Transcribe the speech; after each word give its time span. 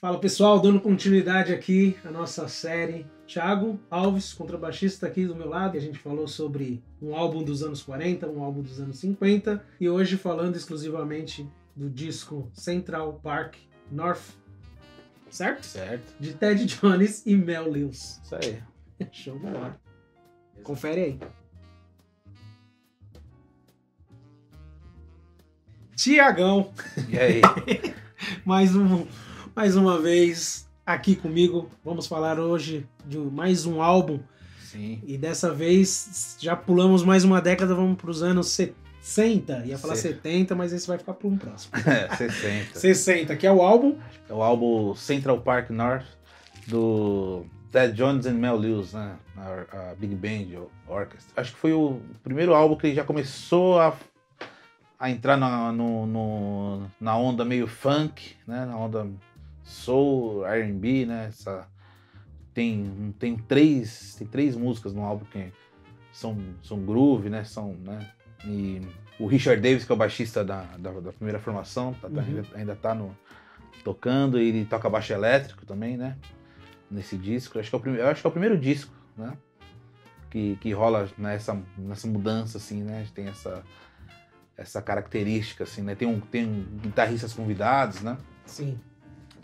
Fala 0.00 0.18
pessoal, 0.18 0.58
dando 0.58 0.80
continuidade 0.80 1.52
aqui 1.52 1.94
à 2.02 2.10
nossa 2.10 2.48
série. 2.48 3.06
Thiago 3.26 3.78
Alves, 3.90 4.32
contrabaixista 4.32 5.06
aqui 5.06 5.26
do 5.26 5.36
meu 5.36 5.46
lado, 5.46 5.74
e 5.74 5.78
a 5.78 5.80
gente 5.80 5.98
falou 5.98 6.26
sobre 6.26 6.82
um 7.02 7.14
álbum 7.14 7.42
dos 7.42 7.62
anos 7.62 7.82
40, 7.82 8.26
um 8.26 8.42
álbum 8.42 8.62
dos 8.62 8.80
anos 8.80 8.98
50, 8.98 9.62
e 9.78 9.90
hoje 9.90 10.16
falando 10.16 10.56
exclusivamente 10.56 11.46
do 11.76 11.90
disco 11.90 12.50
Central 12.54 13.20
Park 13.22 13.56
North, 13.92 14.22
certo? 15.28 15.66
Certo. 15.66 16.14
De 16.18 16.32
Ted 16.32 16.64
Jones 16.64 17.22
e 17.26 17.36
Mel 17.36 17.70
Lewis. 17.70 18.22
Isso 18.24 18.36
aí. 18.36 18.62
Show 19.12 19.38
de 19.38 19.40
bola. 19.40 19.78
Confere 20.62 21.00
aí. 21.02 21.20
Tiagão, 25.94 26.72
E 27.10 27.18
aí? 27.18 27.42
mais, 28.46 28.74
um, 28.74 29.06
mais 29.60 29.76
uma 29.76 29.98
vez 29.98 30.66
aqui 30.86 31.14
comigo. 31.14 31.68
Vamos 31.84 32.06
falar 32.06 32.38
hoje 32.40 32.86
de 33.04 33.18
mais 33.18 33.66
um 33.66 33.82
álbum 33.82 34.18
Sim. 34.58 35.02
e 35.06 35.18
dessa 35.18 35.52
vez 35.52 36.38
já 36.40 36.56
pulamos 36.56 37.02
mais 37.04 37.24
uma 37.24 37.42
década, 37.42 37.74
vamos 37.74 37.98
para 38.00 38.08
os 38.10 38.22
anos 38.22 38.46
60. 39.02 39.66
Ia 39.66 39.76
falar 39.76 39.96
Sim. 39.96 40.12
70, 40.14 40.54
mas 40.54 40.72
esse 40.72 40.88
vai 40.88 40.96
ficar 40.96 41.12
para 41.12 41.28
um 41.28 41.36
próximo. 41.36 41.72
É, 41.86 42.08
60. 42.16 42.78
60, 42.78 43.36
que 43.36 43.46
é 43.46 43.52
o 43.52 43.60
álbum. 43.60 43.98
É 44.30 44.32
o 44.32 44.42
álbum 44.42 44.94
Central 44.94 45.38
Park 45.42 45.68
North 45.68 46.06
do 46.66 47.44
Ted 47.70 47.92
Jones 47.92 48.24
and 48.24 48.38
Mel 48.38 48.56
Lewis, 48.56 48.94
né? 48.94 49.14
A, 49.36 49.90
a 49.90 49.94
Big 49.94 50.14
Band 50.14 50.58
Orchestra. 50.88 51.38
Acho 51.38 51.52
que 51.52 51.58
foi 51.58 51.74
o 51.74 52.00
primeiro 52.22 52.54
álbum 52.54 52.76
que 52.76 52.86
ele 52.86 52.96
já 52.96 53.04
começou 53.04 53.78
a, 53.78 53.94
a 54.98 55.10
entrar 55.10 55.36
na, 55.36 55.70
no, 55.70 56.06
no- 56.06 56.90
na 56.98 57.14
onda 57.18 57.44
meio 57.44 57.66
funk, 57.66 58.36
né? 58.46 58.64
Na 58.64 58.78
onda 58.78 59.06
soul, 59.70 60.44
R&B, 60.46 61.06
né? 61.06 61.26
Essa, 61.28 61.66
tem, 62.52 63.14
tem, 63.18 63.36
três, 63.36 64.14
tem 64.16 64.26
três 64.26 64.56
músicas 64.56 64.92
no 64.92 65.02
álbum 65.04 65.24
que 65.26 65.52
são, 66.12 66.36
são 66.62 66.78
groove, 66.84 67.30
né? 67.30 67.44
São, 67.44 67.74
né? 67.74 68.10
E 68.44 68.80
o 69.18 69.26
Richard 69.26 69.60
Davis, 69.60 69.84
que 69.84 69.92
é 69.92 69.94
o 69.94 69.98
baixista 69.98 70.44
da, 70.44 70.62
da, 70.78 70.90
da 70.92 71.12
primeira 71.12 71.38
formação, 71.38 71.94
tá- 71.94 72.08
tá- 72.08 72.20
Uhum. 72.20 72.26
ainda, 72.26 72.46
ainda 72.54 72.76
tá 72.76 72.94
no, 72.94 73.16
tocando, 73.84 74.38
e 74.40 74.48
ele 74.48 74.64
toca 74.64 74.88
baixo 74.90 75.12
elétrico 75.12 75.64
também, 75.64 75.96
né? 75.96 76.16
Nesse 76.90 77.16
disco. 77.16 77.58
Acho 77.58 77.70
que 77.70 77.88
é 77.88 77.92
o, 77.92 77.96
eu 77.96 78.08
acho 78.08 78.20
que 78.20 78.26
é 78.26 78.30
o 78.30 78.32
primeiro 78.32 78.58
disco, 78.58 78.92
né? 79.16 79.32
Que, 80.30 80.56
que 80.56 80.72
rola 80.72 81.08
nessa, 81.18 81.60
nessa 81.76 82.06
mudança, 82.06 82.58
assim, 82.58 82.82
né? 82.82 83.06
Tem 83.14 83.26
essa, 83.28 83.62
essa 84.56 84.82
característica, 84.82 85.64
assim, 85.64 85.82
né? 85.82 85.94
Tem, 85.94 86.06
um, 86.08 86.20
tem 86.20 86.66
guitarristas 86.82 87.32
convidados, 87.32 88.00
né? 88.02 88.16
Sim. 88.44 88.78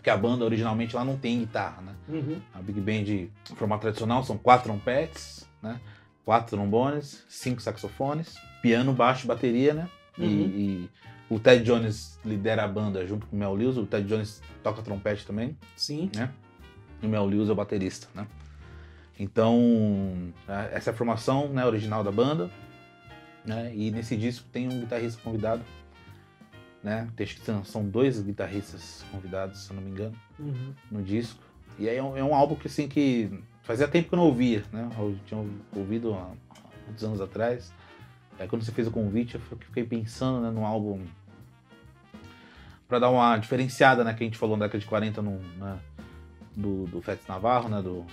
Porque 0.07 0.17
a 0.17 0.21
banda 0.21 0.45
originalmente 0.45 0.95
lá 0.95 1.03
não 1.03 1.17
tem 1.17 1.39
guitarra, 1.39 1.81
né? 1.81 1.93
Uhum. 2.07 2.39
A 2.53 2.61
Big 2.61 2.79
Band, 2.79 3.27
formato 3.57 3.81
tradicional, 3.81 4.23
são 4.23 4.37
quatro 4.37 4.69
trompetes, 4.69 5.45
né? 5.61 5.81
Quatro 6.23 6.55
trombones, 6.55 7.25
cinco 7.27 7.61
saxofones, 7.61 8.35
piano, 8.61 8.93
baixo, 8.93 9.27
bateria, 9.27 9.73
né? 9.73 9.89
E- 10.17 10.23
Uhum. 10.23 10.29
E, 10.55 10.89
o 11.29 11.37
Ted 11.37 11.61
Jones 11.65 12.17
lidera 12.23 12.63
a 12.63 12.67
banda 12.69 13.05
junto 13.05 13.27
com 13.27 13.35
o 13.35 13.39
Mel 13.39 13.53
Lewis. 13.53 13.75
O 13.75 13.85
Ted 13.85 14.07
Jones 14.07 14.41
toca 14.63 14.81
trompete 14.81 15.25
também, 15.25 15.57
Sim. 15.75 16.09
né? 16.15 16.31
E 17.01 17.05
o 17.05 17.09
Mel 17.09 17.25
Lewis 17.25 17.49
é 17.49 17.51
o 17.51 17.55
baterista, 17.55 18.07
né? 18.15 18.25
Então, 19.19 20.31
é, 20.47 20.69
essa 20.77 20.91
é 20.91 20.93
a 20.93 20.95
formação 20.95 21.49
né, 21.49 21.65
original 21.65 22.01
da 22.01 22.13
banda, 22.13 22.49
né? 23.43 23.73
E 23.75 23.91
nesse 23.91 24.15
disco 24.15 24.47
tem 24.53 24.67
um 24.69 24.79
guitarrista 24.79 25.21
convidado, 25.21 25.63
né? 26.83 27.07
São- 27.65 27.87
dois 27.87 28.19
guitarristas 28.21 29.03
convidados, 29.11 29.59
se 29.63 29.71
eu 29.71 29.75
não 29.75 29.83
me 29.83 29.91
engano 29.91 30.15
Uhum. 30.39 30.73
no 30.91 31.01
disco. 31.03 31.41
E 31.79 31.87
aí 31.89 31.97
é 31.97 32.03
um, 32.03 32.17
é 32.17 32.23
um 32.23 32.33
álbum 32.33 32.55
que 32.55 32.67
assim 32.67 32.87
que 32.87 33.29
fazia 33.63 33.87
tempo 33.87 34.09
que 34.09 34.15
eu 34.15 34.17
não 34.17 34.25
ouvia, 34.25 34.63
né? 34.71 34.89
Eu 34.97 35.17
tinha 35.25 35.43
ouvido 35.75 36.13
há 36.13 36.31
muitos 36.85 37.03
anos 37.03 37.21
atrás. 37.21 37.71
Aí 38.39 38.47
quando 38.47 38.63
você 38.63 38.71
fez 38.71 38.87
o 38.87 38.91
convite, 38.91 39.35
eu 39.35 39.41
fiquei 39.41 39.83
pensando 39.83 40.41
né, 40.41 40.49
num 40.51 40.65
álbum 40.65 41.01
para 42.87 42.99
dar 42.99 43.09
uma 43.09 43.37
diferenciada, 43.37 44.03
né? 44.03 44.13
Que 44.13 44.23
a 44.23 44.25
gente 44.27 44.37
falou 44.37 44.55
na 44.57 44.65
década 44.65 44.79
de 44.79 44.85
40 44.85 45.21
no, 45.21 45.39
né, 45.57 45.77
do, 46.55 46.85
do 46.85 47.01
Fats 47.01 47.27
Navarro, 47.27 47.67
né? 47.69 47.81
Do, 47.81 48.05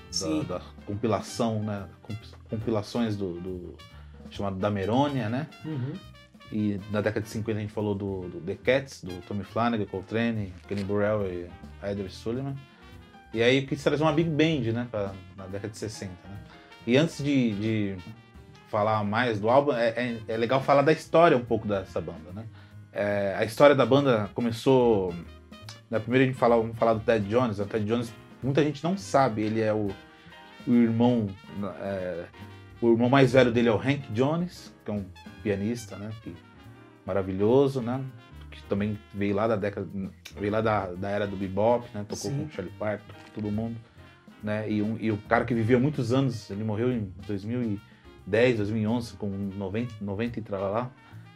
da, 0.46 0.58
da 0.58 0.64
compilação, 0.86 1.62
né? 1.62 1.86
comp- 2.02 2.34
Compilações 2.50 3.16
do, 3.16 3.40
do 3.40 3.74
chamado 4.30 4.56
da 4.56 4.70
Merônia, 4.70 5.28
né? 5.28 5.46
Uhum. 5.64 5.92
E 6.52 6.78
na 6.90 7.00
década 7.00 7.22
de 7.22 7.28
50 7.30 7.58
a 7.58 7.62
gente 7.62 7.72
falou 7.72 7.94
do, 7.94 8.28
do 8.28 8.40
The 8.40 8.54
Cats, 8.54 9.02
do 9.02 9.14
Tommy 9.26 9.44
Flanagan, 9.44 9.86
Coltrane, 9.86 10.52
Kenny 10.68 10.84
Burrell 10.84 11.26
e 11.26 11.48
Eder 11.82 12.10
Sullivan. 12.10 12.54
E 13.32 13.42
aí 13.42 13.66
quis 13.66 13.82
trazer 13.82 14.02
uma 14.02 14.12
Big 14.12 14.30
Band, 14.30 14.72
né, 14.72 14.86
pra, 14.90 15.12
na 15.36 15.46
década 15.46 15.68
de 15.70 15.78
60, 15.78 16.12
né? 16.28 16.38
E 16.86 16.96
antes 16.96 17.18
de, 17.24 17.52
de 17.54 17.96
falar 18.68 19.02
mais 19.02 19.40
do 19.40 19.48
álbum, 19.48 19.72
é, 19.72 19.88
é- 19.88 20.20
é 20.28 20.36
legal 20.36 20.60
falar 20.62 20.82
da 20.82 20.92
história 20.92 21.36
um 21.36 21.44
pouco 21.44 21.66
dessa 21.66 22.00
banda, 22.00 22.30
né? 22.32 22.44
É, 22.92 23.34
a 23.36 23.44
história 23.44 23.74
da 23.74 23.84
banda 23.84 24.30
começou... 24.34 25.12
Na 25.90 25.98
primeira 25.98 26.24
a 26.24 26.28
gente 26.28 26.38
falar, 26.38 26.56
vamos 26.56 26.78
falar 26.78 26.94
do 26.94 27.00
Ted 27.00 27.28
Jones. 27.28 27.58
O 27.58 27.66
Ted 27.66 27.84
Jones, 27.84 28.12
muita 28.42 28.62
gente 28.62 28.82
não 28.84 28.96
sabe, 28.96 29.42
ele 29.42 29.60
é 29.60 29.72
o, 29.72 29.88
o 30.66 30.72
irmão... 30.72 31.26
o 32.84 32.92
irmão 32.92 33.08
mais 33.08 33.32
velho 33.32 33.50
dele 33.50 33.68
é 33.68 33.72
o 33.72 33.78
Hank 33.78 34.12
Jones, 34.12 34.74
que 34.84 34.90
é 34.90 34.94
um 34.94 35.04
pianista, 35.42 35.96
né? 35.96 36.10
Que, 36.22 36.34
maravilhoso, 37.06 37.80
né? 37.80 38.04
Que 38.50 38.62
também 38.64 38.98
veio 39.12 39.34
lá 39.34 39.48
da 39.48 39.56
década, 39.56 39.88
veio 40.38 40.52
lá 40.52 40.60
da, 40.60 40.86
da 40.92 41.08
era 41.08 41.26
do 41.26 41.34
bebop, 41.34 41.86
né? 41.94 42.04
Tocou 42.06 42.30
Sim. 42.30 42.38
com 42.38 42.44
o 42.44 42.50
Charlie 42.50 42.74
Parker, 42.78 43.14
todo 43.34 43.50
mundo, 43.50 43.76
né? 44.42 44.70
E, 44.70 44.82
um, 44.82 44.98
e 45.00 45.10
o 45.10 45.16
cara 45.16 45.46
que 45.46 45.54
viveu 45.54 45.80
muitos 45.80 46.12
anos, 46.12 46.50
ele 46.50 46.62
morreu 46.62 46.92
em 46.92 47.10
2010, 47.26 48.58
2011, 48.58 49.14
com 49.14 49.28
90, 49.28 49.94
90 50.02 50.38
e 50.38 50.42
tralalá. 50.42 50.90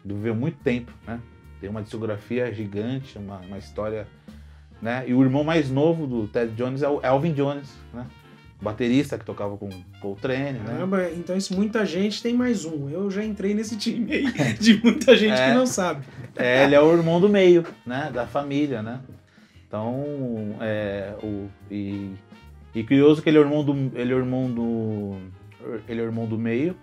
Ele 0.04 0.14
viveu 0.14 0.34
muito 0.34 0.58
tempo, 0.58 0.92
né? 1.06 1.20
Tem 1.60 1.70
uma 1.70 1.82
discografia 1.82 2.52
gigante, 2.52 3.18
uma, 3.18 3.38
uma 3.38 3.58
história, 3.58 4.06
né? 4.82 5.04
E 5.08 5.14
o 5.14 5.22
irmão 5.22 5.42
mais 5.42 5.70
novo 5.70 6.06
do 6.06 6.28
Ted 6.28 6.54
Jones 6.54 6.82
é 6.82 6.88
o 6.88 7.00
Elvin 7.02 7.32
Jones, 7.32 7.74
né? 7.92 8.06
Baterista 8.60 9.16
que 9.16 9.24
tocava 9.24 9.56
com 9.56 9.68
Coltrane, 10.00 10.58
né? 10.58 10.64
Caramba, 10.66 11.10
então 11.12 11.36
isso 11.36 11.54
muita 11.54 11.86
gente 11.86 12.20
tem 12.22 12.34
mais 12.34 12.64
um. 12.64 12.88
Eu 12.90 13.08
já 13.10 13.24
entrei 13.24 13.54
nesse 13.54 13.76
time 13.76 14.12
aí 14.12 14.24
de 14.58 14.82
muita 14.82 15.16
gente 15.16 15.40
É. 15.40 15.48
que 15.50 15.54
não 15.54 15.64
sabe. 15.66 16.04
É, 16.34 16.64
ele 16.64 16.74
é 16.74 16.80
o 16.80 16.92
irmão 16.92 17.20
do 17.20 17.28
meio, 17.28 17.64
né? 17.86 18.10
Da 18.12 18.26
família, 18.26 18.82
né? 18.82 19.00
Então, 19.66 20.56
é, 20.60 21.14
o, 21.22 21.46
e, 21.70 22.10
e 22.74 22.82
curioso 22.82 23.22
que 23.22 23.28
ele 23.28 23.36
é 23.36 23.40
o 23.40 23.44
irmão 23.44 23.62
do, 23.62 23.72
ele 23.96 24.12
é 24.12 24.14
o 24.16 24.18
irmão 24.18 24.50
do, 24.50 25.16
ele 25.86 26.00
é 26.00 26.02
o 26.02 26.06
irmão 26.06 26.26
do 26.26 26.36
meio. 26.38 26.74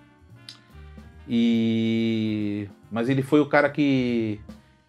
E, 1.28 2.70
mas 2.92 3.10
ele 3.10 3.22
foi 3.22 3.40
o 3.40 3.48
cara 3.48 3.70
que 3.70 4.40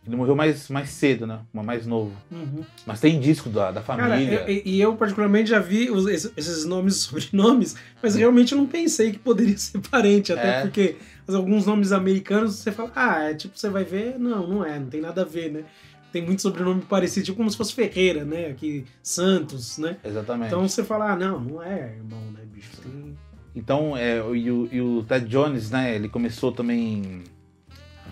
ele 0.06 0.16
morreu 0.16 0.36
mais, 0.36 0.68
mais 0.68 0.88
cedo, 0.90 1.26
né? 1.26 1.40
Mais 1.52 1.86
novo. 1.86 2.12
Uhum. 2.30 2.62
Mas 2.86 3.00
tem 3.00 3.18
disco 3.18 3.48
da, 3.50 3.70
da 3.72 3.80
Cara, 3.82 4.08
família. 4.10 4.44
eu- 4.48 4.62
e 4.64 4.80
eu 4.80 4.96
particularmente 4.96 5.50
já 5.50 5.58
vi 5.58 5.90
os- 5.90 6.06
esses, 6.06 6.64
nomes 6.64 6.96
e 6.96 6.98
sobrenomes, 7.06 7.74
mas 8.02 8.14
realmente 8.14 8.52
eu 8.52 8.58
não 8.58 8.66
pensei 8.66 9.12
que 9.12 9.18
poderia 9.18 9.56
ser 9.58 9.80
parente, 9.80 10.32
até 10.32 10.58
É. 10.58 10.62
porque 10.62 10.96
alguns 11.26 11.66
nomes 11.66 11.90
americanos 11.92 12.54
você 12.54 12.70
fala, 12.70 12.92
ah, 12.94 13.22
é 13.30 13.34
tipo, 13.34 13.58
você 13.58 13.68
vai 13.68 13.84
ver, 13.84 14.18
não, 14.18 14.46
não 14.46 14.64
é, 14.64 14.78
não 14.78 14.86
tem 14.86 15.00
nada 15.00 15.22
a 15.22 15.24
ver, 15.24 15.50
né? 15.50 15.64
Tem 16.12 16.24
muito 16.24 16.40
sobrenome 16.40 16.80
parecido, 16.82 17.26
tipo 17.26 17.36
como 17.36 17.50
se 17.50 17.56
fosse 17.56 17.74
Ferreira, 17.74 18.24
né? 18.24 18.46
Aqui, 18.46 18.84
Santos, 19.02 19.76
né? 19.76 19.96
Exatamente. 20.04 20.46
Então 20.46 20.66
você 20.66 20.82
fala, 20.84 21.12
ah, 21.12 21.16
não, 21.16 21.40
não 21.40 21.62
é 21.62 21.94
irmão, 21.96 22.20
né, 22.32 22.40
bicho? 22.50 22.70
Tem... 22.82 23.16
Então, 23.54 23.96
é, 23.96 24.18
e, 24.18 24.50
o, 24.50 24.68
e 24.70 24.80
o 24.80 25.02
Ted 25.02 25.26
Jones, 25.26 25.70
né? 25.70 25.94
Ele 25.94 26.08
começou 26.08 26.52
também 26.52 27.24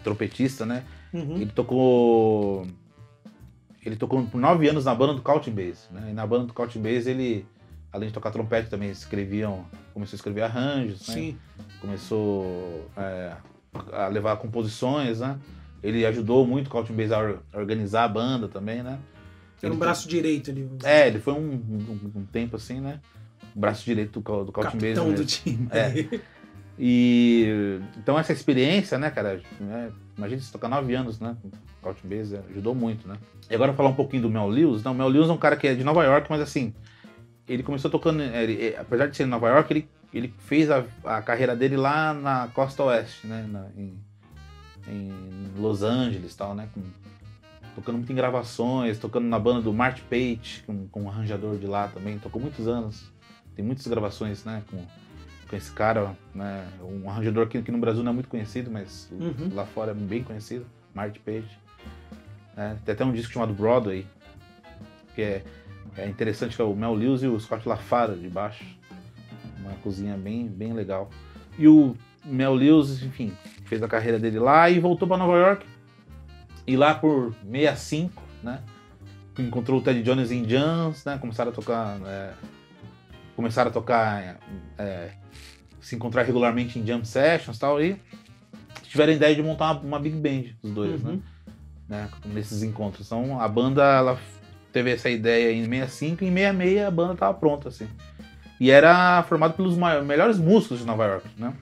trompetista, 0.02 0.66
né? 0.66 0.82
Uhum. 1.14 1.36
Ele 1.36 1.46
tocou. 1.50 2.66
Ele 3.86 3.96
tocou 3.96 4.22
por 4.26 4.38
nove 4.40 4.68
anos 4.68 4.84
na 4.84 4.94
banda 4.94 5.14
do 5.14 5.22
Couching 5.22 5.52
Bass, 5.52 5.88
né? 5.92 6.08
E 6.10 6.12
na 6.12 6.26
banda 6.26 6.46
do 6.46 6.52
Couching 6.52 6.80
Bass 6.82 7.06
ele, 7.06 7.46
além 7.92 8.08
de 8.08 8.14
tocar 8.14 8.30
trompete, 8.30 8.68
também 8.68 8.90
escreviam, 8.90 9.64
começou 9.92 10.14
a 10.16 10.18
escrever 10.18 10.42
arranjos, 10.42 11.06
né? 11.08 11.14
Sim. 11.14 11.38
Começou 11.80 12.90
é, 12.96 13.32
a 13.92 14.08
levar 14.08 14.36
composições, 14.38 15.20
né? 15.20 15.38
Ele 15.82 16.04
ajudou 16.06 16.46
muito 16.46 16.66
o 16.68 16.70
Couching 16.70 16.94
Bass 16.94 17.12
a 17.12 17.18
or- 17.20 17.38
a 17.52 17.58
organizar 17.58 18.04
a 18.04 18.08
banda 18.08 18.48
também, 18.48 18.82
né? 18.82 18.98
Era 19.62 19.70
um 19.70 19.76
Ele- 19.76 19.80
braço 19.80 20.08
direito 20.08 20.50
ali. 20.50 20.68
É, 20.82 21.06
ele 21.06 21.18
foi 21.20 21.32
um, 21.34 21.52
um- 21.52 22.12
um 22.16 22.24
tempo 22.26 22.56
assim, 22.56 22.80
né? 22.80 23.00
O 23.54 23.60
braço 23.60 23.84
direito 23.84 24.18
do, 24.20 24.44
do 24.44 24.50
Couching 24.52 24.78
Bass 24.78 24.82
mesmo. 24.82 25.12
do 25.12 25.24
time. 25.24 25.68
É. 25.70 26.20
E 26.76 27.78
então 27.98 28.18
essa 28.18 28.32
experiência, 28.32 28.98
né, 28.98 29.08
cara? 29.08 29.40
né, 29.60 29.92
imagina 30.16 30.40
você 30.40 30.52
tocar 30.52 30.68
nove 30.68 30.94
anos, 30.94 31.18
né? 31.20 31.36
Com 31.42 31.50
Couch 31.82 32.00
Bass, 32.06 32.32
é, 32.32 32.42
ajudou 32.50 32.74
muito, 32.74 33.06
né? 33.08 33.16
E 33.50 33.54
agora 33.54 33.72
falar 33.74 33.90
um 33.90 33.94
pouquinho 33.94 34.22
do 34.22 34.30
Mel 34.30 34.48
Lewis. 34.48 34.82
Não, 34.82 34.92
o 34.92 34.94
Mel 34.94 35.08
Lewis 35.08 35.28
é 35.28 35.32
um 35.32 35.36
cara 35.38 35.56
que 35.56 35.66
é 35.66 35.74
de 35.74 35.84
Nova 35.84 36.02
York, 36.04 36.26
mas 36.30 36.40
assim, 36.40 36.72
ele 37.48 37.62
começou 37.62 37.90
tocando, 37.90 38.22
é, 38.22 38.42
ele- 38.42 38.62
é, 38.68 38.78
apesar 38.78 39.06
de 39.06 39.16
ser 39.16 39.24
em 39.24 39.26
Nova 39.26 39.48
York, 39.48 39.72
ele, 39.72 39.88
ele 40.12 40.34
fez 40.38 40.70
a, 40.70 40.84
a 41.04 41.20
carreira 41.22 41.54
dele 41.54 41.76
lá 41.76 42.14
na 42.14 42.48
costa 42.48 42.82
oeste, 42.84 43.26
né? 43.26 43.46
na- 43.50 43.68
em, 43.76 43.98
em 44.88 45.50
Los 45.58 45.82
Angeles 45.82 46.32
e 46.32 46.36
tal, 46.36 46.54
né? 46.54 46.68
Com, 46.72 46.82
tocando 47.74 47.96
muito 47.96 48.12
em 48.12 48.14
gravações, 48.14 48.98
tocando 48.98 49.26
na 49.26 49.38
banda 49.38 49.60
do 49.62 49.72
Mart 49.72 50.00
Page, 50.08 50.62
com, 50.66 50.86
com 50.88 51.02
um 51.02 51.08
arranjador 51.08 51.56
de 51.58 51.66
lá 51.66 51.88
também, 51.88 52.18
tocou 52.18 52.40
muitos 52.40 52.68
anos. 52.68 53.12
Tem 53.56 53.64
muitas 53.64 53.86
gravações, 53.86 54.44
né, 54.44 54.62
com, 54.70 54.78
com 55.48 55.56
esse 55.56 55.70
cara, 55.72 56.16
né, 56.34 56.66
um 56.82 57.08
arranjador 57.08 57.46
que, 57.46 57.60
que 57.62 57.70
no 57.72 57.78
Brasil 57.78 58.02
não 58.02 58.10
é 58.10 58.14
muito 58.14 58.28
conhecido, 58.28 58.70
mas 58.70 59.08
Uhum. 59.12 59.50
lá 59.54 59.64
fora 59.66 59.90
é 59.92 59.94
bem 59.94 60.22
conhecido, 60.22 60.66
Mart 60.94 61.18
Page. 61.24 61.58
É, 62.56 62.76
tem 62.84 62.92
até 62.94 63.04
um 63.04 63.12
disco 63.12 63.32
chamado 63.32 63.52
Broadway, 63.52 64.06
que 65.14 65.22
é, 65.22 65.44
é 65.96 66.06
interessante, 66.08 66.56
que 66.56 66.62
é 66.62 66.64
o 66.64 66.74
Mel 66.74 66.94
Lewis 66.94 67.22
e 67.22 67.26
o 67.26 67.38
Scott 67.38 67.68
LaFara 67.68 68.14
de 68.16 68.28
baixo. 68.28 68.64
Uma 69.60 69.72
cozinha 69.82 70.16
bem, 70.16 70.46
bem 70.46 70.72
legal. 70.72 71.10
E 71.58 71.66
o 71.68 71.96
Mel 72.24 72.54
Lewis, 72.54 73.02
enfim, 73.02 73.32
fez 73.64 73.82
a 73.82 73.88
carreira 73.88 74.18
dele 74.18 74.38
lá 74.38 74.68
e 74.70 74.78
voltou 74.78 75.06
para 75.08 75.16
Nova 75.16 75.36
York. 75.36 75.66
E 76.66 76.76
lá 76.76 76.94
por 76.94 77.34
65, 77.50 78.22
né? 78.42 78.60
Encontrou 79.38 79.80
o 79.80 79.82
Ted 79.82 80.02
Jones 80.02 80.30
em 80.30 80.48
jams, 80.48 81.04
né? 81.04 81.18
Começaram 81.18 81.50
a 81.50 81.54
tocar. 81.54 81.98
é, 82.06 82.32
começaram 83.34 83.70
a 83.70 83.72
tocar. 83.72 84.38
é, 84.78 85.10
se 85.86 85.94
encontrar 85.94 86.22
regularmente 86.22 86.78
em 86.78 86.86
jam 86.86 87.04
sessions 87.04 87.56
e 87.56 87.60
tal. 87.60 87.82
E 87.82 87.96
tiveram 88.84 89.12
a 89.12 89.16
ideia 89.16 89.34
de 89.34 89.42
montar 89.42 89.72
uma, 89.72 89.80
uma 89.80 89.98
big 90.00 90.16
band, 90.16 90.54
os 90.62 90.70
dois, 90.72 91.02
Uhum. 91.04 91.12
né? 91.12 91.18
né? 91.88 92.08
Nesses 92.26 92.62
encontros. 92.62 93.06
Então 93.06 93.40
a 93.40 93.48
banda 93.48 93.82
ela 93.82 94.18
teve 94.72 94.90
essa 94.92 95.08
ideia 95.10 95.52
em 95.52 95.64
65 95.64 96.24
e 96.24 96.28
em 96.28 96.32
66 96.34 96.86
a 96.86 96.90
banda 96.90 97.14
tava 97.14 97.34
pronta, 97.34 97.68
assim. 97.68 97.86
E 98.60 98.70
era 98.70 99.22
formado 99.24 99.54
pelos 99.54 99.76
mai- 99.76 100.00
melhores 100.02 100.38
músicos 100.38 100.78
de 100.78 100.84
Nova 100.86 101.04
York, 101.06 101.28
né? 101.36 101.52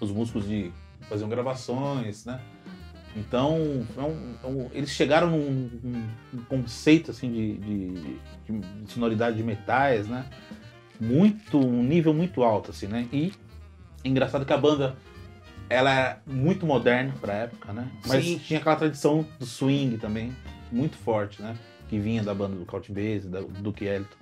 Os 0.00 0.10
músicos 0.10 0.46
de 0.48 0.72
faziam 1.08 1.28
gravações, 1.28 2.24
né? 2.24 2.40
Então, 3.14 3.86
é 3.96 4.00
um- 4.00 4.34
é 4.42 4.46
um- 4.46 4.70
eles 4.72 4.88
chegaram 4.90 5.28
num, 5.30 5.68
conceito 6.48 7.10
assim 7.10 7.30
de- 7.30 7.56
de- 7.58 8.16
de 8.86 8.92
sonoridade 8.92 9.36
de 9.36 9.42
metais, 9.42 10.08
né? 10.08 10.24
Muito, 11.02 11.58
um 11.58 11.82
nível 11.82 12.14
muito 12.14 12.44
alto, 12.44 12.70
assim, 12.70 12.86
né? 12.86 13.08
E 13.12 13.32
engraçado 14.04 14.44
que 14.46 14.52
a 14.52 14.56
banda 14.56 14.96
ela 15.68 15.90
era 15.90 16.22
muito 16.24 16.64
moderna 16.64 17.12
pra 17.20 17.32
época, 17.34 17.72
né? 17.72 17.90
Mas 18.06 18.24
Sim. 18.24 18.38
tinha 18.38 18.60
aquela 18.60 18.76
tradição 18.76 19.26
do 19.38 19.44
swing 19.44 19.98
também, 19.98 20.32
muito 20.70 20.96
forte, 20.98 21.42
né? 21.42 21.56
Que 21.88 21.98
vinha 21.98 22.22
da 22.22 22.32
banda 22.32 22.54
do 22.54 22.64
Count 22.64 22.92
Basie, 22.92 23.28
do 23.28 23.48
Duke 23.48 23.84
Ellington. 23.84 24.16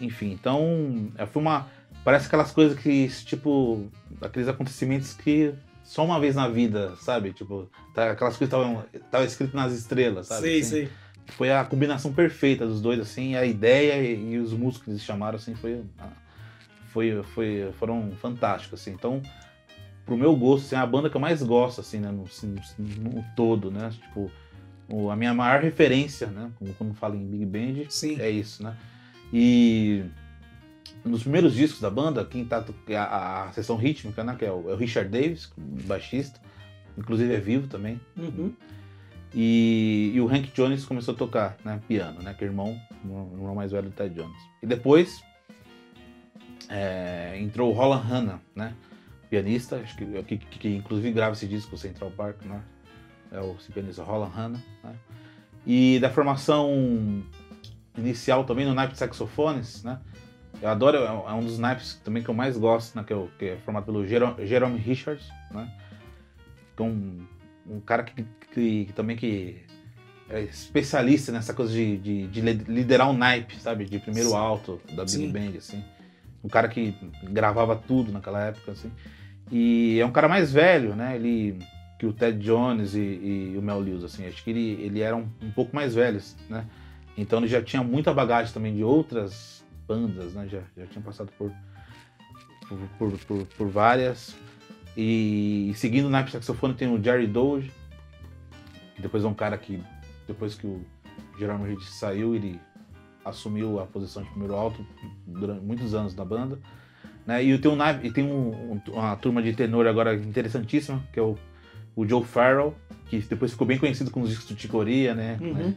Enfim, 0.00 0.30
então, 0.30 1.10
é, 1.16 1.26
foi 1.26 1.42
uma... 1.42 1.66
Parece 2.04 2.26
aquelas 2.28 2.52
coisas 2.52 2.78
que, 2.78 3.08
tipo, 3.24 3.90
aqueles 4.20 4.46
acontecimentos 4.46 5.12
que 5.12 5.52
só 5.82 6.04
uma 6.04 6.20
vez 6.20 6.36
na 6.36 6.48
vida, 6.48 6.94
sabe? 7.00 7.32
Tipo, 7.32 7.68
tá- 7.92 8.12
aquelas 8.12 8.36
coisas 8.36 8.38
que 8.38 8.44
estavam 8.44 8.84
tava 9.10 9.24
escrito 9.24 9.56
nas 9.56 9.72
estrelas, 9.72 10.28
sabe? 10.28 10.42
sei, 10.42 10.60
assim? 10.60 10.70
sei. 10.70 10.88
Foi 11.28 11.50
a 11.52 11.64
combinação 11.64 12.12
perfeita 12.12 12.66
dos 12.66 12.80
dois, 12.80 13.00
assim, 13.00 13.34
a 13.34 13.44
ideia 13.44 14.00
e, 14.02 14.32
e 14.34 14.38
os 14.38 14.52
músicos 14.52 14.84
que 14.84 14.90
eles 14.90 15.02
chamaram, 15.02 15.36
assim, 15.36 15.54
foi, 15.54 15.82
ah, 15.98 16.08
foi, 16.92 17.22
foi, 17.34 17.72
foram 17.78 18.10
fantásticos, 18.20 18.80
assim. 18.80 18.92
Então, 18.92 19.20
pro 20.04 20.16
meu 20.16 20.34
gosto, 20.36 20.66
assim, 20.66 20.76
é 20.76 20.78
a 20.78 20.86
banda 20.86 21.10
que 21.10 21.16
eu 21.16 21.20
mais 21.20 21.42
gosto, 21.42 21.80
assim, 21.80 21.98
né, 21.98 22.10
no, 22.10 22.24
no- 22.24 23.10
no 23.12 23.24
todo, 23.34 23.70
né? 23.70 23.90
Tipo, 23.90 24.30
o- 24.88 25.10
a 25.10 25.16
minha 25.16 25.34
maior 25.34 25.60
referência, 25.62 26.28
né, 26.28 26.50
como 26.58 26.72
quando 26.74 26.94
falo 26.94 27.16
em 27.16 27.26
Big 27.26 27.44
Band, 27.44 27.84
Sim. 27.90 28.20
é 28.20 28.30
isso, 28.30 28.62
né? 28.62 28.76
E 29.32 30.04
nos 31.04 31.22
primeiros 31.22 31.54
discos 31.54 31.80
da 31.80 31.90
banda, 31.90 32.24
quem 32.24 32.44
tá 32.44 32.62
to- 32.62 32.74
a, 32.94 33.02
a, 33.02 33.48
a 33.48 33.52
sessão 33.52 33.76
rítmica, 33.76 34.22
né, 34.22 34.36
que 34.38 34.44
é 34.44 34.50
o, 34.52 34.70
é 34.70 34.74
o 34.74 34.76
Richard 34.76 35.10
Davis, 35.10 35.52
baixista, 35.56 36.40
inclusive 36.96 37.34
é 37.34 37.40
vivo 37.40 37.66
também. 37.66 38.00
Uhum. 38.16 38.52
E, 38.52 38.54
e 39.38 40.18
o 40.20 40.26
Hank 40.28 40.50
Jones 40.54 40.84
começou 40.86 41.12
a 41.14 41.16
tocar 41.16 41.56
né, 41.62 41.78
piano, 41.86 42.22
né? 42.22 42.32
Que 42.32 42.44
é 42.44 42.46
irmão, 42.46 42.80
irmão 43.04 43.54
mais 43.54 43.70
velho 43.70 43.90
do 43.90 43.94
Ted 43.94 44.14
Jones. 44.14 44.36
E 44.62 44.66
depois 44.66 45.22
é, 46.68 47.36
entrou 47.38 47.70
o 47.70 47.74
Roland 47.74 48.02
Hanna, 48.02 48.40
né? 48.54 48.74
Pianista, 49.28 49.76
acho 49.76 49.96
que, 49.96 50.06
que, 50.22 50.36
que- 50.38 50.58
que 50.58 50.68
inclusive 50.76 51.12
grava 51.12 51.32
esse 51.34 51.46
disco, 51.46 51.76
Central 51.76 52.10
Park, 52.12 52.42
né? 52.44 52.62
É 53.30 53.40
o 53.40 53.54
pianista 53.72 54.02
Roland 54.02 54.30
Hanna. 54.34 54.62
Né? 54.82 54.94
E 55.66 55.98
da 56.00 56.08
formação 56.08 57.22
inicial 57.98 58.44
também 58.44 58.64
no 58.64 58.72
naipe 58.74 58.92
de 58.92 58.98
saxofones, 58.98 59.82
né? 59.82 59.98
Eu 60.62 60.70
adoro, 60.70 60.96
é 60.96 61.10
um- 61.12 61.38
é 61.38 61.42
dos 61.42 61.58
naipes 61.58 61.94
também 62.04 62.22
que 62.22 62.28
eu 62.30 62.34
mais 62.34 62.56
gosto, 62.56 62.96
né? 62.96 63.04
Que 63.04 63.12
é, 63.12 63.26
que 63.38 63.44
é 63.46 63.56
formado 63.58 63.84
pelo 63.84 64.06
Jerome, 64.06 64.46
Jerome 64.46 64.78
Richards, 64.78 65.28
né? 65.50 65.70
Que 66.76 66.82
é 66.82 66.86
um, 66.86 67.26
um 67.68 67.80
cara 67.80 68.02
que, 68.02 68.24
que- 68.52 68.84
que 68.86 68.92
também 68.94 69.16
que 69.16 69.58
é 70.28 70.42
especialista 70.42 71.30
nessa 71.30 71.54
coisa 71.54 71.72
de, 71.72 71.96
de- 71.98 72.26
de 72.26 72.40
li- 72.40 72.64
liderar 72.68 73.08
um 73.10 73.16
naipe, 73.16 73.56
sabe? 73.60 73.84
De 73.84 73.98
primeiro 73.98 74.30
Sim. 74.30 74.36
alto 74.36 74.80
da 74.90 75.04
Big 75.04 75.10
Sim. 75.10 75.30
Band, 75.30 75.56
assim. 75.58 75.84
Um 76.42 76.48
cara 76.48 76.68
que 76.68 76.94
gravava 77.24 77.76
tudo 77.76 78.12
naquela 78.12 78.40
época, 78.46 78.72
assim. 78.72 78.90
E 79.50 79.98
é 80.00 80.06
um 80.06 80.10
cara 80.12 80.28
mais 80.28 80.52
velho, 80.52 80.94
né? 80.96 81.14
Ele 81.16 81.58
que 81.98 82.04
o 82.06 82.12
Ted 82.12 82.38
Jones 82.38 82.94
e, 82.94 82.98
e 83.00 83.54
o 83.56 83.62
Mel 83.62 83.78
Lewis, 83.80 84.04
assim. 84.04 84.26
Acho 84.26 84.42
que 84.44 84.50
ele, 84.50 84.72
ele 84.82 85.00
era 85.00 85.16
um, 85.16 85.28
um 85.42 85.50
pouco 85.50 85.74
mais 85.74 85.94
velho, 85.94 86.20
né? 86.50 86.66
Então 87.16 87.38
ele 87.38 87.48
já 87.48 87.62
tinha 87.62 87.82
muita 87.82 88.12
bagagem 88.12 88.52
também 88.52 88.74
de 88.74 88.82
outras 88.84 89.64
bandas, 89.88 90.34
né? 90.34 90.46
Já, 90.48 90.60
já 90.76 90.86
tinha 90.86 91.02
passado 91.02 91.30
por, 91.38 91.50
por, 92.68 92.78
por, 92.98 93.18
por- 93.18 93.46
por 93.46 93.68
várias. 93.68 94.36
E 94.96 95.72
seguindo 95.74 96.06
o 96.06 96.10
naipe 96.10 96.26
de 96.30 96.32
saxofone 96.36 96.74
tem 96.74 96.88
o 96.88 97.02
Jerry 97.02 97.26
Doge, 97.26 97.70
que 98.94 99.02
depois 99.02 99.24
é 99.24 99.26
um 99.28 99.34
cara 99.34 99.58
que, 99.58 99.82
depois 100.26 100.54
que 100.54 100.66
o 100.66 100.82
Jerome 101.38 101.68
Reed 101.68 101.80
saiu, 101.82 102.34
ele 102.34 102.58
assumiu 103.24 103.78
a 103.80 103.86
posição 103.86 104.22
de 104.22 104.30
primeiro 104.30 104.54
alto 104.54 104.86
durante 105.26 105.62
muitos 105.64 105.94
anos 105.94 106.14
na 106.14 106.24
banda. 106.24 106.58
Né? 107.26 107.42
E 107.44 107.58
tem, 107.58 107.70
um, 107.70 107.76
e 108.02 108.10
tem 108.10 108.24
um- 108.24 108.72
um- 108.72 108.80
uma 108.92 109.16
turma 109.16 109.42
de 109.42 109.52
tenor 109.52 109.86
agora 109.86 110.14
interessantíssima, 110.14 111.02
que 111.12 111.18
é 111.18 111.22
o, 111.22 111.36
o 111.94 112.06
Joe 112.06 112.24
Farrell, 112.24 112.74
que 113.06 113.18
depois 113.18 113.50
ficou 113.52 113.66
bem 113.66 113.78
conhecido 113.78 114.10
com 114.10 114.20
os 114.22 114.30
discos 114.30 114.48
do 114.48 114.54
Ticoria, 114.54 115.14
né? 115.14 115.36
Uhum. 115.40 115.52
né? 115.54 115.74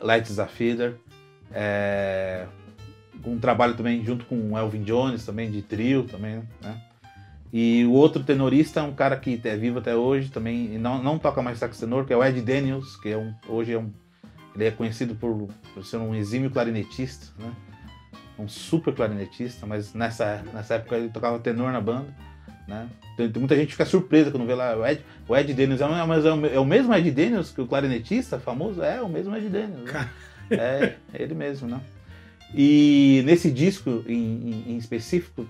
Lights 0.00 0.38
a 0.38 0.46
Feeder. 0.46 0.94
É, 1.52 2.46
um 3.24 3.38
trabalho 3.38 3.74
também 3.74 4.04
junto 4.04 4.24
com 4.24 4.52
o 4.52 4.56
Elvin 4.58 4.82
Jones, 4.84 5.26
também 5.26 5.50
de 5.50 5.60
trio 5.60 6.04
também, 6.04 6.42
né? 6.62 6.80
E 7.52 7.84
o 7.84 7.92
outro 7.92 8.22
tenorista 8.24 8.80
é 8.80 8.82
um 8.82 8.92
cara 8.94 9.16
que 9.16 9.38
é 9.44 9.56
vivo 9.56 9.78
até 9.78 9.94
hoje 9.94 10.30
também, 10.30 10.74
e 10.74 10.78
não, 10.78 11.02
não 11.02 11.18
toca 11.18 11.42
mais 11.42 11.58
sax 11.58 11.78
tenor, 11.78 12.06
que 12.06 12.12
é 12.12 12.16
o 12.16 12.24
Ed 12.24 12.40
Daniels, 12.40 12.96
que 12.96 13.10
é 13.10 13.16
um, 13.18 13.34
hoje 13.46 13.72
é 13.74 13.78
um, 13.78 13.90
ele 14.54 14.64
é 14.64 14.70
conhecido 14.70 15.14
por, 15.14 15.48
por 15.74 15.84
ser 15.84 15.98
um 15.98 16.14
exímio 16.14 16.50
clarinetista, 16.50 17.26
né? 17.38 17.52
Um 18.38 18.48
super 18.48 18.94
clarinetista, 18.94 19.66
mas 19.66 19.92
nessa, 19.92 20.42
nessa 20.54 20.74
época 20.76 20.96
ele 20.96 21.10
tocava 21.10 21.38
tenor 21.38 21.70
na 21.72 21.80
banda, 21.80 22.08
né? 22.66 22.88
Tem, 23.18 23.30
tem 23.30 23.38
muita 23.40 23.54
gente 23.54 23.72
fica 23.72 23.84
surpresa 23.84 24.30
quando 24.30 24.46
vê 24.46 24.54
lá 24.54 24.74
o 24.74 24.86
Ed, 24.86 25.02
o 25.28 25.36
Ed 25.36 25.52
Daniels, 25.52 25.82
é, 25.82 25.86
o- 25.86 26.08
mas 26.08 26.24
é 26.24 26.32
o, 26.32 26.46
é 26.46 26.58
o 26.58 26.64
mesmo 26.64 26.94
Ed 26.94 27.10
Daniels 27.10 27.50
que 27.50 27.60
o 27.60 27.66
clarinetista 27.66 28.38
famoso? 28.38 28.82
É, 28.82 29.02
o 29.02 29.08
mesmo 29.10 29.36
Ed 29.36 29.48
Daniels. 29.50 29.84
né? 29.84 29.92
Cara. 29.92 30.10
É, 30.50 30.94
ele 31.12 31.34
mesmo, 31.34 31.68
né? 31.68 31.80
E 32.54 33.22
nesse 33.26 33.50
disco 33.50 34.02
em, 34.06 34.14
em- 34.14 34.64
em 34.72 34.76
específico, 34.78 35.46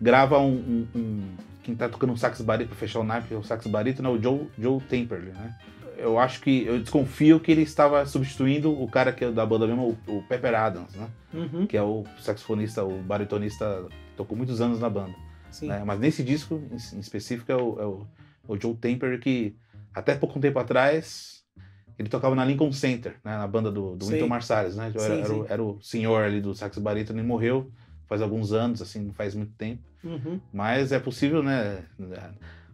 grava 0.00 0.38
um, 0.38 0.54
um- 0.94 0.98
um- 0.98 1.30
Quem 1.62 1.74
tá 1.74 1.88
tocando 1.88 2.12
um 2.12 2.16
sax 2.16 2.40
barítono 2.42 2.68
pra 2.70 2.78
fechar 2.78 3.00
o 3.00 3.04
naipe, 3.04 3.34
o 3.34 3.42
sax 3.42 3.66
barítono 3.66 4.08
é 4.08 4.12
o 4.12 4.22
Joe, 4.22 4.48
Joe 4.58 4.80
Temperley, 4.82 5.32
né? 5.32 5.56
Eu 5.98 6.18
acho 6.18 6.40
que. 6.40 6.64
Eu 6.64 6.78
desconfio 6.78 7.40
que 7.40 7.50
ele 7.50 7.62
estava 7.62 8.04
substituindo 8.06 8.70
o 8.70 8.86
cara 8.88 9.12
que 9.12 9.24
é 9.24 9.32
da 9.32 9.44
banda 9.44 9.66
mesmo, 9.66 9.98
o, 10.06 10.16
o 10.18 10.22
Pepper 10.28 10.54
Adams, 10.54 10.94
né? 10.94 11.08
Uhum. 11.34 11.66
Que 11.66 11.76
é 11.76 11.82
o 11.82 12.04
saxofonista, 12.20 12.84
o 12.84 13.02
baritonista, 13.02 13.84
tocou 14.16 14.36
muitos 14.36 14.60
anos 14.60 14.78
na 14.78 14.88
banda. 14.90 15.14
Sim. 15.50 15.68
né? 15.68 15.82
Mas 15.84 15.98
nesse 15.98 16.22
disco, 16.22 16.60
em, 16.70 16.98
específico, 17.00 17.50
é 17.50 17.56
o, 17.56 17.80
é 17.80 17.84
o- 17.86 18.06
o 18.46 18.60
Joe 18.60 18.74
Temper, 18.74 19.18
que 19.18 19.56
até 19.94 20.14
pouco 20.14 20.38
tempo 20.38 20.58
atrás 20.58 21.42
ele 21.98 22.08
tocava 22.10 22.34
na 22.34 22.44
Lincoln 22.44 22.70
Center, 22.72 23.16
né? 23.24 23.38
na 23.38 23.46
banda 23.48 23.72
do, 23.72 23.96
do 23.96 24.04
Sim. 24.04 24.12
Wynton 24.14 24.28
Marsalis, 24.28 24.76
né? 24.76 24.92
Era, 24.94 25.00
Sim, 25.00 25.20
era 25.22 25.32
o, 25.32 25.42
sim. 25.42 25.46
era 25.48 25.62
o 25.64 25.78
senhor 25.82 26.22
ali 26.24 26.40
do 26.42 26.54
sax 26.54 26.76
barítono, 26.78 27.18
ele 27.18 27.26
morreu 27.26 27.70
faz 28.08 28.22
alguns 28.22 28.52
anos, 28.52 28.80
assim, 28.82 29.00
não 29.04 29.12
faz 29.12 29.34
muito 29.34 29.52
tempo. 29.54 29.82
Uhum. 30.04 30.40
Mas 30.52 30.92
é 30.92 30.98
possível, 30.98 31.42
né? 31.42 31.84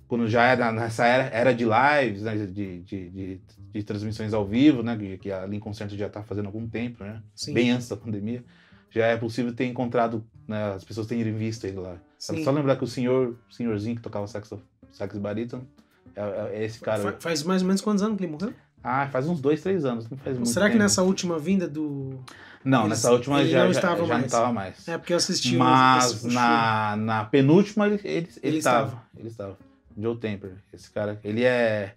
Quando 0.07 0.29
já 0.29 0.45
era 0.45 0.71
nessa 0.71 1.07
era, 1.07 1.25
era 1.35 1.53
de 1.55 1.65
lives, 1.65 2.23
né? 2.23 2.37
De, 2.37 2.81
de, 2.83 3.11
de, 3.11 3.41
de 3.73 3.83
transmissões 3.83 4.35
ao 4.35 4.47
vivo, 4.47 4.83
né? 4.83 4.97
Que, 4.97 5.19
que 5.19 5.33
a 5.33 5.47
Lincoln 5.47 5.73
Center 5.73 5.97
já 5.97 6.07
está 6.07 6.23
fazendo 6.23 6.47
há 6.47 6.49
algum 6.49 6.69
tempo, 6.69 7.03
né? 7.03 7.23
Sim. 7.35 7.55
Bem 7.55 7.71
antes 7.71 7.89
da 7.89 7.97
pandemia. 7.97 8.45
Já 8.91 9.07
é 9.07 9.17
possível 9.17 9.55
ter 9.55 9.65
encontrado, 9.65 10.23
né? 10.47 10.75
As 10.75 10.85
pessoas 10.85 11.07
terem 11.07 11.33
visto 11.35 11.65
ele 11.67 11.79
lá. 11.79 11.97
Sim. 12.19 12.45
Só 12.45 12.51
lembrar 12.51 12.77
que 12.77 12.85
o 12.85 12.87
senhor, 12.87 13.39
o 13.49 13.53
senhorzinho 13.55 13.97
que 13.97 14.03
tocava 14.03 14.27
sax, 14.27 14.53
sax 14.93 15.17
barítono 15.17 15.67
é, 16.15 16.57
é 16.59 16.65
esse 16.67 16.79
cara. 16.79 17.03
Fa- 17.03 17.17
Faz 17.19 17.43
mais 17.43 17.62
ou 17.62 17.69
menos 17.69 17.81
quantos 17.81 18.03
anos 18.03 18.19
que 18.19 18.25
ele 18.25 18.33
morreu? 18.33 18.53
Ah, 18.83 19.09
faz 19.11 19.29
uns 19.29 19.41
dois, 19.41 19.61
três 19.62 19.85
anos, 19.85 20.09
não 20.11 20.19
faz 20.19 20.37
muito 20.37 20.49
Será 20.49 20.67
que 20.67 20.73
tempo. 20.73 20.83
nessa 20.83 21.03
última 21.03 21.39
vinda 21.39 21.69
do. 21.69 22.19
Não, 22.65 22.81
Eles- 22.81 22.91
nessa 22.91 23.12
última 23.12 23.41
ele 23.41 23.51
já, 23.51 23.65
não 23.65 23.73
já, 23.73 23.79
estava 23.81 23.97
já 23.97 24.03
não 24.03 24.09
mais. 24.09 24.25
estava 24.25 24.53
mais. 24.53 24.89
É 24.89 24.99
porque 24.99 25.12
eu 25.12 25.17
assisti 25.17 25.57
Mas 25.57 26.23
na, 26.25 26.97
na 26.97 27.25
penúltima 27.25 27.87
ele, 27.87 28.01
ele, 28.05 28.17
ele, 28.17 28.29
Ele 28.43 28.59
estava. 28.59 28.87
estava. 28.87 29.03
Ele 29.19 29.29
estava. 29.29 29.59
Joe 29.99 30.17
Temper, 30.17 30.53
esse 30.73 30.91
cara. 30.91 31.21
Ele 31.23 31.45
é. 31.45 31.95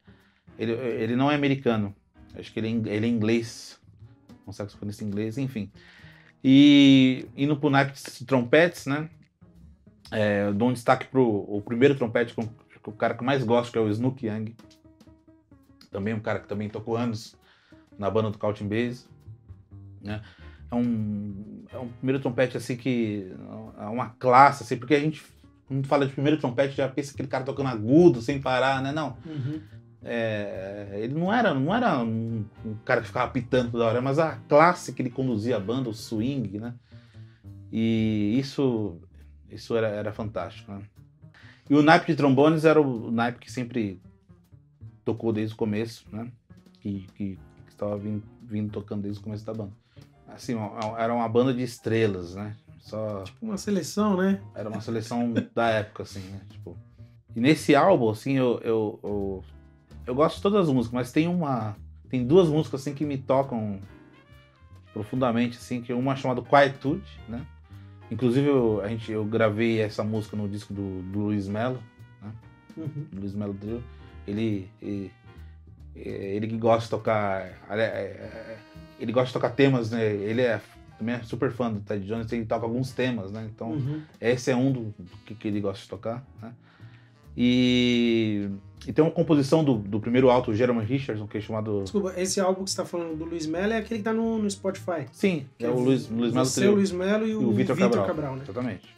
Ele, 0.58 0.72
ele 0.74 1.16
não 1.16 1.32
é 1.32 1.36
americano. 1.36 1.96
Acho 2.38 2.52
que 2.52 2.60
ele, 2.60 2.68
é 2.90 2.94
ele 2.96 3.06
é 3.06 3.10
inglês. 3.10 3.80
Um 4.48 4.52
saxofonista 4.52 5.04
inglês, 5.04 5.38
enfim. 5.38 5.72
E 6.44 7.26
indo 7.36 7.56
pro 7.58 7.70
naipe 7.70 7.94
de 7.94 8.26
trompetes, 8.26 8.86
né? 8.86 9.10
É, 10.12 10.52
dou 10.52 10.70
um 10.70 10.74
destaque 10.74 11.08
pro 11.08 11.24
o 11.48 11.62
primeiro 11.62 11.96
trompete, 11.96 12.34
com, 12.34 12.48
o 12.86 12.92
cara 12.92 13.16
que 13.16 13.22
eu 13.22 13.26
mais 13.26 13.44
gosto, 13.44 13.72
que 13.72 13.78
é 13.78 13.82
o 13.82 13.90
Snook 13.90 14.26
Young. 14.26 14.54
Também 15.96 16.14
um 16.14 16.20
cara 16.20 16.40
que 16.40 16.48
também 16.48 16.68
tocou 16.68 16.98
anos 16.98 17.38
na 17.98 18.10
banda 18.10 18.30
do 18.30 18.38
Couching 18.38 18.68
Bass. 18.68 19.08
Né? 20.02 20.22
É 20.70 20.76
um, 20.76 21.64
é 21.72 21.78
um 21.78 21.88
primeiro 21.88 22.22
trompete 22.22 22.58
assim 22.58 22.76
que 22.76 23.32
é 23.80 23.86
uma 23.86 24.10
classe, 24.10 24.64
assim, 24.64 24.76
porque 24.76 24.94
a 24.94 25.00
gente 25.00 25.24
quando 25.66 25.88
fala 25.88 26.06
de 26.06 26.12
primeiro 26.12 26.38
trompete 26.38 26.76
já 26.76 26.90
pensa 26.90 27.14
aquele 27.14 27.30
cara 27.30 27.46
tocando 27.46 27.70
agudo 27.70 28.22
sem 28.22 28.42
parar, 28.42 28.82
né? 28.84 28.92
Não. 28.92 29.18
Uhum. 29.26 29.62
É, 30.04 31.00
ele 31.00 31.14
não 31.14 31.34
era, 31.34 31.54
não 31.54 31.74
era 31.74 31.98
um, 32.04 32.44
um, 32.66 32.76
cara 32.84 33.00
que 33.00 33.08
ficava 33.08 33.32
pitando 33.32 33.72
toda 33.72 33.86
hora, 33.86 34.02
mas 34.02 34.20
a 34.20 34.36
classe 34.50 34.92
que 34.92 35.02
ele 35.02 35.10
conduzia 35.10 35.56
a 35.56 35.60
banda, 35.62 35.90
o 35.90 35.94
swing, 35.94 36.60
né? 36.60 36.74
E 37.72 38.38
isso, 38.38 39.00
isso 39.50 39.78
era, 39.78 39.88
era 39.88 40.12
fantástico, 40.12 40.74
né? 40.74 40.82
E 41.70 41.74
o 41.74 41.82
naipe 41.82 42.08
de 42.08 42.16
trombones 42.16 42.66
era 42.66 42.82
o 42.82 43.10
naipe 43.10 43.40
que 43.40 43.52
sempre 43.52 44.02
tocou 45.06 45.32
desde 45.32 45.54
o 45.54 45.58
começo, 45.58 46.06
né? 46.12 46.30
Que, 46.82 47.06
que, 47.16 47.36
que 47.36 47.72
estava 47.72 47.98
vindo, 47.98 48.24
vindo 48.42 48.72
tocando 48.72 49.04
desde 49.04 49.22
o 49.22 49.24
começo 49.24 49.46
da 49.46 49.54
banda. 49.54 49.72
Assim, 50.28 50.56
era 50.98 51.14
uma 51.14 51.30
banda 51.30 51.54
de 51.54 51.64
estrelas, 51.64 52.36
né? 52.36 52.58
Só... 52.80 53.24
Tipo 53.24 53.46
uma 53.46 53.58
seleção, 53.58 54.18
né? 54.18 54.42
Era 54.54 54.68
uma 54.68 54.82
seleção 54.82 55.32
da 55.54 55.70
época, 55.70 56.04
assim, 56.04 56.20
né? 56.20 56.42
Tipo... 56.50 56.76
E 57.36 57.40
nesse 57.40 57.76
álbum, 57.76 58.10
assim, 58.10 58.34
eu, 58.34 58.60
eu, 58.64 59.00
eu, 59.04 59.44
eu, 60.08 60.16
gosto 60.16 60.38
de 60.38 60.42
todas 60.42 60.68
as 60.68 60.74
músicas, 60.74 60.94
mas 60.94 61.12
tem 61.12 61.28
uma. 61.28 61.76
Tem 62.10 62.26
duas 62.26 62.48
músicas 62.48 62.82
assim 62.82 62.94
que 62.94 63.06
me 63.06 63.18
tocam 63.18 63.82
profundamente, 64.94 65.58
assim, 65.58 65.82
que 65.82 65.92
uma 65.92 66.14
é 66.14 66.16
chamada 66.16 66.42
Quietude, 66.42 67.20
né? 67.28 67.46
Inclusive 68.10 68.48
eu, 68.48 68.82
a 68.82 68.88
gente, 68.88 69.12
eu 69.12 69.26
gravei 69.26 69.82
essa 69.82 70.04
música 70.04 70.38
no 70.38 70.48
disco 70.48 70.74
do, 70.74 71.02
do 71.12 71.20
Luiz 71.20 71.48
Melo, 71.48 71.80
né? 72.22 72.32
Uhum. 72.78 73.06
Luiz 73.14 73.34
Melo 73.34 73.54
Drill. 73.54 73.84
Ele, 74.28 74.70
ele, 74.82 75.12
ele 75.96 76.58
gosta 76.58 76.84
de 76.86 76.90
tocar. 76.90 77.42
É, 77.70 77.82
é, 77.82 78.58
ele 79.00 79.12
gosta 79.12 79.28
de 79.28 79.34
tocar 79.34 79.52
temas, 79.52 79.92
né? 79.92 80.04
Ele 80.06 80.42
é 80.42 80.62
também 80.98 81.16
é 81.16 81.24
super 81.24 81.52
fã 81.52 81.72
do 81.72 81.80
Ted 81.82 82.06
Jones, 82.06 82.32
ele 82.32 82.46
toca 82.46 82.66
alguns 82.66 82.92
temas, 82.92 83.32
né? 83.32 83.48
Então, 83.54 83.72
uhum. 83.72 84.02
esse 84.20 84.50
é 84.50 84.56
um 84.56 84.72
do, 84.72 84.80
do 84.98 85.18
que, 85.26 85.36
que, 85.36 85.48
ele 85.48 85.60
gosta 85.60 85.84
de 85.84 85.90
tocar, 85.90 86.26
né? 86.42 86.54
E, 87.38 88.48
e 88.88 88.94
tem 88.94 89.04
uma 89.04 89.12
composição 89.12 89.62
do, 89.62 89.76
do 89.76 90.00
primeiro 90.00 90.30
o 90.30 90.54
Jeremy 90.54 90.86
Richardson, 90.86 91.28
que 91.28 91.38
é 91.38 91.42
chamado... 91.42 91.82
Desculpa, 91.84 92.14
esse 92.16 92.40
álbum 92.40 92.64
que 92.64 92.70
você 92.70 92.82
está 92.82 92.86
falando 92.86 93.18
do 93.18 93.26
Luiz 93.26 93.46
Melo 93.46 93.74
é 93.74 93.78
aquele 93.78 94.00
que 94.00 94.06
tá 94.06 94.14
no, 94.14 94.40
no 94.40 94.50
Spotify. 94.50 95.06
Sim, 95.12 95.46
é, 95.60 95.66
é 95.66 95.70
o 95.70 95.78
Luiz, 95.78 96.10
Luiz 96.10 96.34
Melo 96.34 96.50
Trio. 96.50 96.72
o 96.72 96.76
Luiz 96.76 96.92
Melo 96.94 97.28
e 97.28 97.36
o, 97.36 97.50
o 97.50 97.54
Vitor 97.54 97.78
Cabral. 97.78 98.08
Cabral 98.08 98.36
né? 98.38 98.44
Exatamente. 98.44 98.96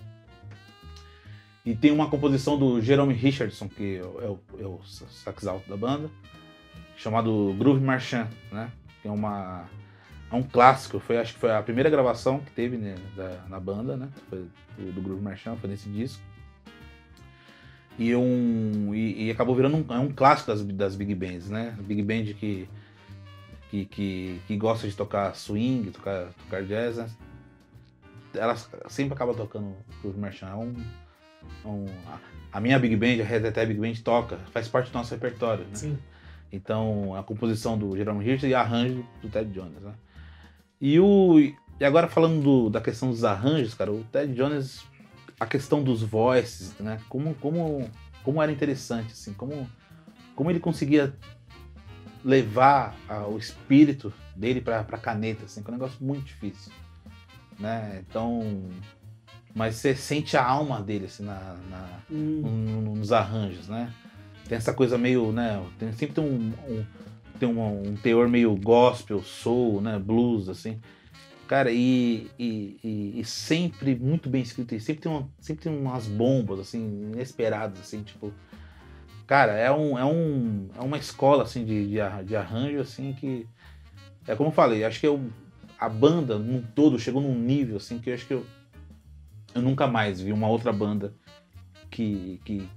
E 1.68 1.76
tem 1.76 1.92
uma 1.92 2.10
composição 2.10 2.58
do 2.58 2.82
Jerome 2.82 3.14
Richardson, 3.14 3.68
que 3.68 3.98
é 3.98 4.02
o, 4.02 4.40
é 4.58 4.66
o 4.66 4.80
sax 4.86 5.46
alto 5.46 5.70
da 5.70 5.76
banda, 5.76 6.10
chamado 6.96 7.54
Groove 7.60 7.84
Marchand, 7.84 8.30
né? 8.50 8.72
Que 9.02 9.10
é 9.10 9.12
uma 9.12 9.66
é 10.32 10.36
um 10.38 10.44
clássico. 10.44 10.98
Foi, 10.98 11.18
acho 11.18 11.34
que 11.34 11.42
foi 11.42 11.52
a 11.52 11.62
primeira 11.62 11.90
gravação 11.90 12.40
que 12.40 12.52
teve 12.52 12.78
né, 12.78 12.96
da, 13.18 13.44
na 13.50 13.60
banda, 13.60 13.98
né? 13.98 14.08
Foi 14.30 14.48
do, 14.78 14.94
do 14.94 15.02
Groove 15.02 15.22
Marchand, 15.22 15.58
foi 15.58 15.70
nesse 15.70 15.90
disco. 15.90 16.24
E, 18.00 18.16
um, 18.16 18.96
e, 18.96 19.26
e 19.26 19.32
acabou 19.32 19.54
virando 19.54 19.76
um, 19.76 19.94
é 19.94 20.00
um 20.00 20.10
clássico 20.10 20.50
das, 20.50 20.64
das 20.64 20.96
Big 20.96 21.14
Bands, 21.16 21.50
né? 21.50 21.76
Big 21.82 22.02
Band 22.02 22.34
que, 22.36 22.70
que, 23.70 23.86
que, 23.88 24.42
que 24.48 24.56
gosta 24.56 24.88
de 24.88 24.96
tocar 24.96 25.36
swing, 25.36 25.92
tocar, 25.92 26.30
tocar 26.46 26.64
jazz, 26.64 26.96
né? 26.96 27.10
Ela 28.34 28.56
sempre 28.88 29.16
acaba 29.16 29.34
tocando 29.34 29.76
Groove 30.02 30.18
Marchand. 30.18 30.48
É 30.48 30.56
um, 30.56 30.74
é 30.74 31.07
um, 31.66 31.86
a, 32.52 32.60
minha 32.60 32.78
Big 32.80 32.96
Band, 32.96 33.22
a 33.22 33.26
Red 33.26 33.48
Hat 33.48 33.66
Big 33.66 33.80
Band 33.80 33.94
toca, 34.04 34.38
faz 34.52 34.68
parte 34.68 34.92
do 34.92 34.98
nosso 34.98 35.14
repertório, 35.14 35.64
né? 35.66 35.76
Sim. 35.76 35.98
Então, 36.52 37.16
a 37.16 37.24
composição 37.24 37.78
do 37.78 37.96
Jerome 37.96 38.26
Hirsch 38.26 38.44
e 38.44 38.54
arranjo 38.54 39.06
do 39.22 39.30
Ted 39.30 39.52
Jones, 39.52 39.82
né? 39.82 39.94
E 40.80 41.00
o 41.00 41.40
e 41.80 41.86
agora 41.86 42.08
falando 42.08 42.42
do, 42.42 42.70
da 42.70 42.82
questão 42.82 43.10
dos 43.10 43.24
arranjos, 43.24 43.74
cara, 43.74 43.92
o 43.92 44.04
Ted 44.06 44.34
Jones, 44.34 44.84
a 45.40 45.46
questão 45.46 45.84
dos 45.84 46.02
voices, 46.02 46.74
né? 46.80 47.00
Como 47.10 47.36
como 47.36 47.90
como 48.24 48.42
era 48.42 48.52
interessante 48.52 49.12
assim, 49.12 49.34
como 49.34 49.70
como 50.36 50.50
ele 50.50 50.60
conseguia 50.60 51.14
levar 52.24 52.96
a, 53.08 53.28
o 53.28 53.38
espírito 53.38 54.14
dele 54.36 54.62
para 54.62 54.80
a 54.80 54.98
caneta, 54.98 55.46
assim, 55.46 55.64
que 55.64 55.70
é 55.70 55.72
um 55.72 55.78
negócio 55.78 55.98
muito 56.04 56.26
difícil, 56.26 56.72
né? 57.60 58.04
Então, 58.08 58.70
mas 59.58 59.76
você 59.76 59.96
sente 59.96 60.38
a 60.38 60.46
alma 60.46 60.84
dele 60.84 61.06
assim 61.06 61.24
na, 61.24 61.56
na 61.68 61.90
hum. 62.12 62.94
nos 62.96 63.12
arranjos, 63.12 63.68
né? 63.68 63.92
Tem 64.48 64.56
essa 64.56 64.72
coisa 64.72 65.00
meio, 65.00 65.32
né? 65.32 65.62
Tem, 65.80 65.92
sempre 65.94 66.14
tem 66.14 66.24
um, 66.24 66.54
um 66.70 66.86
tem 67.40 67.50
um, 67.50 67.90
um, 67.90 67.96
teor 67.96 68.28
meio 68.28 68.56
gospel, 68.56 69.22
soul, 69.24 69.82
né, 69.82 69.98
blues, 69.98 70.48
assim. 70.48 70.80
Cara, 71.48 71.72
e, 71.72 72.30
e, 72.38 72.78
e, 72.84 73.20
e 73.20 73.26
sempre 73.26 73.96
muito 73.96 74.30
bem 74.30 74.42
escrito, 74.42 74.76
e 74.76 74.80
sempre 74.80 75.04
tem, 75.04 75.12
uma, 75.12 75.30
sempre 75.40 75.64
tem 75.64 75.76
umas 75.76 76.08
bombas, 76.08 76.60
assim, 76.60 77.12
inesperadas, 77.14 77.80
assim, 77.80 78.04
tipo... 78.04 78.34
Cara, 79.26 79.54
é, 79.54 79.72
um, 79.72 79.98
é, 79.98 80.06
um, 80.06 80.70
é 80.78 80.82
uma 80.82 80.98
escola, 80.98 81.44
assim, 81.44 81.64
de, 81.64 81.88
de, 81.88 82.26
de 82.26 82.36
arranjo, 82.36 82.80
assim, 82.80 83.14
que... 83.14 83.48
É 84.28 84.36
como 84.36 84.50
eu 84.50 84.54
falei, 84.54 84.84
acho 84.84 85.00
que 85.00 85.08
eu, 85.08 85.22
a 85.80 85.88
banda, 85.88 86.38
num 86.38 86.62
todo, 86.62 87.00
chegou 87.00 87.22
num 87.22 87.36
nível, 87.36 87.78
assim, 87.78 88.00
que 88.00 88.10
eu 88.10 88.14
acho 88.14 88.26
que 88.26 88.34
eu, 88.34 88.46
eu 89.58 89.64
nunca 89.64 89.88
mais 89.88 90.22
vi 90.22 90.32
uma 90.32 90.48
outra 90.48 90.72
banda 90.72 91.14
que, 91.90 92.40
que, 92.46 92.70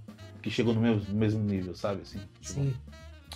que 0.42 0.50
chegou 0.50 0.74
no 0.74 0.80
mesmo, 0.80 1.14
mesmo 1.14 1.44
nível, 1.44 1.74
sabe, 1.74 2.02
assim. 2.02 2.18
Tipo, 2.40 2.60
Sim. 2.60 2.74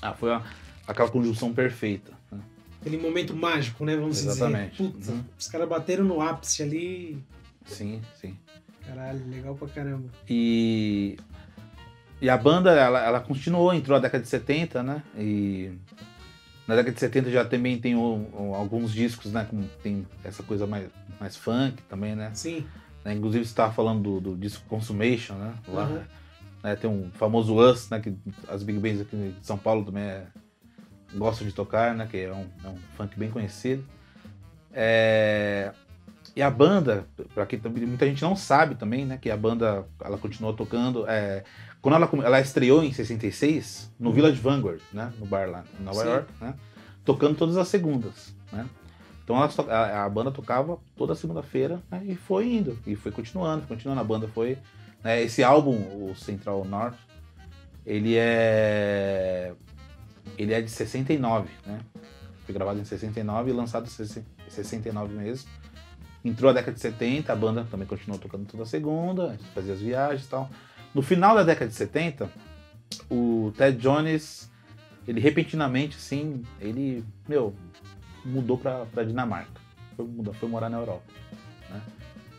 Ah, 0.00 0.12
foi 0.12 0.30
uma 0.30 0.44
aquela 0.86 1.08
conjunção 1.08 1.52
perfeita. 1.52 2.12
Né? 2.30 2.40
Aquele 2.80 2.98
momento 2.98 3.34
mágico, 3.34 3.84
né? 3.84 3.96
Vamos 3.96 4.22
Exatamente. 4.22 4.82
dizer. 4.82 4.92
Puta, 4.92 5.12
uhum. 5.12 5.24
os 5.38 5.48
caras 5.48 5.68
bateram 5.68 6.04
no 6.04 6.20
ápice 6.20 6.62
ali. 6.62 7.24
Sim, 7.64 8.00
sim. 8.20 8.36
Caralho, 8.86 9.26
legal 9.28 9.54
pra 9.54 9.68
caramba. 9.68 10.08
E, 10.28 11.16
e 12.20 12.28
a 12.28 12.36
banda, 12.36 12.72
ela, 12.72 13.02
ela 13.02 13.20
continuou, 13.20 13.72
entrou 13.72 13.96
na 13.96 14.02
década 14.02 14.22
de 14.22 14.28
70, 14.28 14.82
né? 14.82 15.02
E 15.16 15.72
na 16.68 16.74
década 16.74 16.92
de 16.92 17.00
70 17.00 17.30
já 17.30 17.44
também 17.44 17.78
tem 17.78 17.94
o, 17.94 18.28
o, 18.32 18.54
alguns 18.54 18.92
discos, 18.92 19.32
né? 19.32 19.46
Com, 19.48 19.62
tem 19.82 20.06
essa 20.22 20.42
coisa 20.42 20.66
mais, 20.66 20.88
mais 21.18 21.36
funk 21.36 21.82
também, 21.88 22.14
né? 22.14 22.30
Sim. 22.34 22.66
Né? 23.04 23.12
Inclusive 23.12 23.44
você 23.44 23.50
estava 23.50 23.72
falando 23.72 24.02
do, 24.02 24.20
do, 24.20 24.36
disco 24.36 24.64
Consumation, 24.68 25.34
né? 25.34 25.54
Lá, 25.68 25.84
uhum. 25.84 26.02
né? 26.62 26.76
Tem 26.76 26.88
um 26.88 27.10
famoso 27.12 27.54
Us, 27.56 27.90
né? 27.90 28.00
Que 28.00 28.16
as 28.48 28.62
Big 28.62 28.78
Bands 28.78 29.02
aqui 29.02 29.34
de 29.38 29.46
São 29.46 29.58
Paulo 29.58 29.84
também 29.84 30.04
é, 30.04 30.26
gostam 31.14 31.46
de 31.46 31.52
tocar, 31.52 31.94
né? 31.94 32.08
Que 32.10 32.18
é 32.18 32.32
um, 32.32 32.46
é 32.64 32.68
um 32.68 32.78
funk 32.96 33.18
bem 33.18 33.30
conhecido. 33.30 33.84
É... 34.72 35.72
E 36.34 36.42
a 36.42 36.50
banda, 36.50 37.06
para 37.32 37.46
que 37.46 37.56
muita 37.56 38.06
gente 38.06 38.22
não 38.22 38.34
sabe 38.34 38.74
também, 38.74 39.04
né? 39.04 39.18
Que 39.18 39.30
a 39.30 39.36
banda 39.36 39.86
ela 40.02 40.18
continuou 40.18 40.54
tocando. 40.54 41.04
É... 41.06 41.44
Quando 41.80 41.96
ela, 41.96 42.10
ela 42.24 42.40
estreou 42.40 42.82
em 42.82 42.92
66 42.92 43.92
no 44.00 44.08
uhum. 44.08 44.14
Village 44.14 44.40
Vanguard, 44.40 44.80
né? 44.92 45.12
No 45.18 45.26
bar 45.26 45.48
lá 45.48 45.64
em 45.78 45.84
Nova 45.84 46.00
Sim. 46.00 46.08
York, 46.08 46.32
né? 46.40 46.54
Tocando 47.04 47.36
todas 47.36 47.58
as 47.58 47.68
segundas, 47.68 48.34
né? 48.50 48.66
Então 49.24 49.36
a, 49.42 50.04
a, 50.04 50.08
banda 50.08 50.30
tocava 50.30 50.78
toda 50.94 51.14
segunda-feira 51.14 51.82
né, 51.90 52.02
e 52.04 52.14
foi 52.14 52.52
indo, 52.52 52.78
e 52.86 52.94
foi 52.94 53.10
continuando, 53.10 53.66
continuando. 53.66 54.00
A 54.00 54.04
banda 54.04 54.28
foi. 54.28 54.58
Né, 55.02 55.22
esse 55.22 55.42
álbum, 55.42 55.76
o 56.10 56.14
Central 56.14 56.64
North, 56.64 56.98
ele 57.86 58.16
é 58.16 59.54
ele 60.38 60.52
é 60.52 60.60
de 60.60 60.70
69, 60.70 61.48
né? 61.66 61.80
Foi 62.44 62.54
gravado 62.54 62.78
em 62.78 62.84
69 62.84 63.50
e 63.50 63.52
lançado 63.54 63.86
em 63.86 64.50
69 64.50 65.14
mesmo. 65.14 65.48
Entrou 66.24 66.50
a 66.50 66.54
década 66.54 66.72
de 66.72 66.80
70, 66.80 67.32
a 67.32 67.36
banda 67.36 67.66
também 67.70 67.86
continuou 67.86 68.18
tocando 68.18 68.46
toda 68.46 68.64
segunda, 68.64 69.38
fazia 69.54 69.74
as 69.74 69.80
viagens 69.80 70.26
e 70.26 70.28
tal. 70.28 70.50
No 70.94 71.02
final 71.02 71.34
da 71.34 71.42
década 71.42 71.68
de 71.68 71.74
70, 71.74 72.30
o 73.10 73.52
Ted 73.56 73.78
Jones, 73.78 74.50
ele 75.06 75.20
repentinamente, 75.20 75.96
assim, 75.96 76.42
ele, 76.60 77.04
meu, 77.28 77.54
mudou 78.24 78.58
pra, 78.58 78.86
pra 78.86 79.04
Dinamarca. 79.04 79.60
Foi, 79.96 80.06
foi 80.34 80.48
morar 80.48 80.68
na 80.68 80.78
Europa. 80.78 81.04
Né? 81.70 81.80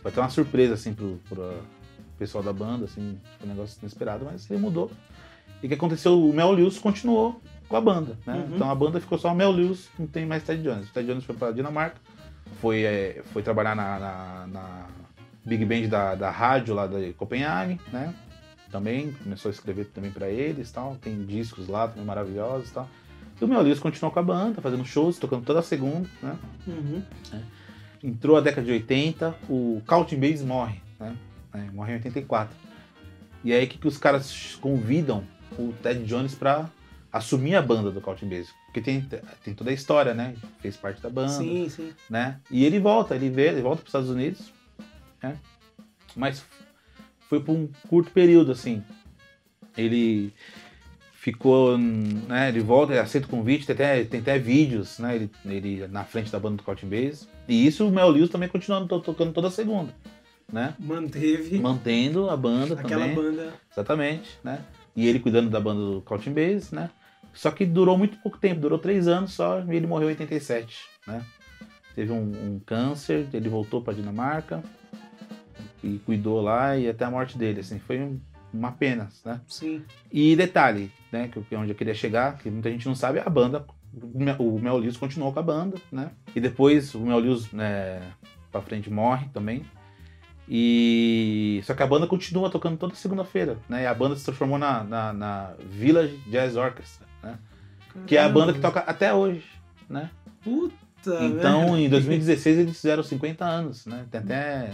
Foi 0.01 0.11
até 0.11 0.21
uma 0.21 0.29
surpresa, 0.29 0.73
assim, 0.73 0.93
pro, 0.93 1.19
pro 1.29 1.63
pessoal 2.17 2.43
da 2.43 2.53
banda, 2.53 2.85
assim, 2.85 3.19
foi 3.37 3.47
um 3.47 3.51
negócio 3.51 3.77
inesperado, 3.81 4.25
mas 4.25 4.49
ele 4.49 4.59
mudou. 4.59 4.91
E 5.61 5.65
o 5.65 5.69
que 5.69 5.75
aconteceu? 5.75 6.21
O 6.21 6.33
Mel 6.33 6.51
Lewis 6.51 6.77
continuou 6.77 7.41
com 7.67 7.75
a 7.75 7.81
banda, 7.81 8.17
né? 8.25 8.33
Uhum. 8.35 8.55
Então 8.55 8.69
a 8.69 8.75
banda 8.75 8.99
ficou 8.99 9.17
só 9.17 9.33
Mel 9.33 9.51
Lewis, 9.51 9.89
não 9.97 10.07
tem 10.07 10.25
mais 10.25 10.43
Ted 10.43 10.61
Jones. 10.61 10.89
O 10.89 10.93
Ted 10.93 11.07
Jones 11.07 11.23
foi 11.23 11.35
para 11.35 11.51
Dinamarca, 11.51 11.97
foi, 12.61 12.83
é, 12.83 13.23
foi 13.31 13.41
trabalhar 13.41 13.75
na, 13.75 13.99
na, 13.99 14.47
na, 14.47 14.87
Big 15.45 15.63
Band 15.63 15.87
da, 15.87 16.15
da 16.15 16.31
rádio 16.31 16.73
lá 16.73 16.87
de 16.87 17.13
Copenhague, 17.13 17.79
né? 17.91 18.13
Também 18.71 19.11
começou 19.23 19.49
a 19.49 19.53
escrever 19.53 19.85
também 19.85 20.11
para 20.11 20.27
eles, 20.29 20.71
tal. 20.71 20.95
Tem 20.95 21.23
discos 21.23 21.67
lá 21.67 21.87
também 21.87 22.03
maravilhosos, 22.03 22.71
tal. 22.71 22.89
E 23.39 23.43
o 23.43 23.47
Mel 23.47 23.61
Lewis 23.61 23.79
continuou 23.79 24.11
com 24.11 24.19
a 24.19 24.23
banda, 24.23 24.61
fazendo 24.61 24.85
shows, 24.85 25.17
tocando 25.17 25.43
toda 25.43 25.61
segunda, 25.61 26.07
né? 26.21 26.37
Uhum. 26.67 27.03
Entrou 28.03 28.37
a 28.37 28.41
década 28.41 28.65
de 28.65 28.71
80, 28.71 29.35
o 29.49 29.81
Counting 29.85 30.19
Bass 30.19 30.41
morre, 30.41 30.81
né? 30.99 31.15
É, 31.53 31.71
morre 31.71 31.93
em 31.93 31.95
84. 31.95 32.55
E 33.43 33.53
aí 33.53 33.67
que, 33.67 33.77
que 33.77 33.87
os 33.87 33.97
caras 33.97 34.55
convidam 34.61 35.23
o 35.57 35.73
Ted 35.81 36.03
Jones 36.05 36.33
pra 36.35 36.69
assumir 37.11 37.55
a 37.55 37.61
banda 37.61 37.91
do 37.91 38.01
Counting 38.01 38.29
Bass. 38.29 38.47
Porque 38.65 38.81
tem, 38.81 39.01
tem 39.43 39.53
toda 39.53 39.69
a 39.69 39.73
história, 39.73 40.13
né? 40.13 40.35
Fez 40.59 40.75
parte 40.75 41.01
da 41.01 41.09
banda, 41.09 41.29
Sim, 41.29 41.69
sim. 41.69 41.93
né? 42.09 42.39
E 42.51 42.65
ele 42.65 42.79
volta, 42.79 43.15
ele 43.15 43.29
vê, 43.29 43.47
ele 43.47 43.61
volta 43.61 43.77
para 43.81 43.87
os 43.87 43.89
Estados 43.89 44.09
Unidos, 44.09 44.51
né? 45.21 45.37
Mas 46.15 46.43
foi 47.29 47.39
por 47.39 47.53
um 47.53 47.69
curto 47.87 48.11
período, 48.11 48.51
assim. 48.51 48.83
Ele 49.77 50.33
ficou, 51.25 51.75
né? 51.75 52.49
Ele 52.49 52.59
volta, 52.59 52.93
ele 52.93 52.99
aceita 52.99 53.25
o 53.25 53.29
convite, 53.31 53.65
tem 53.65 53.73
até, 53.73 54.03
tem 54.03 54.19
até 54.19 54.37
vídeos, 54.37 54.99
né? 54.99 55.15
Ele, 55.15 55.31
ele 55.43 55.87
na 55.87 56.03
frente 56.03 56.31
da 56.31 56.37
banda 56.39 56.57
do 56.57 56.63
Counting 56.63 56.87
Bass. 56.87 57.27
E 57.47 57.65
isso 57.65 57.87
o 57.87 57.91
Mel 57.91 58.09
Lewis 58.09 58.29
também 58.29 58.47
continuando 58.47 58.87
to- 58.87 58.99
tocando 58.99 59.33
toda 59.33 59.49
segunda, 59.49 59.91
né? 60.53 60.75
Manteve 60.77 61.57
Mantendo 61.57 62.29
a 62.29 62.37
banda 62.37 62.79
aquela 62.79 63.07
também. 63.07 63.15
banda. 63.15 63.53
Exatamente, 63.71 64.37
né? 64.43 64.59
E 64.95 65.07
ele 65.07 65.17
cuidando 65.19 65.49
da 65.49 65.59
banda 65.59 65.81
do 65.81 66.01
Counting 66.01 66.31
Bass, 66.33 66.71
né? 66.71 66.91
Só 67.33 67.49
que 67.49 67.65
durou 67.65 67.97
muito 67.97 68.17
pouco 68.19 68.37
tempo, 68.37 68.61
durou 68.61 68.77
três 68.77 69.07
anos 69.07 69.33
só 69.33 69.61
e 69.67 69.75
ele 69.75 69.87
morreu 69.87 70.09
em 70.09 70.11
87, 70.11 70.77
né? 71.07 71.23
Teve 71.95 72.11
um, 72.11 72.19
um 72.21 72.61
câncer, 72.63 73.25
ele 73.33 73.49
voltou 73.49 73.81
para 73.81 73.95
Dinamarca 73.95 74.61
e 75.83 75.99
cuidou 76.05 76.39
lá 76.39 76.77
e 76.77 76.87
até 76.87 77.03
a 77.03 77.09
morte 77.09 77.35
dele, 77.35 77.61
assim, 77.61 77.79
foi 77.79 77.99
um- 77.99 78.19
uma 78.57 78.71
pena, 78.71 79.09
né? 79.23 79.41
Sim. 79.47 79.83
E 80.11 80.35
detalhe, 80.35 80.91
né, 81.11 81.27
que 81.27 81.41
que 81.41 81.55
onde 81.55 81.71
eu 81.71 81.75
queria 81.75 81.93
chegar, 81.93 82.37
que 82.37 82.49
muita 82.49 82.69
gente 82.71 82.87
não 82.87 82.95
sabe, 82.95 83.19
a 83.19 83.29
banda, 83.29 83.65
o 84.39 84.59
Mel- 84.59 84.77
Lewis 84.77 84.97
continuou 84.97 85.31
com 85.33 85.39
a 85.39 85.43
banda, 85.43 85.77
né? 85.91 86.11
E 86.35 86.39
depois 86.41 86.93
o 86.95 86.99
Mel 87.01 87.19
Lewis, 87.19 87.51
né, 87.51 88.01
pra 88.51 88.61
frente 88.61 88.89
morre 88.89 89.27
também. 89.33 89.63
E 90.47 91.61
só 91.63 91.73
que 91.73 91.81
a 91.81 91.87
banda 91.87 92.05
continua 92.07 92.49
tocando 92.49 92.77
toda 92.77 92.93
segunda-feira, 92.95 93.57
né? 93.67 93.83
E 93.83 93.85
a 93.87 93.93
banda 93.93 94.15
se 94.15 94.23
transformou 94.25 94.57
na, 94.59 94.83
na, 94.83 95.11
na 95.13 95.53
Village 95.71 96.17
Jazz 96.29 96.55
Orchestra, 96.55 97.07
né? 97.23 97.39
Que 98.05 98.17
é 98.17 98.23
a 98.23 98.29
banda 98.29 98.53
que 98.53 98.59
toca 98.59 98.81
até 98.81 99.13
hoje, 99.13 99.43
né? 99.89 100.11
Puta, 100.43 100.75
Então, 101.25 101.71
velho. 101.71 101.77
em 101.77 101.89
2016 101.89 102.59
eles 102.59 102.75
fizeram 102.75 103.01
50 103.01 103.43
anos, 103.43 103.85
né? 103.87 104.05
Tem 104.11 104.21
até 104.21 104.69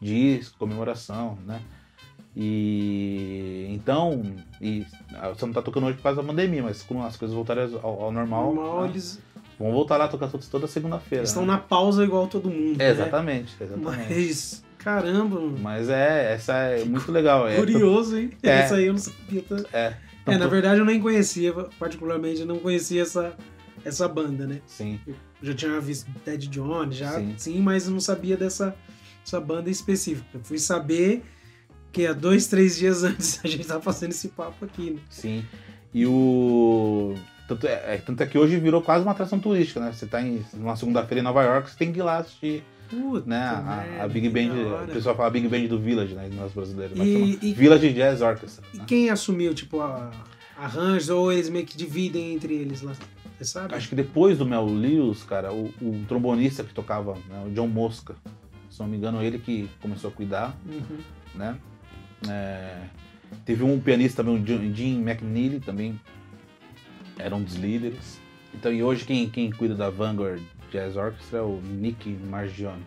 disco, 0.00 0.58
comemoração, 0.58 1.38
né? 1.46 1.62
E 2.36 3.66
então, 3.70 4.22
e 4.60 4.84
você 5.34 5.46
não 5.46 5.52
tá 5.52 5.62
tocando 5.62 5.86
hoje 5.86 5.96
por 5.96 6.02
causa 6.02 6.20
da 6.22 6.26
pandemia, 6.28 6.62
mas 6.62 6.82
quando 6.82 7.02
as 7.04 7.16
coisas 7.16 7.34
voltarem 7.34 7.64
ao, 7.82 8.02
ao 8.04 8.12
normal, 8.12 8.54
Normal, 8.54 8.82
né? 8.82 8.88
eles 8.90 9.18
vão 9.58 9.72
voltar 9.72 9.96
lá 9.96 10.04
a 10.04 10.08
tocar 10.08 10.28
todos- 10.28 10.46
toda 10.48 10.66
segunda-feira. 10.66 11.22
eles 11.22 11.30
estão 11.30 11.46
né? 11.46 11.52
na 11.52 11.58
pausa 11.58 12.04
igual 12.04 12.26
todo 12.26 12.50
mundo. 12.50 12.80
É, 12.80 12.84
né? 12.84 12.90
exatamente, 12.90 13.54
exatamente. 13.60 14.12
Mas, 14.14 14.64
caramba, 14.78 15.40
mano. 15.40 15.58
Mas 15.60 15.88
é, 15.88 16.34
essa 16.34 16.52
é 16.54 16.84
muito 16.84 17.10
legal. 17.10 17.48
É, 17.48 17.56
Curioso, 17.56 18.16
hein? 18.18 18.30
É. 18.42 18.50
Essa 18.50 18.76
aí 18.76 18.86
eu 18.86 18.92
não 18.92 19.00
sabia. 19.00 19.42
tá? 19.42 19.56
É, 19.72 19.94
É, 20.26 20.36
na 20.38 20.46
verdade 20.46 20.78
eu 20.80 20.84
nem 20.84 21.00
conhecia, 21.00 21.52
particularmente, 21.78 22.40
eu 22.40 22.46
não 22.46 22.58
conhecia 22.58 23.00
essa, 23.02 23.34
essa 23.84 24.06
banda, 24.08 24.46
né? 24.46 24.60
Sim, 24.66 25.00
Eu 25.06 25.14
já 25.42 25.54
tinha 25.54 25.80
visto 25.80 26.10
Ted 26.24 26.48
Jones, 26.48 26.96
já 26.96 27.12
Sim. 27.12 27.34
sim, 27.38 27.60
mas 27.60 27.86
eu 27.86 27.92
não 27.92 28.00
sabia 28.00 28.36
dessa, 28.36 28.74
dessa 29.24 29.40
banda 29.40 29.70
específica. 29.70 30.26
Eu 30.34 30.40
fui 30.42 30.58
saber 30.58 31.22
que 31.92 32.06
há 32.06 32.12
dois, 32.12 32.46
três 32.46 32.76
dias 32.76 33.02
antes 33.04 33.40
a 33.44 33.48
gente 33.48 33.66
tava 33.66 33.80
fazendo 33.80 34.10
esse 34.10 34.28
papo 34.28 34.64
aqui, 34.64 34.90
né? 34.92 35.00
sim. 35.10 35.44
E 35.94 36.04
o. 36.06 37.14
Tanto 37.48 37.66
é, 37.66 37.94
é- 37.94 38.02
tanto 38.04 38.22
é 38.22 38.26
que 38.26 38.36
hoje 38.36 38.58
virou 38.58 38.82
quase 38.82 39.02
uma 39.04 39.12
atração 39.12 39.38
turística, 39.38 39.80
né? 39.80 39.92
Você 39.92 40.04
tá 40.06 40.20
em 40.20 40.44
uma 40.54 40.76
segunda-feira 40.76 41.20
em 41.20 41.24
Nova 41.24 41.42
York, 41.44 41.70
você 41.70 41.76
tem 41.78 41.92
que 41.92 42.00
ir 42.00 42.02
lá 42.02 42.18
assistir 42.18 42.62
Puta, 42.90 43.28
né? 43.28 43.36
A, 43.38 44.04
a 44.04 44.08
Big 44.08 44.28
Band, 44.28 44.84
o 44.84 44.88
pessoal 44.92 45.16
fala 45.16 45.28
Big 45.30 45.48
Band 45.48 45.66
do 45.66 45.78
Village, 45.78 46.14
né? 46.14 46.28
Nós 46.32 46.52
brasileiros. 46.52 46.96
Mas 46.96 47.06
E- 47.08 47.38
e- 47.42 47.52
Village 47.52 47.92
Jazz 47.92 48.20
Orchestra. 48.20 48.64
E 48.74 48.78
né? 48.78 48.84
quem 48.86 49.10
assumiu, 49.10 49.54
tipo, 49.54 49.80
a 49.80 50.10
arranjos 50.56 51.08
ou 51.08 51.32
eles 51.32 51.48
meio 51.48 51.66
que 51.66 51.76
dividem 51.76 52.34
entre 52.34 52.54
eles 52.54 52.82
lá? 52.82 52.92
Você 53.38 53.44
sabe? 53.44 53.74
Acho 53.74 53.88
que 53.88 53.94
depois 53.94 54.38
do 54.38 54.46
Mel 54.46 54.64
Lewis, 54.66 55.22
cara, 55.24 55.52
o, 55.52 55.66
o 55.82 56.04
trombonista 56.08 56.62
que 56.62 56.72
tocava, 56.72 57.14
né, 57.28 57.44
o 57.46 57.50
John 57.50 57.66
Mosca, 57.66 58.14
se 58.70 58.78
não 58.80 58.86
me 58.86 58.96
engano, 58.96 59.20
ele 59.22 59.38
que 59.38 59.68
começou 59.82 60.10
a 60.10 60.12
cuidar, 60.12 60.56
Uhum. 60.66 60.98
né? 61.34 61.56
É, 62.28 62.82
teve 63.44 63.62
um 63.62 63.78
pianista 63.80 64.22
também, 64.24 64.40
o 64.42 64.46
Jim- 64.74 65.00
McNeely, 65.02 65.60
também 65.60 66.00
era 67.18 67.34
um 67.34 67.42
dos 67.42 67.54
líderes. 67.56 68.18
Então, 68.54 68.72
e 68.72 68.82
hoje 68.82 69.04
quem, 69.04 69.28
quem 69.28 69.50
cuida 69.50 69.74
da 69.74 69.90
Vanguard 69.90 70.42
Jazz 70.72 70.96
Orchestra 70.96 71.38
é 71.40 71.42
o 71.42 71.60
Nick 71.62 72.08
Margione. 72.10 72.82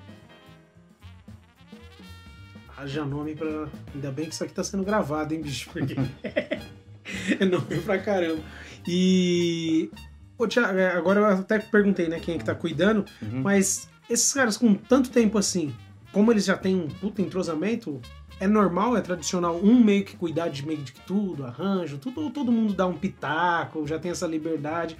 Haja 2.77 3.03
nome 3.05 3.35
pra. 3.35 3.67
Ainda 3.93 4.11
bem 4.11 4.25
que 4.27 4.33
isso 4.33 4.43
aqui 4.43 4.53
tá 4.53 4.63
sendo 4.63 4.83
gravado, 4.83 5.33
hein, 5.33 5.41
bicho? 5.41 5.69
Porque 5.71 5.95
é 7.39 7.45
nome 7.45 7.81
pra 7.83 7.97
caramba. 7.99 8.41
E. 8.87 9.91
Ô, 10.37 10.47
Thiago, 10.47 10.77
é, 10.79 10.87
agora 10.95 11.19
eu 11.19 11.25
até 11.25 11.59
perguntei, 11.59 12.07
né, 12.07 12.17
quem 12.21 12.35
é 12.35 12.37
que 12.37 12.45
tá 12.45 12.55
cuidando, 12.55 13.03
Uhum. 13.21 13.41
mas 13.41 13.89
esses 14.09 14.31
caras 14.31 14.55
com 14.55 14.73
tanto 14.73 15.09
tempo 15.09 15.37
assim, 15.37 15.75
como 16.13 16.31
eles 16.31 16.45
já 16.45 16.55
têm 16.55 16.75
um 16.77 16.87
puta 16.87 17.21
entrosamento, 17.21 17.99
é 18.39 18.47
normal, 18.47 18.95
é 18.97 19.01
tradicional 19.01 19.57
um 19.57 19.83
meio 19.83 20.03
que 20.05 20.15
cuidar 20.15 20.49
de 20.49 20.65
meio 20.65 20.79
de 20.81 20.93
tudo, 21.05 21.45
arranjo, 21.45 21.97
tudo, 21.97 22.29
todo 22.29 22.51
mundo 22.51 22.73
dá 22.73 22.87
um 22.87 22.97
pitaco, 22.97 23.85
já 23.87 23.99
tem 23.99 24.11
essa 24.11 24.25
liberdade, 24.27 24.95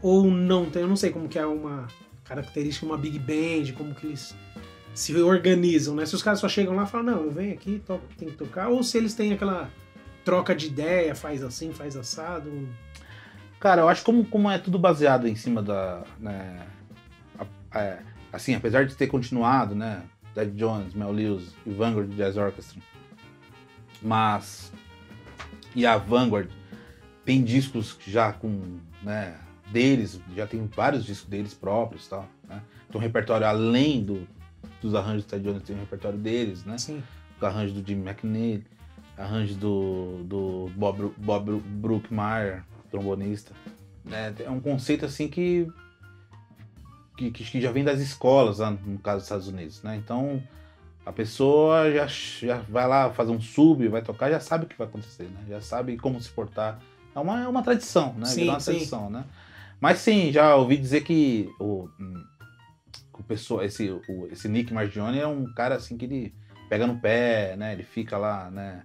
ou 0.00 0.24
não 0.30 0.68
tem, 0.68 0.82
eu 0.82 0.88
não 0.88 0.96
sei 0.96 1.10
como 1.10 1.28
que 1.28 1.38
é 1.38 1.46
uma 1.46 1.86
característica, 2.24 2.84
uma 2.86 2.98
big 2.98 3.18
band, 3.18 3.72
como 3.76 3.94
que 3.94 4.06
eles 4.06 4.34
se 4.94 5.14
organizam, 5.16 5.94
né? 5.94 6.04
Se 6.04 6.14
os 6.14 6.22
caras 6.22 6.40
só 6.40 6.48
chegam 6.48 6.74
lá 6.74 6.82
e 6.84 6.86
falam, 6.86 7.06
não, 7.06 7.22
eu 7.24 7.30
venho 7.30 7.54
aqui, 7.54 7.82
toco, 7.86 8.02
tem 8.18 8.28
que 8.28 8.36
tocar, 8.36 8.68
ou 8.68 8.82
se 8.82 8.98
eles 8.98 9.14
têm 9.14 9.32
aquela 9.32 9.70
troca 10.24 10.54
de 10.54 10.66
ideia, 10.66 11.14
faz 11.14 11.42
assim, 11.42 11.72
faz 11.72 11.96
assado. 11.96 12.68
Cara, 13.58 13.82
eu 13.82 13.88
acho 13.88 14.04
como, 14.04 14.24
como 14.24 14.50
é 14.50 14.58
tudo 14.58 14.78
baseado 14.78 15.26
em 15.28 15.36
cima 15.36 15.62
da. 15.62 16.02
Né, 16.18 16.66
a- 17.38 17.78
é, 17.78 17.98
assim, 18.32 18.54
apesar 18.54 18.84
de 18.86 18.94
ter 18.96 19.06
continuado, 19.06 19.74
né? 19.74 20.02
Ted 20.34 20.52
Jones, 20.56 20.94
Mel 20.94 21.12
Lewis 21.12 21.54
e 21.66 21.70
Vanguard 21.70 22.10
Jazz 22.14 22.36
Orchestra. 22.36 22.80
Mas. 24.00 24.72
E 25.74 25.86
a 25.86 25.96
Vanguard 25.96 26.50
tem 27.24 27.42
discos 27.42 27.96
já 28.06 28.32
com. 28.32 28.78
né, 29.02 29.36
deles, 29.70 30.20
já 30.36 30.46
tem 30.46 30.66
vários 30.66 31.04
discos 31.04 31.28
deles 31.28 31.54
próprios 31.54 32.06
e 32.06 32.10
tal. 32.10 32.28
Né? 32.48 32.62
Tem 32.90 33.00
um 33.00 33.02
repertório 33.02 33.46
além 33.46 34.04
do, 34.04 34.28
dos 34.80 34.94
arranjos 34.94 35.24
do 35.24 35.30
Ted 35.30 35.44
Jones, 35.44 35.62
tem 35.62 35.74
um 35.74 35.80
repertório 35.80 36.18
deles, 36.18 36.64
né? 36.64 36.74
Assim, 36.74 37.02
o 37.40 37.46
arranjo 37.46 37.74
do 37.74 37.86
Jim 37.86 38.00
McNeil, 38.00 38.62
arranjo 39.16 39.54
do, 39.54 40.22
do 40.24 40.70
Bob, 40.76 41.12
Bob 41.16 41.60
Brookmeyer, 41.60 42.64
trombonista. 42.90 43.54
né? 44.04 44.34
É 44.38 44.50
um 44.50 44.60
conceito 44.60 45.06
assim 45.06 45.26
que, 45.26 45.66
que, 47.16 47.30
que 47.30 47.60
já 47.60 47.70
vem 47.70 47.84
das 47.84 48.00
escolas, 48.00 48.58
lá 48.58 48.70
no 48.70 48.98
caso 48.98 49.18
dos 49.18 49.24
Estados 49.24 49.48
Unidos. 49.48 49.82
Né? 49.82 49.96
Então 49.96 50.42
a 51.04 51.12
pessoa 51.12 51.90
já, 51.92 52.06
já 52.06 52.58
vai 52.68 52.86
lá 52.86 53.10
fazer 53.10 53.32
um 53.32 53.40
sub, 53.40 53.86
vai 53.88 54.02
tocar, 54.02 54.30
já 54.30 54.40
sabe 54.40 54.64
o 54.64 54.68
que 54.68 54.78
vai 54.78 54.86
acontecer, 54.86 55.24
né? 55.24 55.44
já 55.48 55.60
sabe 55.60 55.96
como 55.96 56.20
se 56.20 56.30
portar. 56.30 56.80
É 57.14 57.18
uma, 57.18 57.42
é 57.42 57.48
uma 57.48 57.62
tradição, 57.62 58.14
né? 58.14 58.24
Sim, 58.24 58.36
Virou 58.36 58.54
uma 58.54 58.60
sim. 58.60 58.72
tradição, 58.72 59.10
né? 59.10 59.24
Mas 59.78 59.98
sim, 59.98 60.32
já 60.32 60.56
ouvi 60.56 60.78
dizer 60.78 61.02
que 61.02 61.50
o, 61.60 61.88
hum, 62.00 62.24
o 63.12 63.22
pessoa, 63.22 63.66
esse, 63.66 63.90
o, 63.90 64.28
esse 64.30 64.48
Nick 64.48 64.72
Margione 64.72 65.18
é 65.18 65.26
um 65.26 65.52
cara 65.52 65.74
assim 65.74 65.98
que 65.98 66.06
ele 66.06 66.34
pega 66.70 66.86
no 66.86 66.98
pé, 66.98 67.54
né? 67.56 67.74
Ele 67.74 67.82
fica 67.82 68.16
lá, 68.16 68.50
né? 68.50 68.82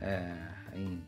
é, 0.00 0.32
em, 0.74 1.00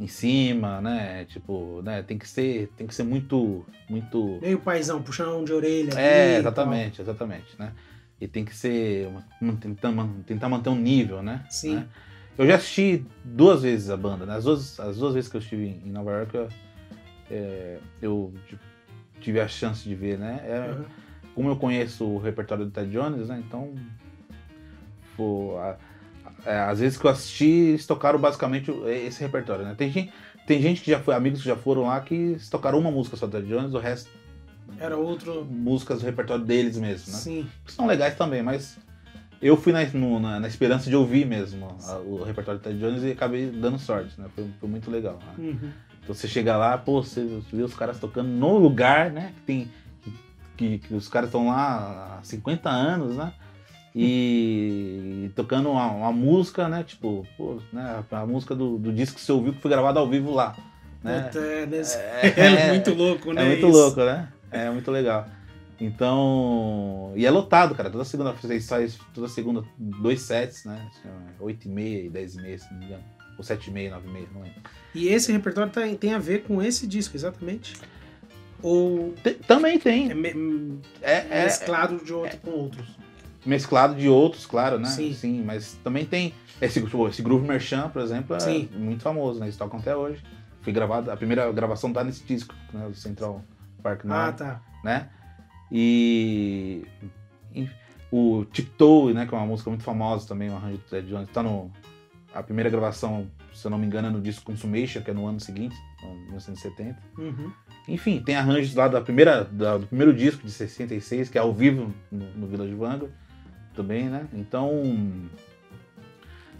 em 0.00 0.06
cima, 0.06 0.80
né? 0.80 1.24
Tipo, 1.26 1.82
né? 1.82 2.02
Tem 2.02 2.18
que 2.18 2.28
ser, 2.28 2.70
tem 2.76 2.86
que 2.86 2.94
ser 2.94 3.02
muito, 3.02 3.64
muito. 3.88 4.38
meio 4.40 4.58
paizão, 4.60 5.02
puxão 5.02 5.44
de 5.44 5.52
orelha. 5.52 5.98
É, 5.98 6.38
exatamente, 6.38 7.00
exatamente, 7.00 7.58
né? 7.58 7.72
E 8.20 8.26
tem 8.26 8.44
que 8.44 8.54
ser, 8.54 9.08
tentar, 9.60 9.92
tentar 10.26 10.48
manter 10.48 10.70
um 10.70 10.78
nível, 10.78 11.22
né? 11.22 11.44
Sim. 11.48 11.76
Né? 11.76 11.88
Eu 12.36 12.46
já 12.46 12.54
assisti 12.56 13.04
duas 13.24 13.62
vezes 13.62 13.90
a 13.90 13.96
banda, 13.96 14.24
né? 14.24 14.36
As 14.36 14.44
duas, 14.44 14.78
as 14.78 14.96
duas 14.98 15.14
vezes 15.14 15.28
que 15.30 15.36
eu 15.36 15.40
estive 15.40 15.80
em 15.84 15.90
Nova 15.90 16.12
York, 16.12 16.34
eu, 16.36 16.48
é, 17.30 17.78
eu 18.00 18.32
tive 19.20 19.40
a 19.40 19.48
chance 19.48 19.82
de 19.82 19.94
ver, 19.94 20.18
né? 20.18 20.40
É, 20.44 20.58
Aham. 20.70 20.84
como 21.34 21.48
eu 21.48 21.56
conheço 21.56 22.04
o 22.04 22.18
repertório 22.18 22.64
do 22.64 22.70
Ted 22.70 22.90
Jones, 22.90 23.28
né? 23.28 23.42
Então, 23.44 23.74
pô, 25.16 25.56
a- 25.58 25.76
é, 26.46 26.58
às 26.60 26.80
vezes 26.80 26.96
que 26.98 27.04
eu 27.04 27.10
assisti, 27.10 27.44
eles 27.46 27.86
tocaram 27.86 28.18
basicamente 28.18 28.70
esse 28.86 29.20
repertório, 29.20 29.64
né? 29.64 29.74
Tem 29.76 29.90
gente, 29.90 30.12
tem 30.46 30.60
gente 30.62 30.80
que 30.80 30.90
já 30.90 31.00
foi, 31.00 31.14
amigos 31.14 31.40
que 31.42 31.48
já 31.48 31.56
foram 31.56 31.82
lá, 31.82 32.00
que 32.00 32.36
tocaram 32.50 32.78
uma 32.78 32.90
música 32.90 33.16
só 33.16 33.26
do 33.26 33.32
Ted 33.32 33.48
Jones, 33.48 33.74
o 33.74 33.78
resto, 33.78 34.10
Era 34.78 34.96
outro. 34.96 35.44
músicas 35.44 36.00
do 36.00 36.04
repertório 36.06 36.44
deles 36.44 36.76
mesmo, 36.78 37.12
né? 37.12 37.18
Sim. 37.18 37.46
Que 37.64 37.72
são 37.72 37.86
legais 37.86 38.16
também, 38.16 38.42
mas 38.42 38.78
eu 39.42 39.56
fui 39.56 39.72
na, 39.72 39.84
no- 39.86 40.18
na, 40.20 40.40
na 40.40 40.48
esperança 40.48 40.88
de 40.88 40.96
ouvir 40.96 41.26
mesmo 41.26 41.68
a- 41.86 41.96
o 41.98 42.22
repertório 42.24 42.60
do 42.60 42.62
Ted 42.64 42.78
Jones 42.78 43.02
e 43.02 43.10
acabei 43.12 43.50
dando 43.50 43.78
sorte, 43.78 44.18
né? 44.20 44.26
Foi, 44.34 44.46
foi 44.60 44.68
muito 44.68 44.90
legal. 44.90 45.18
né? 45.26 45.34
Uhum. 45.50 45.70
Então 46.02 46.14
você 46.14 46.26
chega 46.26 46.56
lá, 46.56 46.78
pô, 46.78 47.02
você 47.02 47.26
vê 47.52 47.62
os 47.62 47.74
caras 47.74 47.98
tocando 48.00 48.28
no 48.28 48.56
lugar, 48.58 49.10
né? 49.10 49.32
Que 49.36 49.42
tem. 49.42 49.70
Que, 50.56 50.78
que 50.78 50.94
os 50.94 51.06
caras 51.08 51.28
estão 51.28 51.46
lá 51.48 52.18
há 52.18 52.22
50 52.24 52.68
anos, 52.70 53.14
né? 53.16 53.32
E 54.00 55.30
tocando 55.34 55.70
uma, 55.70 55.86
uma 55.90 56.12
música, 56.12 56.68
né? 56.68 56.82
Tipo, 56.84 57.26
pô, 57.36 57.60
né? 57.72 58.04
A 58.10 58.26
música 58.26 58.54
do, 58.54 58.78
do 58.78 58.92
disco 58.92 59.16
que 59.16 59.20
você 59.22 59.32
ouviu 59.32 59.52
que 59.52 59.60
foi 59.60 59.70
gravado 59.70 59.98
ao 59.98 60.08
vivo 60.08 60.32
lá. 60.32 60.56
Né? 61.02 61.22
Puta, 61.22 61.38
é, 61.38 61.66
nesse- 61.66 61.98
é 62.36 62.68
muito 62.68 62.92
louco, 62.94 63.32
né? 63.32 63.42
É 63.42 63.46
muito 63.46 63.68
isso? 63.68 63.76
louco, 63.78 64.00
né? 64.04 64.28
É 64.50 64.70
muito 64.70 64.90
legal. 64.90 65.26
Então. 65.80 67.12
E 67.16 67.24
é 67.26 67.30
lotado, 67.30 67.74
cara. 67.74 67.90
Toda 67.90 68.04
segunda 68.04 68.32
vocês 68.32 68.68
faz 68.68 68.98
toda 69.14 69.28
segunda 69.28 69.62
dois 69.76 70.20
sets, 70.22 70.64
né? 70.64 70.88
8 71.40 71.66
e 71.66 71.68
meia 71.70 72.02
e 72.06 72.08
10 72.08 72.34
e 72.36 72.42
meia, 72.42 72.58
se 72.58 72.70
não 72.72 72.78
me 72.80 72.86
engano. 72.86 73.04
Ou 73.36 73.44
7 73.44 73.68
e 73.68 73.72
meia, 73.72 73.90
9 73.90 74.08
e 74.08 74.12
meia, 74.12 74.26
não 74.34 74.42
lembro. 74.42 74.60
E 74.94 75.08
esse 75.08 75.30
repertório 75.30 75.70
tá- 75.70 75.82
tem 75.98 76.14
a 76.14 76.18
ver 76.18 76.42
com 76.42 76.60
esse 76.60 76.86
disco, 76.86 77.16
exatamente? 77.16 77.74
Ou 78.60 79.14
Tem- 79.22 79.34
também 79.34 79.78
tem. 79.78 80.10
é 80.10 81.14
É, 81.14 81.26
é 81.30 81.44
mesclado 81.44 82.04
de 82.04 82.12
outro 82.12 82.38
com 82.38 82.50
outros? 82.50 82.86
Mesclado 83.46 83.94
de 83.94 84.08
outros, 84.08 84.44
claro, 84.46 84.78
né? 84.78 84.88
Sim. 84.88 85.42
mas 85.44 85.74
também 85.84 86.04
tem. 86.04 86.34
Esse, 86.60 86.80
pô, 86.80 87.08
esse 87.08 87.22
Groove 87.22 87.46
Merchant, 87.46 87.90
por 87.90 88.02
exemplo, 88.02 88.34
é 88.36 88.40
Sim. 88.40 88.68
muito 88.74 89.02
famoso, 89.02 89.38
né? 89.40 89.46
Eles 89.46 89.56
tocam 89.56 89.78
até 89.78 89.94
hoje. 89.94 90.22
Foi 90.62 90.72
gravado, 90.72 91.10
a 91.10 91.16
primeira 91.16 91.50
gravação 91.52 91.92
tá 91.92 92.02
nesse 92.02 92.24
disco, 92.24 92.54
né? 92.72 92.86
Do 92.88 92.94
Central 92.94 93.42
Park 93.82 94.00
Ah, 94.04 94.08
North. 94.08 94.36
tá. 94.36 94.60
né? 94.84 95.08
E, 95.70 96.84
e 97.54 97.68
o 98.10 98.44
Tiptoe, 98.46 99.12
né, 99.14 99.26
que 99.26 99.34
é 99.34 99.38
uma 99.38 99.46
música 99.46 99.68
muito 99.70 99.84
famosa 99.84 100.26
também, 100.26 100.50
um 100.50 100.56
arranjo 100.56 100.78
do 100.78 100.84
Ted 100.84 101.06
Jones, 101.08 101.28
tá 101.30 101.42
no 101.42 101.70
a 102.34 102.42
primeira 102.42 102.68
gravação, 102.70 103.26
se 103.54 103.66
eu 103.66 103.70
não 103.70 103.78
me 103.78 103.86
engano, 103.86 104.08
é 104.08 104.10
no 104.10 104.20
disco 104.20 104.44
Consumation, 104.44 105.00
que 105.02 105.10
é 105.10 105.14
no 105.14 105.26
ano 105.26 105.40
seguinte, 105.40 105.74
em 106.02 106.14
1970. 106.26 106.98
Uhum. 107.18 107.50
Enfim, 107.88 108.20
tem 108.22 108.36
arranjos 108.36 108.74
lá 108.74 108.86
da 108.88 109.00
primeira, 109.00 109.44
da- 109.44 109.78
do 109.78 109.86
primeiro 109.86 110.12
disco 110.14 110.42
de 110.44 110.50
66, 110.52 111.28
que 111.30 111.38
é 111.38 111.40
ao 111.40 111.52
vivo 111.54 111.92
no, 112.12 112.24
no 112.34 112.46
Village 112.46 112.74
Vanguard 112.74 113.10
também, 113.78 114.08
né? 114.08 114.26
Então 114.32 114.70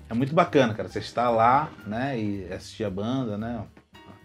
é 0.09 0.15
muito 0.15 0.35
bacana, 0.35 0.73
cara. 0.73 0.89
Você 0.89 1.01
está 1.01 1.29
lá, 1.31 1.71
né, 1.87 2.19
e 2.19 2.53
assistir 2.53 2.85
a 2.85 2.91
banda, 2.91 3.37
né? 3.37 3.65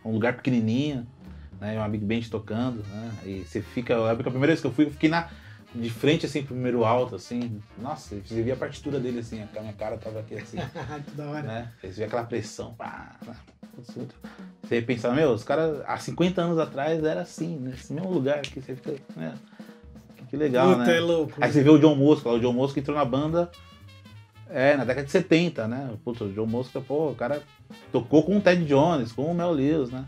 Um 0.05 0.11
lugar 0.11 0.35
pequenininho, 0.35 1.07
né? 1.59 1.77
Uma 1.77 1.89
big 1.89 2.05
band 2.05 2.29
tocando, 2.29 2.83
né? 2.83 3.11
E 3.25 3.39
você 3.39 3.61
fica. 3.61 3.93
Eu 3.93 4.05
lembro 4.05 4.23
que 4.23 4.29
a 4.29 4.31
primeira 4.31 4.51
vez 4.51 4.61
que 4.61 4.67
eu 4.67 4.71
fui, 4.71 4.85
eu 4.85 4.91
fiquei 4.91 5.09
na 5.09 5.29
de 5.75 5.89
frente 5.89 6.23
assim 6.27 6.43
pro 6.43 6.53
primeiro 6.53 6.85
alto, 6.85 7.15
assim. 7.15 7.59
Nossa, 7.79 8.15
você 8.23 8.43
via 8.43 8.53
a 8.53 8.57
partitura 8.57 8.99
dele 8.99 9.19
assim, 9.19 9.41
a 9.41 9.61
minha 9.61 9.73
cara 9.73 9.97
tava 9.97 10.19
aqui 10.19 10.35
assim 10.35 10.57
que 11.05 11.11
da 11.15 11.27
hora. 11.27 11.41
né? 11.41 11.71
Você 11.81 11.87
vê 11.87 12.03
aquela 12.03 12.23
pressão. 12.23 12.75
pá, 12.75 13.15
pá, 13.25 13.35
Você 14.61 14.81
pensa, 14.83 15.11
meu, 15.11 15.31
os 15.31 15.43
caras 15.43 15.81
há 15.87 15.97
50 15.97 16.39
anos 16.41 16.59
atrás 16.59 17.03
era 17.03 17.21
assim, 17.21 17.57
nesse 17.57 17.91
mesmo 17.91 18.11
lugar 18.11 18.37
aqui, 18.37 18.61
você 18.61 18.75
fica, 18.75 18.95
né? 19.15 19.33
Que 20.33 20.37
legal, 20.37 20.69
Puta, 20.71 20.85
né? 20.85 20.97
é 20.97 20.99
louco. 20.99 21.33
Aí 21.39 21.51
você 21.51 21.61
vê 21.61 21.69
o 21.69 21.77
John 21.77 21.93
Mosca, 21.93 22.27
o 22.27 22.39
John 22.39 22.53
Mosca 22.53 22.79
entrou 22.79 22.97
na 22.97 23.05
banda 23.05 23.51
é, 24.49 24.75
na 24.75 24.83
década 24.83 25.05
de 25.05 25.11
70, 25.11 25.67
né? 25.67 25.91
Puta, 26.03 26.23
o 26.23 26.33
John 26.33 26.47
Mosca, 26.47 26.81
pô, 26.81 27.11
o 27.11 27.15
cara 27.15 27.43
tocou 27.91 28.23
com 28.23 28.37
o 28.37 28.41
Ted 28.41 28.65
Jones, 28.65 29.11
com 29.11 29.25
o 29.25 29.35
Mel 29.35 29.51
Lewis, 29.51 29.91
né? 29.91 30.05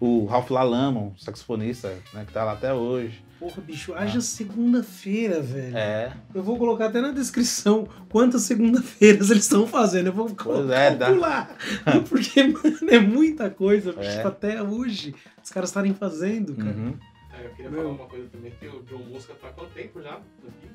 O 0.00 0.26
Ralph 0.26 0.50
Lalama, 0.50 0.98
um 0.98 1.16
saxofonista, 1.16 1.94
né, 2.12 2.24
que 2.26 2.32
tá 2.32 2.42
lá 2.42 2.54
até 2.54 2.74
hoje. 2.74 3.22
Porra, 3.38 3.62
bicho, 3.62 3.94
haja 3.94 4.20
segunda-feira, 4.20 5.40
velho. 5.40 5.76
É, 5.76 6.12
Eu 6.34 6.42
vou 6.42 6.58
colocar 6.58 6.86
até 6.86 7.00
na 7.00 7.12
descrição 7.12 7.86
quantas 8.08 8.42
segunda-feiras 8.42 9.30
eles 9.30 9.44
estão 9.44 9.64
fazendo. 9.64 10.06
Eu 10.08 10.12
vou 10.12 10.28
Pois 10.28 10.68
é, 10.70 10.96
dá. 10.96 11.48
Porque, 12.08 12.42
mano, 12.42 12.78
é 12.90 12.98
muita 12.98 13.48
coisa, 13.48 13.92
bicho, 13.92 14.10
É. 14.10 14.24
até 14.24 14.60
hoje. 14.60 15.14
Os 15.40 15.50
caras 15.50 15.70
estarem 15.70 15.94
fazendo, 15.94 16.56
cara. 16.56 16.70
uhum. 16.76 16.94
É, 17.38 17.46
eu 17.46 17.50
queria 17.50 17.70
Meu. 17.70 17.82
falar 17.82 17.94
uma 17.94 18.06
coisa 18.06 18.28
também, 18.28 18.50
que 18.50 18.66
o 18.66 18.82
John 18.82 18.98
Mosca 19.04 19.34
tá 19.34 19.48
há 19.48 19.52
quanto 19.52 19.72
tempo 19.72 20.02
já 20.02 20.16
aqui? 20.16 20.70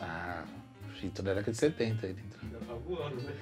Ah, 0.00 0.44
então 1.06 1.24
da 1.24 1.32
década 1.34 1.52
de 1.52 1.58
70 1.58 2.06
ele 2.06 2.16
entrou. 2.26 2.50
Já 2.52 2.66
tá 2.66 2.74
voando, 2.86 3.16
né? 3.22 3.32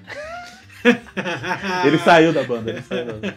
Ele 1.84 1.98
saiu 1.98 2.32
da 2.32 2.44
banda, 2.44 2.70
ele 2.70 2.82
saiu 2.82 3.04
da 3.06 3.12
banda. 3.14 3.36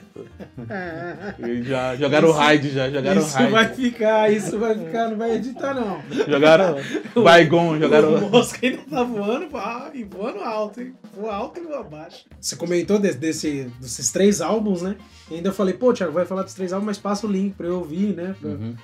Eles 1.40 1.66
já 1.68 1.96
jogaram 1.96 2.30
o 2.30 2.32
raid, 2.32 2.70
já 2.70 2.88
jogaram 2.88 3.20
o 3.20 3.26
isso 3.26 3.36
raid. 3.36 3.52
vai 3.52 3.74
ficar, 3.74 4.32
isso 4.32 4.60
vai 4.60 4.78
ficar, 4.78 5.10
não 5.10 5.18
vai 5.18 5.32
editar, 5.38 5.74
não. 5.74 6.04
Jogaram 6.28 6.76
Baigon, 7.16 7.72
O 7.72 7.80
jogaram. 7.80 8.30
Mosca 8.30 8.60
ainda 8.64 8.84
tá 8.88 9.04
voando, 9.04 9.58
ah, 9.58 9.90
e 9.92 10.04
voando 10.04 10.40
alto, 10.42 10.82
hein? 10.82 10.94
Voa 11.16 11.34
alto 11.34 11.60
e 11.60 11.64
voa 11.64 11.84
baixo. 11.84 12.26
Você 12.40 12.56
comentou 12.56 13.00
desse, 13.00 13.18
desse- 13.18 13.72
desses 13.80 14.12
três 14.12 14.40
álbuns, 14.40 14.84
né? 14.84 14.96
E 15.32 15.36
ainda 15.36 15.50
eu 15.50 15.54
falei, 15.54 15.74
pô, 15.74 15.92
Thiago, 15.94 16.14
vai 16.14 16.28
falar 16.28 16.44
dos 16.44 16.54
três 16.54 16.72
álbuns, 16.72 16.86
mas 16.86 16.98
passa 17.00 17.26
o 17.26 17.32
link 17.32 17.56
pra 17.56 17.66
eu 17.66 17.80
ouvir, 17.80 18.16
né? 18.16 18.36
Pra- 18.40 18.50
Uhum. 18.52 18.76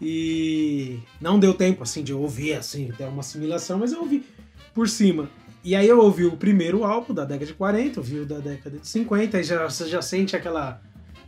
E 0.00 0.98
não 1.20 1.38
deu 1.38 1.54
tempo, 1.54 1.82
assim, 1.82 2.02
de 2.02 2.12
eu 2.12 2.20
ouvir, 2.20 2.54
assim, 2.54 2.90
ter 2.96 3.04
uma 3.04 3.20
assimilação, 3.20 3.78
mas 3.78 3.92
eu 3.92 4.00
ouvi 4.00 4.24
por 4.74 4.88
cima. 4.88 5.28
E 5.62 5.74
aí 5.74 5.88
eu 5.88 5.98
ouvi 6.00 6.24
o 6.26 6.36
primeiro 6.36 6.84
álbum 6.84 7.14
da 7.14 7.24
década 7.24 7.46
de 7.46 7.54
40, 7.54 8.00
ouvi 8.00 8.18
o 8.20 8.26
da 8.26 8.38
década 8.38 8.78
de 8.78 8.86
50, 8.86 9.36
aí 9.38 9.42
já, 9.44 9.64
você 9.68 9.86
já 9.86 10.02
sente 10.02 10.36
aquela 10.36 10.80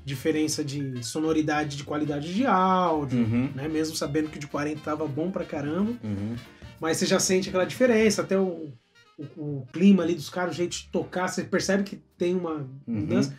diferença 0.05 0.63
de 0.63 1.03
sonoridade, 1.05 1.77
de 1.77 1.85
qualidade 1.85 2.33
de 2.35 2.45
áudio, 2.47 3.19
Uhum. 3.21 3.51
né? 3.55 3.67
Mesmo 3.67 3.97
sabendo 3.97 4.29
que 4.29 4.37
o 4.37 4.41
de 4.41 4.47
40 4.47 4.81
tava 4.81 5.07
bom 5.07 5.31
pra 5.31 5.45
caramba, 5.45 5.93
Uhum. 6.05 6.37
mas 6.81 6.99
você 6.99 7.07
já 7.07 7.19
sente 7.19 7.49
aquela 7.49 7.65
diferença, 7.65 8.23
até 8.23 8.39
o, 8.39 8.73
o, 9.19 9.23
o 9.37 9.67
clima 9.73 10.03
ali 10.03 10.15
dos 10.15 10.29
caras, 10.29 10.53
o 10.55 10.57
jeito 10.57 10.73
de 10.77 10.89
tocar, 10.93 11.27
você 11.29 11.43
percebe 11.43 11.83
que 11.83 11.97
tem 12.19 12.37
uma 12.37 12.69
mudança. 12.87 13.35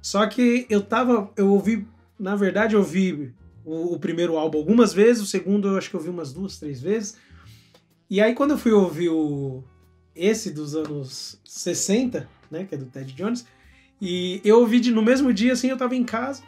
Só 0.00 0.24
que 0.26 0.64
eu 0.70 0.80
tava, 0.80 1.30
eu 1.36 1.50
ouvi, 1.52 1.86
na 2.18 2.36
verdade 2.36 2.74
eu 2.74 2.80
ouvi 2.80 3.34
o, 3.64 3.94
o 3.94 3.98
primeiro 3.98 4.36
álbum 4.38 4.58
algumas 4.58 4.94
vezes, 4.94 5.20
o 5.22 5.26
segundo 5.26 5.68
eu 5.68 5.76
acho 5.76 5.90
que 5.90 5.96
eu 5.96 6.00
ouvi 6.00 6.08
umas 6.10 6.32
duas, 6.32 6.56
três 6.58 6.80
vezes. 6.80 7.16
E 8.08 8.20
aí 8.20 8.34
quando 8.34 8.52
eu 8.52 8.58
fui 8.58 8.72
ouvir 8.72 9.08
o 9.08 9.62
esse 10.14 10.50
dos 10.50 10.74
anos 10.74 11.38
60, 11.44 12.28
né, 12.50 12.64
que 12.64 12.74
é 12.74 12.78
do 12.78 12.86
Ted 12.86 13.12
Jones, 13.12 13.44
e 14.00 14.40
eu 14.44 14.60
ouvi 14.60 14.80
de, 14.80 14.90
no 14.90 15.02
mesmo 15.02 15.32
dia 15.32 15.52
assim, 15.52 15.68
eu 15.68 15.76
tava 15.76 15.94
em 15.94 16.04
casa 16.04 16.42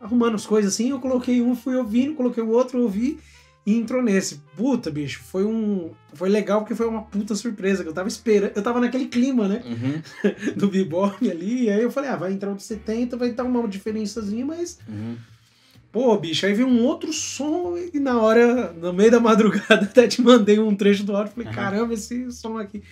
arrumando 0.00 0.34
as 0.34 0.46
coisas 0.46 0.72
assim, 0.72 0.90
eu 0.90 0.98
coloquei 0.98 1.42
um, 1.42 1.54
fui 1.54 1.76
ouvindo, 1.76 2.14
coloquei 2.14 2.42
o 2.42 2.48
outro, 2.48 2.80
ouvi 2.80 3.18
e 3.66 3.76
entrou 3.76 4.02
nesse. 4.02 4.40
Puta, 4.56 4.90
bicho, 4.90 5.20
foi 5.22 5.44
um 5.44 5.90
foi 6.14 6.28
legal 6.28 6.60
porque 6.60 6.74
foi 6.74 6.86
uma 6.86 7.02
puta 7.02 7.34
surpresa 7.34 7.82
que 7.82 7.88
eu 7.88 7.92
tava 7.92 8.08
esperando, 8.08 8.52
eu 8.56 8.62
tava 8.62 8.80
naquele 8.80 9.06
clima, 9.06 9.46
né? 9.46 9.62
Uhum. 9.64 10.02
do 10.56 10.68
bebop 10.68 11.30
ali, 11.30 11.64
e 11.64 11.70
aí 11.70 11.82
eu 11.82 11.90
falei, 11.90 12.10
ah, 12.10 12.16
vai 12.16 12.32
entrar 12.32 12.50
um 12.50 12.56
de 12.56 12.62
70, 12.62 13.16
vai 13.16 13.32
dar 13.32 13.44
uma 13.44 13.68
diferençazinha, 13.68 14.44
mas, 14.46 14.78
Uhum. 14.88 15.16
Pô, 15.92 16.16
bicho, 16.16 16.46
aí 16.46 16.52
veio 16.54 16.68
um 16.68 16.84
outro 16.84 17.12
som 17.12 17.76
e 17.92 17.98
na 17.98 18.20
hora, 18.20 18.72
no 18.72 18.92
meio 18.92 19.10
da 19.10 19.20
madrugada, 19.20 19.82
até 19.86 20.06
te 20.08 20.22
mandei 20.22 20.58
um 20.58 20.74
trecho 20.74 21.04
do 21.04 21.16
áudio, 21.16 21.32
falei, 21.32 21.46
Aham. 21.48 21.54
caramba, 21.54 21.94
esse 21.94 22.30
som 22.32 22.58
aqui. 22.58 22.82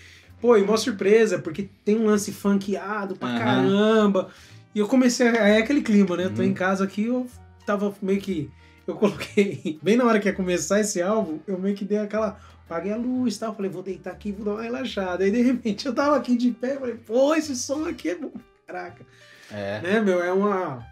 Pô, 0.40 0.56
e 0.56 0.62
uma 0.62 0.76
surpresa, 0.76 1.38
porque 1.38 1.68
tem 1.84 1.96
um 1.96 2.06
lance 2.06 2.30
funkeado 2.32 3.16
pra 3.16 3.28
Aham. 3.28 3.38
caramba, 3.38 4.28
e 4.74 4.78
eu 4.78 4.87
comecei, 4.87 5.28
a- 5.28 5.48
é 5.48 5.58
aquele 5.58 5.82
clima, 5.82 6.16
né, 6.16 6.24
eu 6.26 6.34
tô 6.34 6.42
Uhum. 6.42 6.48
em 6.48 6.54
casa 6.54 6.84
aqui, 6.84 7.04
eu 7.04 7.26
tava 7.66 7.94
meio 8.02 8.20
que, 8.20 8.50
eu 8.87 8.94
coloquei, 8.94 9.78
bem 9.82 9.96
na 9.96 10.04
hora 10.04 10.18
que 10.20 10.28
ia 10.28 10.34
começar 10.34 10.80
esse 10.80 11.00
álbum, 11.02 11.38
eu 11.46 11.58
meio 11.58 11.74
que 11.76 11.84
dei 11.84 11.98
aquela... 11.98 12.38
Apaguei 12.68 12.92
a 12.92 12.96
luz 12.98 13.37
e 13.37 13.40
tal, 13.40 13.54
falei, 13.56 13.70
vou 13.70 13.82
deitar 13.82 14.11
aqui, 14.11 14.30
vou 14.30 14.44
dar 14.44 14.50
uma 14.50 14.62
relaxada. 14.62 15.24
Aí, 15.24 15.30
de 15.30 15.40
repente, 15.40 15.87
eu 15.87 15.94
tava 15.94 16.14
aqui 16.18 16.37
de 16.37 16.50
pé, 16.50 16.76
falei, 16.76 16.96
pô, 16.96 17.34
esse 17.34 17.56
som 17.56 17.87
aqui 17.87 18.11
é 18.11 18.14
bom. 18.14 18.30
Caraca 18.66 19.06
É. 19.50 19.80
né, 19.80 20.00
meu? 20.02 20.22
É 20.22 20.30
uma. 20.30 20.84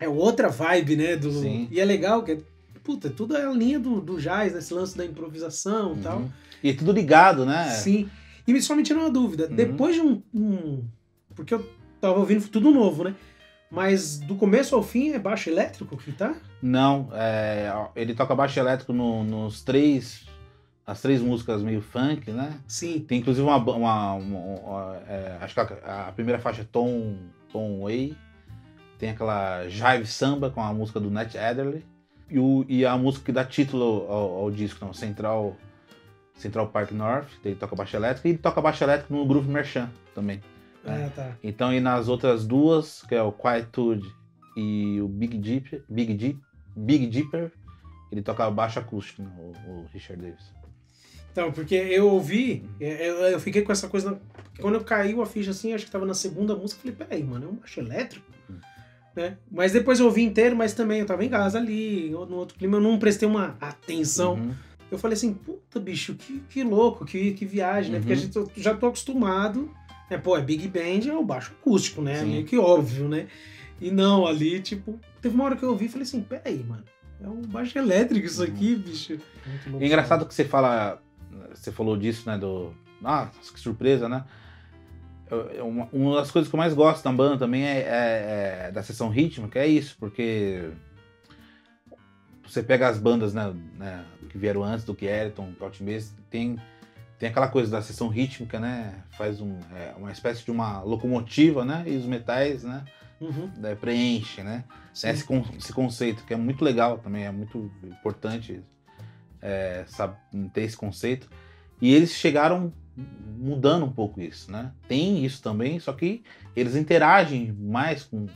É 0.00 0.08
outra 0.08 0.48
vibe, 0.48 0.96
né? 0.96 1.16
Do... 1.16 1.32
Sim. 1.32 1.68
E 1.70 1.80
é 1.80 1.84
legal 1.84 2.22
que. 2.22 2.38
Puta, 2.84 3.10
tudo 3.10 3.36
é 3.36 3.44
a 3.44 3.50
linha 3.50 3.80
do, 3.80 4.00
do 4.00 4.20
jazz, 4.20 4.52
né? 4.52 4.58
Esse 4.60 4.72
lance 4.72 4.96
da 4.96 5.04
improvisação 5.04 5.94
e 5.94 6.00
tal. 6.02 6.18
Uhum. 6.18 6.30
E 6.62 6.72
tudo 6.72 6.92
ligado, 6.92 7.44
né? 7.44 7.70
Sim. 7.70 8.08
E 8.46 8.52
me- 8.52 8.62
só 8.62 8.76
me 8.76 8.82
tira 8.82 8.98
uma 9.00 9.10
dúvida. 9.10 9.48
Uhum. 9.48 9.56
Depois 9.56 9.94
de 9.96 10.00
um, 10.02 10.22
um- 10.32 10.84
Porque 11.34 11.52
eu 11.52 11.68
tava 12.00 12.18
ouvindo 12.18 12.46
tudo 12.48 12.70
novo, 12.70 13.02
né? 13.04 13.14
Mas 13.70 14.18
do 14.20 14.36
começo 14.36 14.76
ao 14.76 14.82
fim 14.82 15.10
é 15.10 15.18
baixo 15.18 15.50
elétrico 15.50 15.96
que 15.96 16.12
tá? 16.12 16.36
Não, 16.62 17.08
é, 17.12 17.68
ele 17.96 18.14
toca 18.14 18.34
baixo 18.34 18.58
elétrico 18.60 18.92
no- 18.92 19.24
nos 19.24 19.62
três. 19.62 20.24
As 20.86 21.00
três 21.02 21.20
músicas 21.20 21.62
meio 21.64 21.82
funk, 21.82 22.30
né? 22.30 22.60
Sim. 22.68 23.00
Tem 23.00 23.18
inclusive 23.18 23.44
uma. 23.44 23.56
uma- 23.56 24.12
uma- 24.12 24.38
uma- 24.38 24.96
é, 25.08 25.38
acho 25.40 25.52
que 25.54 25.60
a, 25.60 26.06
a 26.08 26.12
primeira 26.12 26.38
faixa 26.40 26.62
é 26.62 26.66
Tom, 26.70 27.16
Tom 27.52 27.80
Way. 27.82 28.16
Tem 28.98 29.10
aquela 29.10 29.68
Jive 29.68 30.06
Samba 30.06 30.50
com 30.50 30.62
a 30.62 30.72
música 30.72 30.98
do 31.00 31.10
Nat 31.10 31.34
Adderley. 31.36 31.84
E, 32.30 32.38
o- 32.38 32.64
e 32.68 32.84
a 32.84 32.96
música 32.96 33.24
que 33.26 33.32
dá 33.32 33.44
título 33.44 34.06
ao, 34.10 34.34
ao 34.42 34.50
disco, 34.50 34.84
não, 34.84 34.92
Central, 34.92 35.56
Central 36.34 36.68
Park 36.68 36.92
North. 36.92 37.28
Ele 37.44 37.54
toca 37.54 37.76
baixo 37.76 37.96
elétrico. 37.96 38.26
E 38.26 38.30
ele 38.32 38.38
toca 38.38 38.60
baixo 38.60 38.82
elétrico 38.84 39.12
no 39.14 39.24
Groove 39.26 39.48
Merchant 39.48 39.88
também. 40.14 40.40
Ah, 40.84 41.10
tá. 41.14 41.36
Então, 41.42 41.72
e 41.74 41.80
nas 41.80 42.08
outras 42.08 42.46
duas, 42.46 43.02
que 43.08 43.14
é 43.14 43.22
o 43.22 43.32
Quietude 43.32 44.08
e 44.56 45.00
o 45.00 45.08
Big 45.08 45.36
Deep, 45.36 45.82
Big 45.88 46.14
Deep, 46.14 46.40
Big 46.76 47.06
Deeper, 47.08 47.52
ele 48.12 48.22
toca 48.22 48.48
baixo 48.50 48.78
acústico, 48.78 49.22
né, 49.22 49.30
o, 49.38 49.70
o 49.70 49.86
Richard 49.92 50.22
Davis. 50.22 50.54
Então, 51.32 51.50
porque 51.52 51.74
eu 51.74 52.08
ouvi, 52.08 52.64
é, 52.80 53.10
eu, 53.10 53.14
eu 53.16 53.40
fiquei 53.40 53.62
com 53.62 53.72
essa 53.72 53.88
coisa. 53.88 54.12
na- 54.12 54.16
Quando 54.60 54.76
eu 54.76 54.84
caiu 54.84 55.20
a 55.20 55.26
ficha 55.26 55.50
assim, 55.50 55.74
acho 55.74 55.84
que 55.86 55.90
tava 55.90 56.06
na 56.06 56.14
segunda 56.14 56.54
música, 56.54 56.78
eu 56.88 56.92
falei, 56.94 56.96
peraí, 57.08 57.24
mano, 57.24 57.46
é 57.46 57.48
um 57.50 57.54
baixo 57.56 57.80
elétrico? 57.80 58.24
Né? 59.16 59.38
Mas 59.50 59.72
depois 59.72 59.98
eu 59.98 60.04
ouvi 60.06 60.22
inteiro, 60.22 60.54
mas 60.54 60.74
também 60.74 61.00
eu 61.00 61.06
tava 61.06 61.24
em 61.24 61.28
casa 61.30 61.56
ali, 61.58 62.10
no 62.10 62.36
outro 62.36 62.56
clima, 62.58 62.76
eu 62.76 62.82
não 62.82 62.98
prestei 62.98 63.26
uma 63.26 63.56
atenção. 63.60 64.34
Uhum. 64.34 64.52
Eu 64.90 64.98
falei 64.98 65.14
assim, 65.16 65.32
puta, 65.32 65.80
bicho, 65.80 66.14
que, 66.14 66.40
que 66.50 66.62
louco, 66.62 67.04
que, 67.06 67.32
que 67.32 67.46
viagem, 67.46 67.92
né? 67.92 67.98
Porque 67.98 68.12
a 68.12 68.16
Uhum. 68.16 68.22
gente 68.22 68.36
eu 68.36 68.50
já 68.56 68.74
tô 68.74 68.86
acostumado, 68.86 69.70
né? 70.10 70.18
Pô, 70.18 70.36
é 70.36 70.42
Big 70.42 70.68
Band, 70.68 71.08
é 71.10 71.16
o 71.16 71.24
baixo 71.24 71.52
acústico, 71.58 72.02
né? 72.02 72.20
Sim. 72.20 72.26
Meio 72.30 72.44
que 72.44 72.58
óbvio, 72.58 73.08
né? 73.08 73.26
E 73.80 73.90
não, 73.90 74.26
ali, 74.26 74.60
tipo, 74.60 75.00
teve 75.20 75.34
uma 75.34 75.44
hora 75.44 75.56
que 75.56 75.62
eu 75.62 75.70
ouvi 75.70 75.86
e 75.86 75.88
falei 75.88 76.02
assim, 76.02 76.20
peraí, 76.20 76.62
mano, 76.62 76.84
é 77.22 77.26
um 77.28 77.40
baixo 77.42 77.76
elétrico 77.78 78.26
isso 78.26 78.42
aqui, 78.42 78.76
bicho. 78.76 79.18
Muito 79.46 79.70
louco. 79.70 79.82
É 79.82 79.86
engraçado 79.86 80.26
que 80.26 80.34
você 80.34 80.44
fala, 80.44 81.00
você 81.54 81.72
falou 81.72 81.96
disso, 81.96 82.28
né, 82.28 82.36
do, 82.38 82.72
ah, 83.02 83.28
que 83.52 83.58
surpresa, 83.60 84.08
né? 84.08 84.24
Uma, 85.62 85.88
uma 85.92 86.16
das 86.16 86.30
coisas 86.30 86.48
que 86.48 86.54
eu 86.54 86.58
mais 86.58 86.72
gosto 86.74 87.02
da 87.02 87.10
banda 87.12 87.36
também 87.38 87.64
é, 87.66 87.78
é- 87.80 88.66
é 88.68 88.72
da 88.72 88.82
sessão 88.82 89.08
rítmica, 89.08 89.58
é 89.58 89.66
isso, 89.66 89.96
porque 89.98 90.70
você 92.46 92.62
pega 92.62 92.88
as 92.88 92.98
bandas, 92.98 93.34
né, 93.34 93.52
né, 93.76 94.04
que 94.30 94.38
vieram 94.38 94.62
antes 94.62 94.84
do 94.84 94.94
que 94.94 95.04
Eriton, 95.06 95.52
Couch 95.58 95.82
Bass, 95.82 96.14
tem 96.30 96.56
tem 97.18 97.30
aquela 97.30 97.48
coisa 97.48 97.70
da 97.70 97.80
sessão 97.80 98.08
rítmica, 98.08 98.60
né? 98.60 98.92
Faz 99.12 99.40
um, 99.40 99.58
é, 99.74 99.94
uma 99.96 100.12
espécie 100.12 100.44
de 100.44 100.50
uma 100.50 100.82
locomotiva, 100.82 101.64
né? 101.64 101.82
E 101.86 101.96
os 101.96 102.04
metais, 102.04 102.62
né? 102.62 102.84
Uhum. 103.18 103.50
né, 103.56 103.74
preenche, 103.74 104.42
né? 104.42 104.64
Sim. 104.92 105.08
Esse, 105.08 105.24
con- 105.24 105.46
esse 105.56 105.72
conceito 105.72 106.22
que 106.26 106.34
é 106.34 106.36
muito 106.36 106.62
legal 106.62 106.98
também, 106.98 107.24
é 107.24 107.30
muito 107.32 107.70
importante 107.84 108.62
é, 109.40 109.84
sabe, 109.88 110.14
ter 110.52 110.60
esse 110.64 110.76
conceito. 110.76 111.26
E 111.80 111.94
eles 111.94 112.10
chegaram 112.10 112.70
mudando 112.96 113.84
um 113.84 113.92
pouco 113.92 114.20
isso, 114.20 114.50
né? 114.50 114.72
Tem 114.88 115.24
isso 115.24 115.42
também, 115.42 115.78
só 115.78 115.92
que 115.92 116.22
eles 116.54 116.74
interagem 116.74 117.52
mais 117.52 118.04
com. 118.04 118.26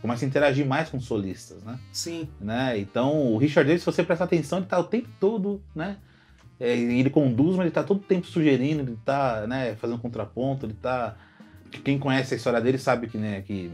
começam 0.00 0.26
a 0.26 0.28
interagir 0.28 0.64
mais 0.66 0.88
com 0.88 1.00
solistas, 1.00 1.62
né? 1.64 1.78
Sim, 1.92 2.28
né? 2.40 2.78
Então 2.78 3.32
o 3.32 3.38
Richard 3.38 3.66
Davis, 3.66 3.82
se 3.82 3.86
você 3.86 4.02
prestar 4.04 4.24
atenção, 4.24 4.58
ele 4.58 4.66
tá 4.66 4.78
o 4.78 4.84
tempo 4.84 5.08
todo, 5.18 5.62
né? 5.74 5.96
É, 6.58 6.74
ele 6.74 7.10
conduz, 7.10 7.56
mas 7.56 7.66
ele 7.66 7.74
tá 7.74 7.82
todo 7.82 7.98
o 7.98 8.02
tempo 8.02 8.26
sugerindo, 8.26 8.80
ele 8.82 8.98
tá, 9.04 9.46
né, 9.46 9.74
fazendo 9.76 9.98
contraponto, 9.98 10.64
ele 10.64 10.74
tá. 10.74 11.16
Quem 11.84 11.98
conhece 11.98 12.32
a 12.32 12.36
história 12.36 12.60
dele 12.60 12.78
sabe 12.78 13.08
que, 13.08 13.18
né, 13.18 13.42
que 13.42 13.70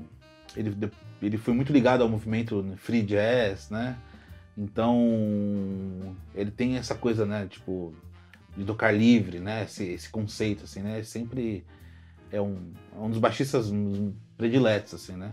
ele, 0.56 0.90
ele 1.20 1.38
foi 1.38 1.54
muito 1.54 1.72
ligado 1.72 2.02
ao 2.02 2.08
movimento 2.08 2.64
free 2.78 3.02
jazz, 3.02 3.70
né? 3.70 3.96
Então 4.58 6.16
ele 6.34 6.50
tem 6.50 6.76
essa 6.76 6.94
coisa, 6.94 7.24
né, 7.24 7.46
tipo, 7.48 7.94
de 8.56 8.64
tocar 8.64 8.92
livre, 8.92 9.38
né? 9.40 9.64
Esse, 9.64 9.84
esse 9.84 10.08
conceito, 10.10 10.64
assim, 10.64 10.80
né? 10.80 11.02
Sempre 11.02 11.64
é 12.30 12.40
um, 12.40 12.72
é 12.94 12.98
um 12.98 13.10
dos 13.10 13.18
baixistas 13.18 13.72
prediletos, 14.36 14.94
assim, 14.94 15.16
né? 15.16 15.32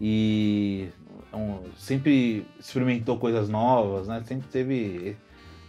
E 0.00 0.88
é 1.32 1.36
um- 1.36 1.62
sempre 1.76 2.46
experimentou 2.58 3.18
coisas 3.18 3.48
novas, 3.48 4.08
né? 4.08 4.22
Sempre 4.26 4.48
teve 4.48 5.16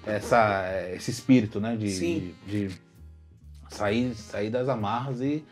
essa, 0.05 0.63
esse 0.93 1.11
espírito, 1.11 1.59
né? 1.59 1.75
De, 1.75 1.87
de, 2.47 2.67
de 2.69 2.75
sair, 3.69 4.13
sair 4.15 4.49
das 4.49 4.69
amarras 4.69 5.21
e, 5.21 5.43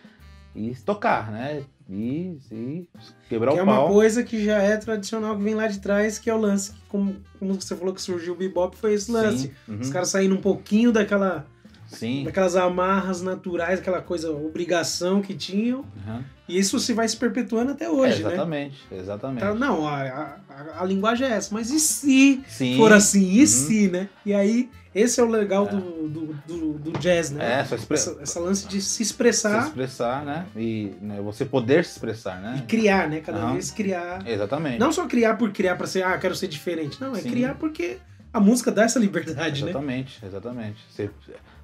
e 0.56 0.74
tocar, 0.76 1.32
né? 1.32 1.64
E, 1.90 2.38
e 2.52 2.88
quebrar 3.28 3.52
que 3.54 3.58
é 3.60 3.62
o 3.62 3.66
uma 3.66 3.76
pau. 3.76 3.90
coisa 3.90 4.24
que 4.24 4.44
já 4.46 4.62
é 4.62 4.78
tradicional, 4.78 5.36
que 5.36 5.44
vem 5.44 5.54
lá 5.54 5.68
de 5.68 5.80
trás, 5.80 6.18
que 6.18 6.30
é 6.30 6.34
o 6.34 6.38
lance, 6.38 6.72
que 6.72 6.80
como, 6.88 7.16
como 7.38 7.54
você 7.56 7.76
falou 7.76 7.94
que 7.94 8.02
surgiu 8.02 8.34
o 8.34 8.38
bebop, 8.38 8.76
foi 8.78 8.94
esse 8.94 9.12
lance. 9.12 9.52
Uhum, 9.68 9.80
Os 9.80 9.90
caras 9.90 10.10
saindo 10.10 10.34
um 10.36 10.42
pouquinho 10.42 10.92
daquela, 10.92 11.46
sim. 11.94 12.24
daquelas 12.24 12.56
amarras 12.56 13.22
naturais, 13.22 13.80
aquela 13.80 14.02
coisa, 14.02 14.32
obrigação 14.32 15.22
que 15.22 15.34
tinham, 15.34 15.80
uhum. 15.80 16.24
e 16.48 16.58
isso 16.60 16.80
se 16.80 16.94
vai 16.94 17.08
se 17.08 17.18
perpetuando 17.18 17.72
até 17.72 17.90
hoje, 17.90 18.22
É, 18.22 18.26
né? 18.26 18.34
exatamente, 18.34 18.78
exatamente. 18.92 19.40
Tá, 19.40 19.54
não, 19.54 19.88
a, 19.88 20.02
a, 20.50 20.82
a- 20.82 20.86
linguagem 20.86 21.28
é 21.28 21.32
essa, 21.32 21.54
mas 21.54 21.70
e 21.72 21.80
se 21.80 22.44
Sim. 22.48 22.78
for 22.78 22.92
assim? 22.94 23.24
E 23.34 23.40
Uhum. 23.42 23.46
se, 23.48 23.88
né? 23.90 24.10
E 24.26 24.34
aí, 24.34 24.70
esse 24.94 25.20
é 25.20 25.24
o 25.24 25.28
legal 25.28 25.66
É. 25.68 25.70
do, 25.72 26.08
do, 26.08 26.34
do, 26.46 26.74
do 26.74 26.92
jazz, 27.00 27.32
né? 27.32 27.62
É, 27.62 27.66
só 27.66 27.76
expre- 27.76 27.98
essa, 27.98 28.18
essa 28.22 28.40
lance 28.40 28.68
de 28.68 28.80
se 28.82 28.90
se 28.94 29.04
expressar 29.04 29.66
expressar, 29.68 30.24
né? 30.24 30.46
E 30.56 30.94
né, 31.02 31.20
você 31.22 31.44
poder 31.46 31.84
se 31.84 31.92
expressar, 31.94 32.38
e 32.40 32.42
né? 32.44 32.64
criar, 32.68 33.10
né? 33.10 33.20
Cada 33.22 33.40
Aham. 33.40 33.54
vez 33.54 33.72
criar. 33.72 34.22
Exatamente. 34.28 34.80
Não 34.80 34.92
só 34.92 35.08
criar 35.08 35.36
por 35.36 35.52
criar 35.52 35.76
pra 35.76 35.88
ser, 35.88 36.04
ah, 36.04 36.18
quero 36.18 36.36
ser 36.36 36.48
diferente. 36.48 37.02
Não, 37.02 37.16
é 37.16 37.22
Sim. 37.22 37.30
criar 37.30 37.56
porque 37.56 37.98
a 38.34 38.40
música 38.40 38.72
dá 38.72 38.84
essa 38.84 39.00
liberdade, 39.00 39.64
né? 39.64 39.70
Exatamente, 39.70 40.26
exatamente. 40.26 40.84
Você- 40.90 41.10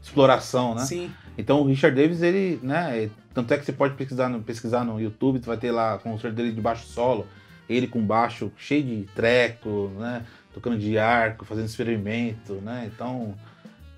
exploração, 0.02 0.76
né? 0.76 0.86
Sim. 0.86 1.12
Então 1.38 1.62
o 1.62 1.66
Richard 1.66 2.00
Davis, 2.00 2.22
ele, 2.22 2.60
né? 2.64 3.10
Tanto 3.34 3.54
é 3.54 3.58
que 3.58 3.66
você 3.66 3.74
pode 3.74 3.96
pesquisar 3.96 4.30
no, 4.30 4.42
pesquisar 4.42 4.84
no 4.84 5.00
YouTube, 5.00 5.40
tu 5.40 5.48
vai 5.48 5.58
ter 5.58 5.72
lá 5.72 5.96
a 5.96 5.98
concerto 5.98 6.36
dele 6.36 6.52
de 6.52 6.62
baixo 6.62 6.86
solo, 6.88 7.28
ele 7.68 7.88
com 7.88 8.02
baixo 8.02 8.52
cheio 8.58 8.84
de 8.84 9.10
treco, 9.14 9.92
né? 9.98 10.24
Tocando 10.54 10.78
de 10.78 10.98
arco, 10.98 11.44
fazendo 11.44 11.66
experimento, 11.66 12.54
né? 12.56 12.90
Então, 12.94 13.36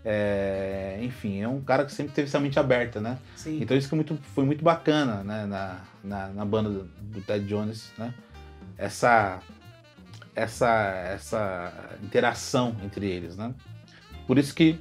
é, 0.03 0.97
enfim, 1.01 1.41
é 1.41 1.47
um 1.47 1.61
cara 1.61 1.85
que 1.85 1.91
sempre 1.93 2.13
teve 2.13 2.27
essa 2.27 2.39
mente 2.39 2.59
aberta, 2.59 2.99
né? 2.99 3.17
Sim. 3.35 3.59
Então 3.61 3.77
isso 3.77 3.87
que 3.87 3.93
é 3.93 3.97
muito, 3.97 4.17
foi 4.33 4.43
muito 4.43 4.63
bacana 4.63 5.23
né, 5.23 5.45
na, 5.45 5.77
na, 6.03 6.27
na 6.29 6.45
banda 6.45 6.69
do 6.69 7.21
Ted 7.21 7.45
Jones, 7.45 7.91
né? 7.97 8.13
Essa, 8.77 9.39
essa, 10.35 10.69
essa 11.13 11.97
interação 12.03 12.75
entre 12.83 13.09
eles, 13.09 13.35
né? 13.35 13.53
Por 14.27 14.37
isso 14.37 14.53
que 14.53 14.79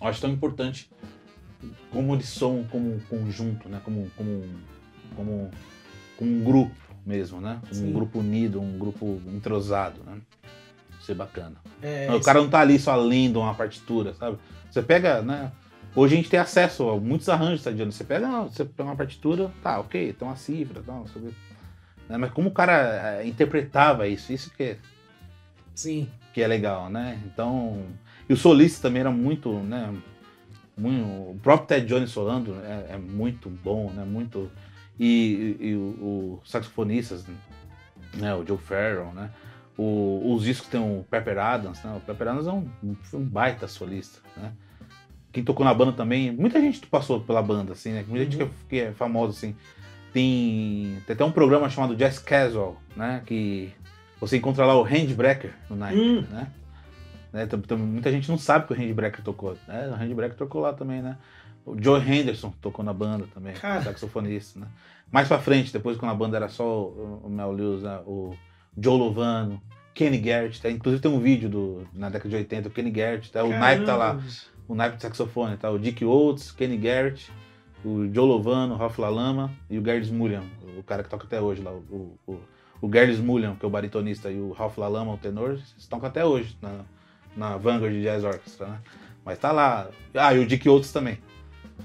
eu 0.00 0.06
acho 0.06 0.20
tão 0.20 0.30
importante 0.30 0.90
como 1.90 2.14
eles 2.14 2.28
são 2.28 2.64
como 2.70 2.94
um 2.94 3.00
conjunto, 3.00 3.68
né? 3.68 3.80
Como, 3.84 4.10
como, 4.16 4.44
como, 5.14 5.50
como 6.16 6.30
um 6.30 6.44
grupo 6.44 6.74
mesmo, 7.04 7.40
né? 7.40 7.58
Como 7.62 7.74
Sim. 7.74 7.88
um 7.88 7.92
grupo 7.92 8.18
unido, 8.20 8.60
um 8.60 8.78
grupo 8.78 9.20
entrosado, 9.28 10.02
né? 10.04 10.20
Isso 11.00 11.12
é 11.12 11.14
bacana. 11.14 11.56
É, 11.82 12.10
O 12.12 12.20
cara 12.20 12.40
não 12.40 12.48
tá 12.50 12.60
ali 12.60 12.78
só 12.78 12.94
lendo 12.96 13.40
uma 13.40 13.54
partitura, 13.54 14.14
sabe? 14.14 14.38
Você 14.70 14.82
pega, 14.82 15.22
né? 15.22 15.50
Hoje 15.94 16.14
a 16.14 16.16
gente 16.18 16.30
tem 16.30 16.38
acesso 16.38 16.88
a 16.88 17.00
muitos 17.00 17.28
arranjos, 17.28 17.64
tá 17.64 17.70
dizendo? 17.70 17.90
Você 17.90 18.04
pega, 18.04 18.42
você 18.42 18.64
pega 18.64 18.88
uma 18.88 18.96
partitura, 18.96 19.50
tá, 19.62 19.80
ok, 19.80 20.12
tem 20.12 20.28
uma 20.28 20.36
cifra, 20.36 20.82
tá, 20.82 20.92
não 20.92 21.06
sei 21.06 21.22
o 21.22 21.26
quê. 21.26 21.34
Né, 22.10 22.16
Mas 22.18 22.32
como 22.32 22.48
o 22.48 22.52
cara 22.52 23.20
eh, 23.22 23.26
interpretava 23.28 24.08
isso, 24.08 24.32
isso 24.32 24.50
que 24.50 24.62
é, 24.64 24.78
Sim. 25.74 26.08
que 26.34 26.42
é 26.42 26.46
legal, 26.48 26.90
né? 26.90 27.20
Então. 27.24 27.84
E 28.28 28.32
o 28.32 28.36
solista 28.36 28.82
também 28.88 29.00
era 29.00 29.10
muito, 29.12 29.52
né? 29.60 29.94
Muito, 30.76 31.04
o 31.04 31.38
próprio 31.40 31.68
Ted 31.68 31.86
Jones 31.86 32.10
solando 32.10 32.56
é, 32.64 32.94
é 32.94 32.98
muito 32.98 33.48
bom, 33.48 33.90
né? 33.92 34.04
Muito. 34.04 34.50
E, 34.98 35.56
e, 35.60 35.66
e 35.68 35.74
o, 35.76 35.80
o 35.80 36.40
saxofonistas, 36.44 37.24
né? 38.14 38.34
O 38.34 38.44
Joe 38.44 38.58
Farrell, 38.58 39.12
né? 39.14 39.30
O- 39.78 40.34
os 40.34 40.42
discos 40.44 40.68
tem 40.68 40.80
o 40.80 41.04
Pepper 41.08 41.38
Adams, 41.38 41.82
né? 41.84 41.94
O 41.96 42.00
Pepper 42.00 42.28
Adams 42.28 42.46
é 42.48 42.52
um, 42.52 42.68
um 43.14 43.24
baita 43.24 43.68
solista, 43.68 44.18
né? 44.36 44.52
Quem 45.32 45.44
tocou 45.44 45.64
na 45.64 45.72
banda 45.72 45.92
também, 45.92 46.32
muita 46.32 46.60
gente 46.60 46.84
passou 46.88 47.20
pela 47.20 47.40
banda, 47.40 47.72
assim, 47.72 47.92
né? 47.92 48.04
Muita 48.06 48.24
gente 48.24 48.36
que 48.36 48.42
é, 48.42 48.48
que 48.68 48.80
é 48.88 48.92
famosa, 48.92 49.32
assim. 49.32 49.54
Tem, 50.12 51.00
tem 51.06 51.14
até 51.14 51.24
um 51.24 51.30
programa 51.32 51.68
chamado 51.70 51.94
Jazz 51.96 52.18
Casual, 52.18 52.80
né? 52.96 53.22
Que 53.24 53.72
você 54.20 54.36
encontra 54.36 54.66
lá 54.66 54.74
o 54.76 54.82
Handbreaker 54.82 55.52
no 55.68 55.76
Night, 55.76 55.98
Hum. 55.98 56.24
né? 56.30 56.48
Né, 57.32 57.46
muita 57.78 58.10
gente 58.10 58.28
não 58.28 58.36
sabe 58.36 58.66
que 58.66 58.72
o 58.72 58.76
Handbreaker 58.76 59.22
tocou. 59.22 59.56
Né? 59.68 59.88
O 59.88 59.94
Handbreaker 59.94 60.36
tocou 60.36 60.60
lá 60.60 60.72
também, 60.72 61.00
né? 61.00 61.16
O 61.64 61.76
Joe 61.80 62.00
Henderson 62.00 62.52
tocou 62.60 62.84
na 62.84 62.92
banda 62.92 63.26
também, 63.32 63.52
Cara. 63.54 63.82
saxofonista, 63.82 64.58
né? 64.58 64.66
Mais 65.12 65.28
pra 65.28 65.38
frente, 65.38 65.72
depois 65.72 65.96
quando 65.96 66.10
a 66.10 66.14
banda 66.14 66.36
era 66.36 66.48
só 66.48 66.64
o, 66.88 67.28
Mel 67.28 67.52
Lewis, 67.52 67.82
né? 67.82 68.00
o 68.06 68.34
Joe 68.76 68.98
Lovano, 68.98 69.60
Kenny 69.94 70.18
Garrett, 70.18 70.60
tá? 70.60 70.70
inclusive 70.70 71.02
tem 71.02 71.10
um 71.10 71.20
vídeo 71.20 71.48
do, 71.48 71.86
na 71.92 72.08
década 72.08 72.30
de 72.30 72.36
80, 72.36 72.68
o 72.68 72.70
Kenny 72.72 72.90
Garrett, 72.90 73.30
tá? 73.30 73.44
o 73.44 73.50
Naipe 73.50 73.84
tá 73.84 73.96
lá, 73.96 74.20
o 74.66 74.74
naipe 74.74 74.96
de 74.96 75.02
saxofone, 75.02 75.56
tá? 75.56 75.70
O 75.70 75.78
Dick 75.78 76.04
Oates, 76.04 76.50
Kenny 76.52 76.76
Garrett, 76.76 77.30
o 77.84 78.12
Joe 78.12 78.26
Lovano, 78.26 78.74
o 78.74 78.76
Ralph 78.76 78.98
Lalama 78.98 79.50
e 79.68 79.78
o 79.78 79.82
Gary 79.82 80.04
Mulliam, 80.10 80.44
o 80.78 80.82
cara 80.82 81.02
que 81.02 81.08
toca 81.08 81.24
até 81.24 81.40
hoje 81.40 81.62
lá. 81.62 81.72
O, 81.72 82.18
o, 82.26 82.40
o 82.82 83.22
Mulliam, 83.22 83.56
que 83.56 83.64
é 83.64 83.68
o 83.68 83.70
baritonista, 83.70 84.30
e 84.30 84.38
o 84.40 84.52
Ralph 84.52 84.78
Lalama, 84.78 85.14
o 85.14 85.18
tenor, 85.18 85.58
tocam 85.88 86.08
até 86.08 86.24
hoje 86.24 86.56
na, 86.60 86.80
na 87.36 87.56
Vanguard 87.56 87.94
Jazz 87.94 88.24
Orchestra, 88.24 88.66
né? 88.66 88.80
Mas 89.24 89.38
tá 89.38 89.52
lá. 89.52 89.90
Ah, 90.14 90.34
e 90.34 90.38
o 90.38 90.46
Dick 90.46 90.68
Oates 90.68 90.92
também. 90.92 91.18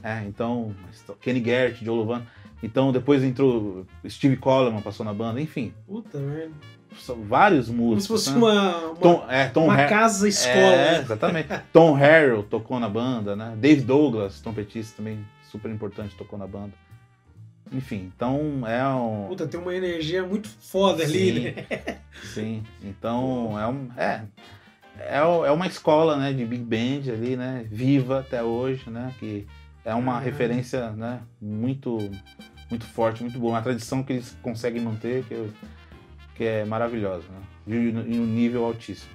É, 0.02 0.24
então, 0.26 0.74
Kenny 1.22 1.40
Garrett, 1.40 1.84
Joe 1.84 1.98
Lovano. 1.98 2.26
Então 2.64 2.92
depois 2.92 3.24
entrou 3.24 3.86
Steve 4.08 4.38
Coleman, 4.38 4.82
passou 4.82 5.06
na 5.06 5.14
banda, 5.14 5.40
enfim, 5.40 5.74
Puta 5.86 6.18
merda. 6.18 6.54
São 7.00 7.24
vários 7.24 7.68
Como 7.68 7.78
se 7.80 7.84
músicos. 7.84 8.08
fosse 8.08 8.32
né? 8.32 8.38
uma, 8.38 8.78
uma, 8.88 8.96
Tom, 8.96 9.26
é, 9.30 9.48
Tom 9.50 9.66
uma 9.66 9.74
Har- 9.76 9.90
casa 9.90 10.28
escola. 10.28 10.56
é, 10.56 11.00
exatamente. 11.00 11.50
Tom 11.72 11.94
Harrell 11.94 12.44
tocou 12.44 12.80
na 12.80 12.90
banda, 12.90 13.36
né? 13.36 13.54
Dave 13.58 13.82
Douglas, 13.82 14.40
trompetista 14.42 14.98
também, 14.98 15.26
super 15.52 15.70
importante, 15.72 16.16
tocou 16.16 16.38
na 16.40 16.48
banda. 16.48 16.74
Enfim, 17.72 18.12
então 18.16 18.62
é 18.68 18.88
um. 18.88 19.26
Puta, 19.28 19.48
tem 19.48 19.60
uma 19.60 19.74
energia 19.76 20.24
muito 20.24 20.48
foda 20.48 21.04
ali, 21.04 21.34
sim, 21.34 21.40
né? 21.42 21.66
sim. 22.34 22.64
Então 22.84 23.60
é 23.60 23.68
um. 23.68 23.90
É, 23.98 24.22
é, 25.00 25.18
é 25.18 25.52
uma 25.52 25.66
escola 25.68 26.16
né, 26.16 26.32
de 26.32 26.46
Big 26.46 26.64
Band 26.64 27.12
ali, 27.12 27.36
né? 27.36 27.66
Viva 27.70 28.20
até 28.20 28.44
hoje, 28.44 28.88
né? 28.90 29.12
Que 29.20 29.48
é 29.84 29.94
uma 29.96 30.18
Ah. 30.18 30.20
referência 30.20 30.92
né, 30.92 31.20
muito, 31.42 31.98
muito 32.70 32.86
forte, 32.86 33.24
muito 33.24 33.38
boa. 33.40 33.54
Uma 33.54 33.62
tradição 33.64 34.04
que 34.04 34.14
eles 34.14 34.38
conseguem 34.44 34.82
manter, 34.82 35.24
que 35.26 35.34
eu, 35.34 35.50
que 36.36 36.44
é 36.44 36.66
maravilhosa, 36.66 37.24
né? 37.30 37.76
Em 37.78 38.20
um 38.20 38.26
nível 38.26 38.64
altíssimo. 38.66 39.10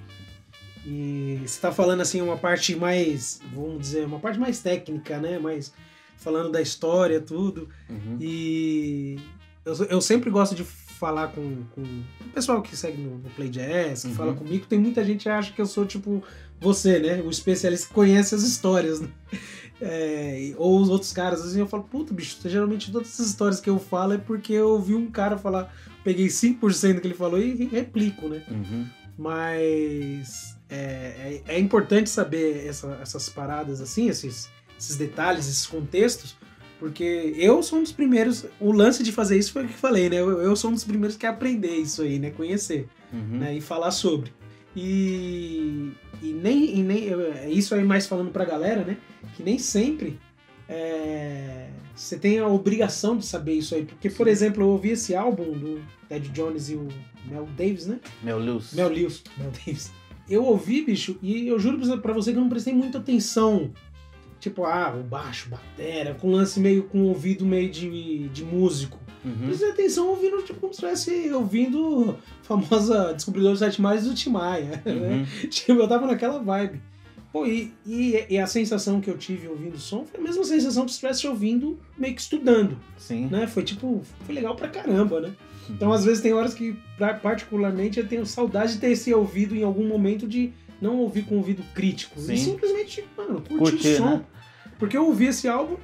E 0.85 1.39
você 1.45 1.61
tá 1.61 1.71
falando 1.71 2.01
assim 2.01 2.21
uma 2.21 2.37
parte 2.37 2.75
mais, 2.75 3.39
vamos 3.53 3.79
dizer, 3.79 4.05
uma 4.05 4.19
parte 4.19 4.39
mais 4.39 4.59
técnica, 4.59 5.19
né? 5.19 5.37
Mais 5.37 5.71
falando 6.17 6.51
da 6.51 6.61
história, 6.61 7.21
tudo. 7.21 7.69
Uhum. 7.89 8.17
E 8.19 9.19
eu, 9.63 9.73
eu 9.85 10.01
sempre 10.01 10.29
gosto 10.31 10.55
de 10.55 10.63
falar 10.63 11.27
com, 11.29 11.63
com 11.75 11.81
o 11.81 12.29
pessoal 12.33 12.61
que 12.61 12.75
segue 12.75 13.01
no, 13.01 13.17
no 13.19 13.29
Play 13.31 13.49
Jazz, 13.49 14.01
que 14.03 14.07
Uhum. 14.09 14.15
fala 14.15 14.33
comigo. 14.33 14.65
Tem 14.65 14.79
muita 14.79 15.03
gente 15.03 15.23
que 15.23 15.29
acha 15.29 15.53
que 15.53 15.61
eu 15.61 15.65
sou 15.67 15.85
tipo 15.85 16.23
você, 16.61 16.99
né? 16.99 17.21
O 17.21 17.29
especialista 17.29 17.87
que 17.87 17.93
conhece 17.93 18.33
as 18.35 18.43
histórias, 18.43 19.01
né? 19.01 19.09
É, 19.81 20.53
ou 20.57 20.79
os 20.79 20.89
outros 20.89 21.11
caras, 21.11 21.41
assim, 21.41 21.59
eu 21.59 21.67
falo, 21.67 21.83
puta, 21.83 22.13
bicho, 22.13 22.37
geralmente 22.45 22.91
todas 22.91 23.07
essas 23.09 23.27
histórias 23.29 23.59
que 23.59 23.67
eu 23.69 23.79
falo 23.79 24.13
é 24.13 24.17
porque 24.19 24.53
eu 24.53 24.69
ouvi 24.69 24.93
um 24.93 25.09
cara 25.09 25.37
falar, 25.39 25.73
peguei 26.03 26.27
5% 26.27 26.95
do 26.95 27.01
que 27.01 27.07
ele 27.07 27.15
falou 27.15 27.39
e 27.41 27.65
replico, 27.65 28.27
né? 28.29 28.43
Uhum. 28.51 28.85
Mas 29.17 30.55
é, 30.69 31.41
é, 31.47 31.55
é 31.55 31.59
importante 31.59 32.09
saber 32.09 32.65
essa- 32.67 32.99
essas 33.01 33.27
paradas 33.29 33.81
assim, 33.81 34.07
esses, 34.07 34.49
esses 34.77 34.95
detalhes, 34.97 35.47
esses 35.47 35.65
contextos, 35.65 36.35
porque 36.79 37.33
eu 37.37 37.61
sou 37.63 37.79
um 37.79 37.83
dos 37.83 37.91
primeiros. 37.91 38.45
O 38.59 38.71
lance 38.71 39.01
de 39.03 39.11
fazer 39.11 39.37
isso 39.37 39.51
foi 39.51 39.65
o 39.65 39.67
que 39.67 39.73
falei, 39.73 40.09
né? 40.09 40.17
Eu, 40.17 40.41
eu 40.41 40.55
sou 40.55 40.69
um 40.69 40.73
dos 40.73 40.83
primeiros 40.83 41.15
que 41.17 41.25
aprender 41.25 41.75
isso 41.75 42.01
aí, 42.03 42.19
né? 42.19 42.29
Conhecer 42.31 42.87
Uhum. 43.13 43.39
né? 43.39 43.55
e 43.57 43.61
falar 43.61 43.91
sobre. 43.91 44.31
E, 44.75 45.91
e 46.21 46.31
nem, 46.33 46.79
e 46.79 46.83
nem 46.83 47.09
é 47.09 47.49
isso 47.49 47.73
aí 47.73 47.83
mais 47.83 48.05
falando 48.07 48.31
pra 48.31 48.45
galera, 48.45 48.83
né? 48.83 48.97
Que 49.35 49.43
nem 49.43 49.57
sempre 49.57 50.19
é, 50.69 51.67
você 51.95 52.17
tem 52.17 52.39
a 52.39 52.47
obrigação 52.47 53.17
de 53.17 53.25
saber 53.25 53.53
isso 53.53 53.75
aí. 53.75 53.85
Porque, 53.85 54.09
por 54.09 54.27
exemplo, 54.27 54.63
eu 54.63 54.67
ouvi 54.69 54.91
esse 54.91 55.15
álbum 55.15 55.51
do 55.51 55.81
Ted 56.07 56.29
Jones 56.29 56.69
e 56.69 56.75
o 56.75 56.87
Mel 57.25 57.47
Davis, 57.57 57.87
né? 57.87 57.99
Meu 58.23 58.39
Luz. 58.39 58.73
Mel 58.73 58.89
Lewis. 58.89 59.23
Mel 59.37 59.51
Davis. 59.51 59.91
Eu 60.29 60.45
ouvi, 60.45 60.81
bicho, 60.85 61.17
e 61.21 61.47
eu 61.47 61.59
juro 61.59 61.77
pra- 61.99 62.13
você 62.13 62.31
que 62.31 62.37
eu 62.37 62.41
não 62.41 62.49
prestei 62.49 62.73
muita 62.73 62.99
atenção. 62.99 63.71
Tipo, 64.39 64.63
ah, 64.65 64.95
o 64.97 65.03
baixo, 65.03 65.49
batera, 65.49 66.15
com 66.15 66.31
lance 66.31 66.59
meio 66.59 66.83
com 66.83 67.03
ouvido 67.03 67.45
meio 67.45 67.69
de, 67.69 68.27
de 68.29 68.43
músico. 68.43 68.97
Uhum. 69.23 69.45
Prestei 69.47 69.69
atenção 69.69 70.09
ouvindo, 70.09 70.41
tipo, 70.43 70.59
como 70.59 70.73
se 70.73 70.85
estivesse 70.85 71.31
ouvindo 71.33 72.17
a 72.41 72.43
famosa 72.43 73.13
Descobridor 73.13 73.51
dos 73.51 73.59
Sete 73.59 73.81
Mares 73.81 74.05
do 74.05 74.13
Timaya. 74.13 74.81
né? 74.85 75.25
Uhum. 75.43 75.49
Tipo, 75.49 75.73
eu 75.73 75.87
tava 75.87 76.07
naquela 76.07 76.39
vibe. 76.39 76.81
Pô, 77.31 77.45
e, 77.45 77.71
e, 77.85 78.25
e 78.29 78.37
a 78.37 78.45
sensação 78.45 78.99
que 78.99 79.09
eu 79.09 79.17
tive 79.17 79.47
ouvindo 79.47 79.75
o 79.75 79.79
som 79.79 80.05
foi 80.05 80.19
a 80.19 80.23
mesma 80.23 80.43
sensação 80.43 80.83
que 80.83 80.91
se 80.91 80.95
estivesse 80.95 81.25
ouvindo 81.27 81.79
meio 81.97 82.13
que 82.13 82.19
estudando, 82.21 82.77
Sim. 82.97 83.27
né? 83.31 83.47
Foi 83.47 83.63
tipo, 83.63 84.01
foi 84.25 84.35
legal 84.35 84.53
pra 84.53 84.67
caramba, 84.67 85.21
né? 85.21 85.27
Uhum. 85.27 85.75
Então, 85.75 85.93
às 85.93 86.03
vezes, 86.03 86.21
tem 86.21 86.33
horas 86.33 86.53
que, 86.53 86.75
particularmente, 87.21 87.99
eu 87.99 88.07
tenho 88.07 88.25
saudade 88.25 88.73
de 88.73 88.79
ter 88.79 88.91
esse 88.91 89.13
ouvido 89.13 89.55
em 89.55 89.63
algum 89.63 89.87
momento 89.87 90.27
de 90.27 90.51
não 90.81 90.97
ouvir 90.97 91.23
com 91.23 91.37
ouvido 91.37 91.63
crítico. 91.73 92.19
Sim. 92.19 92.33
E 92.33 92.37
simplesmente, 92.37 93.05
mano, 93.15 93.41
curtir 93.41 93.57
Curtir, 93.57 93.87
o 93.93 93.97
som. 93.97 94.09
né? 94.17 94.21
Porque 94.77 94.97
eu 94.97 95.05
ouvi 95.05 95.27
esse 95.27 95.47
álbum, 95.47 95.77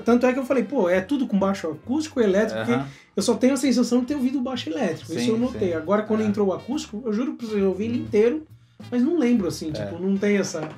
tanto 0.00 0.26
é 0.26 0.32
que 0.32 0.38
eu 0.38 0.44
falei, 0.44 0.64
pô, 0.64 0.88
é 0.88 1.00
tudo 1.00 1.26
com 1.26 1.38
baixo 1.38 1.68
acústico 1.70 2.20
e 2.20 2.24
elétrico, 2.24 2.58
porque 2.60 2.72
Aham. 2.74 2.88
eu 3.16 3.22
só 3.22 3.34
tenho 3.34 3.54
a 3.54 3.56
sensação 3.56 4.00
de 4.00 4.06
ter 4.06 4.14
ouvido 4.14 4.38
o 4.38 4.42
baixo 4.42 4.68
elétrico. 4.70 5.06
Sim, 5.12 5.16
isso 5.18 5.30
eu 5.30 5.38
notei. 5.38 5.68
sim. 5.70 5.74
Agora, 5.74 6.02
quando 6.02 6.22
É. 6.22 6.26
entrou 6.26 6.48
o 6.48 6.52
acústico, 6.52 7.02
eu 7.04 7.12
juro 7.12 7.34
pra 7.34 7.46
você, 7.46 7.60
eu 7.60 7.68
ouvi 7.68 7.84
ele 7.84 7.98
inteiro, 7.98 8.46
mas 8.90 9.02
não 9.02 9.18
lembro, 9.18 9.48
assim, 9.48 9.68
É. 9.70 9.72
tipo, 9.72 9.98
não 9.98 10.16
tem 10.16 10.36
essa... 10.38 10.68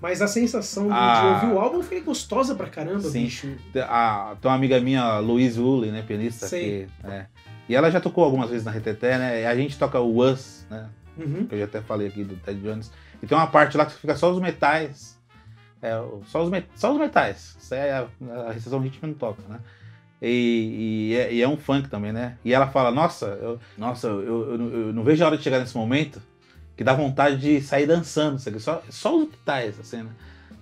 Mas 0.00 0.22
a 0.22 0.28
sensação 0.28 0.86
de, 0.86 0.92
Ah. 0.94 1.20
de 1.40 1.46
ouvir 1.46 1.56
o 1.56 1.60
álbum 1.60 1.82
foi 1.82 2.00
gostosa 2.00 2.54
pra 2.54 2.68
caramba, 2.68 3.00
Sim. 3.00 3.24
bicho. 3.24 3.48
A, 3.88 4.36
tem 4.40 4.48
uma 4.48 4.56
amiga 4.56 4.78
minha, 4.80 5.18
Louise 5.18 5.58
Woolley, 5.58 5.90
né, 5.90 6.02
pianista, 6.06 6.48
que, 6.48 6.86
é, 7.02 7.26
e 7.68 7.74
ela 7.74 7.90
já 7.90 8.00
tocou 8.00 8.22
algumas 8.22 8.48
vezes 8.48 8.64
na 8.64 8.70
Reteté, 8.70 9.18
né, 9.18 9.44
a 9.44 9.56
gente 9.56 9.76
toca 9.76 9.98
o 9.98 10.18
Us, 10.22 10.64
né, 10.70 10.86
Uhum. 11.18 11.46
que 11.46 11.54
eu 11.56 11.58
já 11.58 11.64
até 11.64 11.80
falei 11.80 12.06
aqui 12.06 12.22
do 12.22 12.36
Ted 12.36 12.60
Jones, 12.60 12.92
e 13.20 13.26
tem 13.26 13.36
uma 13.36 13.48
parte 13.48 13.76
lá 13.76 13.84
que 13.86 13.92
fica 13.94 14.14
só 14.14 14.30
os 14.30 14.40
metais, 14.40 15.17
é, 15.82 15.92
só, 16.26 16.42
os, 16.44 16.50
só 16.76 16.92
os 16.92 16.98
metais, 16.98 17.56
isso 17.60 17.74
é 17.74 17.92
a, 17.92 18.06
a 18.48 18.52
recessão 18.52 18.80
rítmica 18.80 19.06
não 19.06 19.14
toca, 19.14 19.42
né, 19.48 19.60
e, 20.20 21.10
e 21.12 21.16
é, 21.16 21.32
e 21.34 21.42
é 21.42 21.48
um 21.48 21.56
funk 21.56 21.88
também, 21.88 22.12
né, 22.12 22.36
e 22.44 22.52
ela 22.52 22.66
fala, 22.68 22.90
nossa, 22.90 23.26
eu, 23.26 23.58
nossa, 23.76 24.06
eu, 24.08 24.20
eu, 24.20 24.72
eu 24.86 24.92
não- 24.92 25.04
vejo 25.04 25.22
a 25.22 25.26
hora 25.28 25.36
de 25.36 25.42
chegar 25.44 25.58
nesse 25.60 25.76
momento 25.76 26.20
que 26.76 26.84
dá 26.84 26.92
vontade 26.94 27.36
de 27.38 27.60
sair 27.60 27.86
dançando, 27.86 28.38
sabe? 28.38 28.60
Só, 28.60 28.80
só 28.88 29.16
os 29.16 29.28
metais, 29.28 29.80
assim, 29.80 30.02
né? 30.04 30.10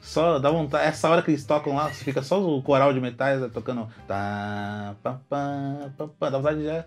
Só 0.01 0.39
dá 0.39 0.51
vontade. 0.51 0.87
Essa 0.89 1.11
hora 1.11 1.21
que 1.21 1.31
eles 1.31 1.45
tocam 1.45 1.75
lá, 1.75 1.91
fica 1.91 2.23
só 2.23 2.41
o 2.41 2.63
coral 2.63 2.95
de 2.95 3.01
metais 3.03 3.39
né, 3.39 3.51
tocando. 3.53 3.87
Tá, 4.09 4.95
pam, 5.03 5.21
pam, 5.29 5.93
pam, 5.99 6.09
pam, 6.19 6.31
dá 6.31 6.39
vontade 6.39 6.59
de 6.61 6.65
já 6.65 6.85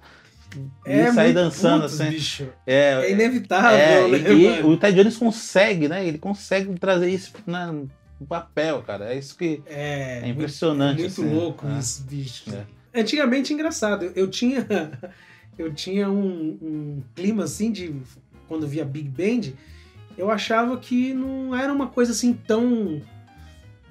de 0.84 1.12
sair 1.14 1.34
dançando, 1.34 1.82
putz, 1.84 2.02
assim. 2.02 2.10
bicho. 2.10 2.48
É, 2.66 2.94
É 3.06 3.12
inevitável, 3.12 3.78
é, 3.78 4.08
né, 4.08 4.18
e, 4.32 4.34
e 4.34 4.48
mano? 4.50 4.70
o 4.70 4.78
Ted 4.78 4.98
Jones 4.98 5.18
consegue, 5.18 5.88
né? 5.88 6.08
Ele 6.08 6.18
consegue 6.18 6.74
trazer 6.80 7.10
isso 7.12 7.32
né, 7.46 7.72
no 8.20 8.28
papel, 8.28 8.82
cara. 8.84 9.14
É 9.14 9.18
isso 9.18 9.38
que 9.38 9.62
É, 9.66 10.22
é 10.24 10.28
impressionante. 10.28 11.00
Muito 11.00 11.22
assim, 11.22 11.34
louco 11.34 11.66
né? 11.66 11.80
isso, 11.80 12.04
bicho. 12.04 12.44
É. 12.54 12.66
Antigamente, 13.00 13.54
engraçado, 13.54 14.12
eu 14.16 14.28
tinha, 14.28 14.68
eu 15.58 15.74
tinha 15.74 16.10
um, 16.10 16.58
um 16.62 17.04
clima 17.16 17.44
assim 17.44 17.72
de. 17.72 17.96
Quando 18.48 18.68
via 18.68 18.84
Big 18.84 19.08
Band, 19.08 19.54
eu 20.18 20.32
achava 20.32 20.76
que 20.78 21.14
não 21.14 21.56
era 21.56 21.72
uma 21.72 21.88
coisa 21.88 22.12
assim 22.12 22.34
tão. 22.34 23.02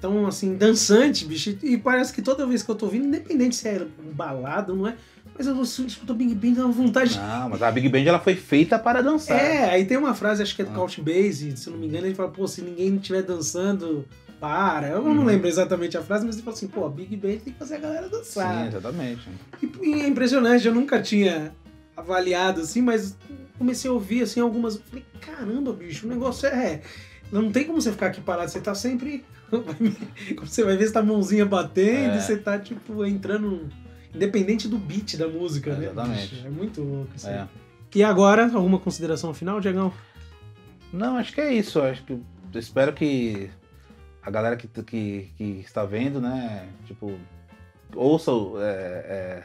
tão 0.01 0.27
assim, 0.27 0.57
dançante, 0.57 1.25
bicho. 1.25 1.57
E 1.63 1.79
parece 1.79 2.13
que 2.13 2.21
toda 2.21 2.47
vez 2.47 2.63
que 2.63 2.71
eu 2.71 2.75
tô 2.75 2.87
ouvindo, 2.87 3.07
independente 3.07 3.55
se 3.55 3.69
é 3.69 3.87
um 4.05 4.13
balada 4.13 4.75
não 4.75 4.87
é, 4.87 4.97
mas 5.39 5.47
eu 5.47 5.63
escuto 5.63 6.13
Big 6.15 6.35
Band 6.35 6.53
dá 6.55 6.65
uma 6.67 6.73
vontade. 6.73 7.17
Não, 7.17 7.49
mas 7.49 7.63
a 7.63 7.71
Big 7.71 7.89
Band 7.89 8.01
ela 8.01 8.19
foi 8.19 8.35
feita 8.35 8.79
para 8.79 9.01
dançar. 9.03 9.39
É, 9.39 9.71
aí 9.71 9.85
tem 9.87 9.97
uma 9.97 10.15
frase, 10.15 10.43
acho 10.43 10.55
que 10.57 10.63
é 10.63 10.65
do 10.65 10.73
Ah. 10.73 10.75
Couch 10.75 11.01
Base, 11.01 11.57
se 11.57 11.69
eu 11.69 11.73
não 11.73 11.81
me 11.81 11.87
engano, 11.87 12.07
ele 12.07 12.15
fala, 12.15 12.29
pô, 12.31 12.47
se 12.49 12.61
ninguém 12.61 12.97
estiver 12.97 13.23
dançando, 13.23 14.05
para. 14.41 14.89
Eu 14.89 15.03
não 15.03 15.19
Uhum. 15.19 15.25
lembro 15.25 15.49
exatamente 15.49 15.97
a 15.97 16.03
frase, 16.03 16.25
mas 16.27 16.35
ele 16.37 16.45
fala 16.45 16.57
assim, 16.57 16.69
pô, 16.69 16.85
a 16.87 16.91
Big 16.91 17.17
Band 17.17 17.29
tem 17.39 17.53
que 17.53 17.59
fazer 17.59 17.77
a 17.77 17.79
galera 17.79 18.05
Sim, 18.07 18.11
dançar. 18.11 18.67
exatamente. 18.69 19.29
E, 19.63 19.89
e 19.89 20.03
é 20.03 20.07
impressionante, 20.09 20.67
eu 20.67 20.75
nunca 20.75 21.01
tinha 21.01 21.53
avaliado 21.97 22.61
assim, 22.61 22.81
mas 22.83 23.17
comecei 23.59 23.91
a 23.91 23.95
ouvir 23.95 24.23
assim 24.23 24.41
algumas. 24.41 24.77
Falei, 24.89 25.05
caramba, 25.21 25.73
bicho, 25.73 26.07
o 26.07 26.09
negócio 26.09 26.47
é. 26.49 26.81
Não 27.33 27.51
tem 27.51 27.65
como 27.65 27.81
você 27.81 27.91
ficar 27.93 28.07
aqui 28.07 28.21
parado, 28.21 28.51
você 28.51 28.61
tá 28.61 28.75
sempre. 28.75 29.25
Como 29.51 30.47
você 30.47 30.63
vai 30.63 30.77
ver, 30.77 30.87
você 30.87 30.93
tá 30.93 31.01
a 31.01 31.03
mãozinha 31.03 31.47
batendo, 31.47 32.17
É. 32.17 32.21
você 32.21 32.37
tá, 32.37 32.59
tipo, 32.59 33.05
entrando. 33.05 33.69
Independente 34.15 34.69
do 34.69 34.79
beat 34.79 35.17
da 35.17 35.29
música, 35.29 35.75
né? 35.77 35.87
Exatamente. 35.87 36.35
bicho? 36.35 36.47
É 36.47 36.51
muito 36.51 36.83
louco 36.83 37.11
isso 37.15 37.29
aí. 37.29 37.35
É. 37.35 37.49
E 37.95 38.03
agora, 38.03 38.45
alguma 38.55 38.79
consideração 38.79 39.33
final, 39.35 39.61
Diegão? 39.61 39.93
Não, 40.93 41.17
acho 41.17 41.33
que 41.33 41.41
é 41.41 41.53
isso. 41.53 41.81
Acho 41.81 42.03
que 42.05 42.19
espero 42.55 42.93
que 42.93 43.51
a 44.23 44.31
galera 44.31 44.57
que, 44.57 44.67
que, 44.83 45.31
que 45.37 45.45
está 45.65 45.85
vendo, 45.85 46.21
né, 46.21 46.69
tipo, 46.87 47.13
ouça 47.95 48.31
é, 48.61 48.65
é, 48.65 49.45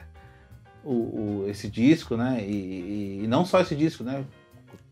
o, 0.84 0.92
o- 1.44 1.46
esse 1.50 1.70
disco, 1.70 2.18
né, 2.18 2.44
e, 2.46 2.52
e- 2.52 3.24
e 3.24 3.28
não 3.28 3.46
só 3.46 3.62
esse 3.62 3.76
disco, 3.76 4.04
né, 4.04 4.26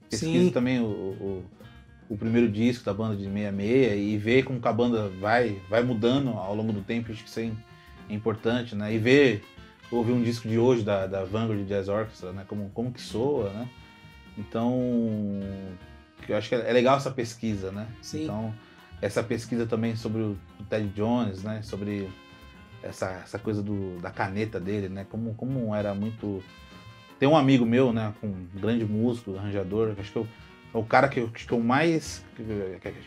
pesquise 0.10 0.46
Sim. 0.46 0.52
também 0.52 0.80
o, 0.80 0.86
o, 0.86 1.46
o 2.10 2.18
primeiro 2.18 2.50
disco 2.50 2.86
da 2.86 2.94
banda 2.94 3.16
de 3.18 3.24
66 3.24 4.00
e 4.14 4.18
ver 4.18 4.44
como 4.44 4.60
a 4.64 4.74
banda 4.74 5.10
vai, 5.20 5.60
vai 5.70 5.84
mudando 5.84 6.30
ao 6.30 6.56
longo 6.56 6.72
do 6.72 6.82
tempo, 6.82 7.12
acho 7.12 7.24
que 7.24 7.30
isso 7.30 7.40
é 7.42 7.52
importante, 8.10 8.76
né, 8.76 8.94
e 8.94 8.98
ver, 8.98 9.44
ouvir 9.92 10.14
um 10.14 10.24
disco 10.24 10.48
de 10.48 10.58
hoje 10.58 10.84
da, 10.84 11.06
da 11.06 11.24
Vanguard 11.24 11.66
Jazz 11.66 11.88
Orchestra, 11.88 12.32
né, 12.32 12.46
como, 12.48 12.70
como 12.70 12.92
que 12.92 13.02
soa, 13.02 13.50
né, 13.50 13.70
então 14.38 14.80
eu 16.28 16.38
acho 16.38 16.50
que 16.50 16.56
é 16.56 16.72
legal 16.72 16.98
essa 16.98 17.12
pesquisa, 17.12 17.72
né? 17.72 17.88
Sim. 18.02 18.24
Então, 18.24 18.54
essa 19.02 19.24
pesquisa 19.24 19.66
também 19.66 19.96
sobre 19.96 20.22
o 20.22 20.38
Ted 20.70 20.88
Jones, 20.90 21.44
né? 21.44 21.62
Sobre 21.62 22.10
essa, 22.84 23.10
essa 23.24 23.40
coisa 23.40 23.62
do, 23.62 24.00
da 24.00 24.12
caneta 24.12 24.60
dele, 24.60 24.90
né? 24.90 25.06
Como, 25.10 25.34
como 25.36 25.74
era 25.74 25.94
muito. 25.94 26.44
Tem 27.20 27.28
um 27.28 27.36
amigo 27.36 27.66
meu, 27.66 27.92
né? 27.92 28.14
Com 28.20 28.28
um 28.28 28.48
grande 28.56 28.86
músico, 28.86 29.36
arranjador, 29.36 29.96
acho 30.00 30.12
que 30.12 30.18
eu, 30.18 30.28
é 30.74 30.78
o 30.78 30.84
cara 30.84 31.08
que 31.08 31.20
eu, 31.20 31.30
que 31.30 31.52
eu 31.52 31.60
mais. 31.60 32.24
Que, 32.36 32.44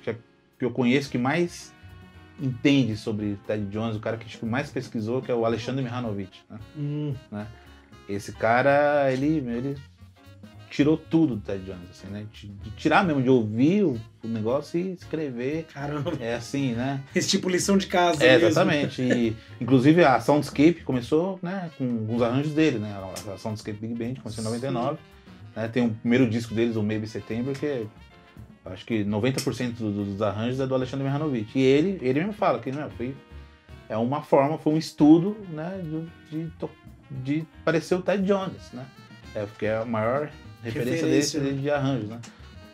que, 0.03 0.17
que 0.59 0.65
eu 0.65 0.71
conheço 0.71 1.11
que 1.11 1.19
mais 1.19 1.74
entende 2.41 2.97
sobre 2.97 3.39
Ted 3.47 3.67
Jones, 3.67 3.97
o 3.97 4.01
cara 4.01 4.17
que 4.17 4.45
mais 4.45 4.71
pesquisou, 4.71 5.23
que 5.23 5.31
é 5.31 5.35
o 5.35 5.45
Alexandre 5.45 5.83
Mihanovic, 5.83 6.41
né? 6.51 6.59
Hum, 6.77 7.15
Esse 8.09 8.33
cara, 8.33 9.11
ele, 9.13 9.39
ele 9.39 9.77
tirou 10.71 10.97
tudo 10.97 11.37
do 11.37 11.41
Ted 11.43 11.65
Jones, 11.65 11.89
assim, 11.91 12.09
né? 12.09 12.27
De 12.33 12.51
tirar 12.77 13.05
mesmo, 13.05 13.23
de 13.23 13.31
ouvir 13.31 13.85
o, 13.85 14.01
o 14.25 14.29
negócio 14.29 14.79
e 14.81 14.93
escrever. 14.93 15.67
caramba. 15.73 16.13
É 16.19 16.35
assim, 16.35 16.73
né? 16.73 17.01
Esse 17.15 17.29
tipo 17.29 17.49
lição 17.49 17.79
de 17.79 17.87
casa 17.87 18.25
É, 18.25 18.33
mesmo. 18.33 18.49
exatamente. 18.49 19.01
E, 19.01 19.37
inclusive 19.61 20.05
a 20.05 20.19
Soundscape 20.21 20.83
começou 20.85 21.39
né, 21.41 21.71
com 21.79 22.07
os 22.13 22.21
arranjos 22.21 22.53
dele, 22.53 22.79
né? 22.81 22.93
A 23.33 23.39
Soundscape 23.39 23.79
Big 23.79 23.95
Band 23.95 24.21
começou 24.21 24.43
em 24.43 24.47
99. 24.47 24.99
Né? 25.55 25.69
Tem 25.69 25.87
o 25.87 25.91
primeiro 25.91 26.29
disco 26.29 26.53
deles, 26.53 26.75
o 26.75 26.83
Maybe 26.83 27.07
September, 27.07 27.57
que 27.57 27.65
é, 27.65 27.87
acho 28.65 28.85
que 28.87 29.05
90% 29.05 29.75
do- 29.79 30.05
dos 30.05 30.23
arranjos 30.23 30.61
é 30.61 30.67
do 30.67 30.75
Alexandre 30.75 31.05
Mihanovic. 31.05 31.59
E 31.59 31.63
ele, 31.63 31.99
ele 32.03 32.21
mesmo 32.21 32.33
fala 32.33 32.59
que 32.59 32.71
né, 32.73 32.89
foi, 32.97 33.15
é 33.89 33.97
uma 33.97 34.23
forma, 34.23 34.57
foi 34.59 34.73
um 34.75 34.79
estudo 34.79 35.37
né, 35.51 35.81
de, 36.31 36.45
de, 36.45 36.53
de 37.11 37.47
parecer 37.65 37.95
o 37.95 38.03
Ted 38.03 38.23
Jones, 38.25 38.73
né? 38.73 38.87
É, 39.35 39.45
porque 39.47 39.67
é 39.67 39.77
a 39.79 39.85
maior 39.85 40.31
referência, 40.63 40.95
Referência, 40.95 41.41
dele 41.41 41.57
né? 41.57 41.63
de 41.63 41.71
arranjos, 41.71 42.09
né? 42.09 42.21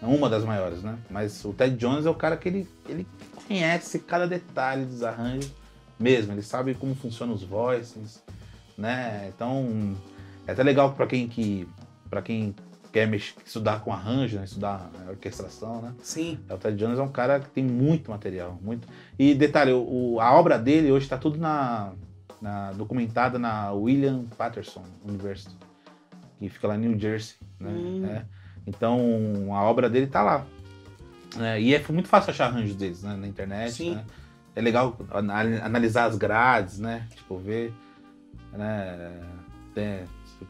Uma 0.03 0.31
das 0.31 0.45
maiores, 0.45 0.83
né? 0.83 0.97
Mas 1.11 1.45
o 1.45 1.53
Ted 1.53 1.77
Jones 1.77 2.07
é 2.07 2.11
o 2.11 2.15
cara 2.15 2.37
que 2.37 2.49
ele, 2.49 2.69
ele 2.89 3.07
conhece 3.47 3.99
cada 3.99 4.27
detalhe 4.27 4.85
dos 4.85 5.03
arranjos 5.03 5.53
mesmo. 5.99 6.33
Ele 6.33 6.43
sabe 6.43 6.75
como 6.75 6.95
funcionam 6.95 7.35
os 7.35 7.43
voices, 7.43 8.23
né? 8.79 9.31
Então, 9.35 9.95
é 10.47 10.53
até 10.53 10.63
legal 10.63 10.93
para 10.95 11.07
quem 11.07 11.29
que 11.29 11.69
para 12.09 12.23
quem 12.23 12.55
quer 12.93 13.07
mexer, 13.07 13.35
estudar 13.45 13.81
com 13.81 13.93
arranjo, 13.93 14.37
né? 14.39 14.45
estudar 14.45 14.91
orquestração, 15.09 15.81
né? 15.81 15.95
Sim. 16.03 16.39
Ted 16.61 16.77
Jones 16.77 16.99
é 16.99 17.03
um 17.03 17.09
cara 17.09 17.41
que 17.41 17.49
tem 17.51 17.65
muito 17.65 18.11
material, 18.11 18.59
muito. 18.61 18.89
E 19.19 19.35
detalhe, 19.35 19.73
o, 19.73 20.19
a 20.21 20.33
obra 20.33 20.59
dele 20.59 20.91
hoje 20.91 21.07
está 21.07 21.17
tudo 21.17 21.39
na, 21.39 21.93
na 22.41 22.73
documentada 22.73 23.39
na 23.39 23.73
William 23.73 24.25
Patterson 24.37 24.83
University, 25.07 25.55
que 26.39 26.49
fica 26.49 26.67
lá 26.67 26.77
em 26.77 26.81
New 26.81 26.99
Jersey, 26.99 27.37
né? 27.59 27.71
Hum. 27.71 28.07
É. 28.07 28.25
Então 28.67 29.55
a 29.55 29.63
obra 29.63 29.89
dele 29.89 30.07
tá 30.07 30.23
lá. 30.23 30.47
É, 31.39 31.61
e 31.61 31.75
é 31.75 31.85
muito 31.91 32.09
fácil 32.09 32.31
achar 32.31 32.47
arranjos 32.47 32.75
deles 32.75 33.03
né, 33.03 33.15
na 33.15 33.27
internet. 33.27 33.73
Sim. 33.73 33.95
né? 33.95 34.05
É 34.57 34.61
legal 34.61 34.99
ana- 35.13 35.65
analisar 35.65 36.07
as 36.07 36.17
grades, 36.17 36.79
né? 36.81 37.07
Tipo, 37.15 37.39
ver. 37.39 37.73
Né, 38.53 39.23
é, 39.77 40.05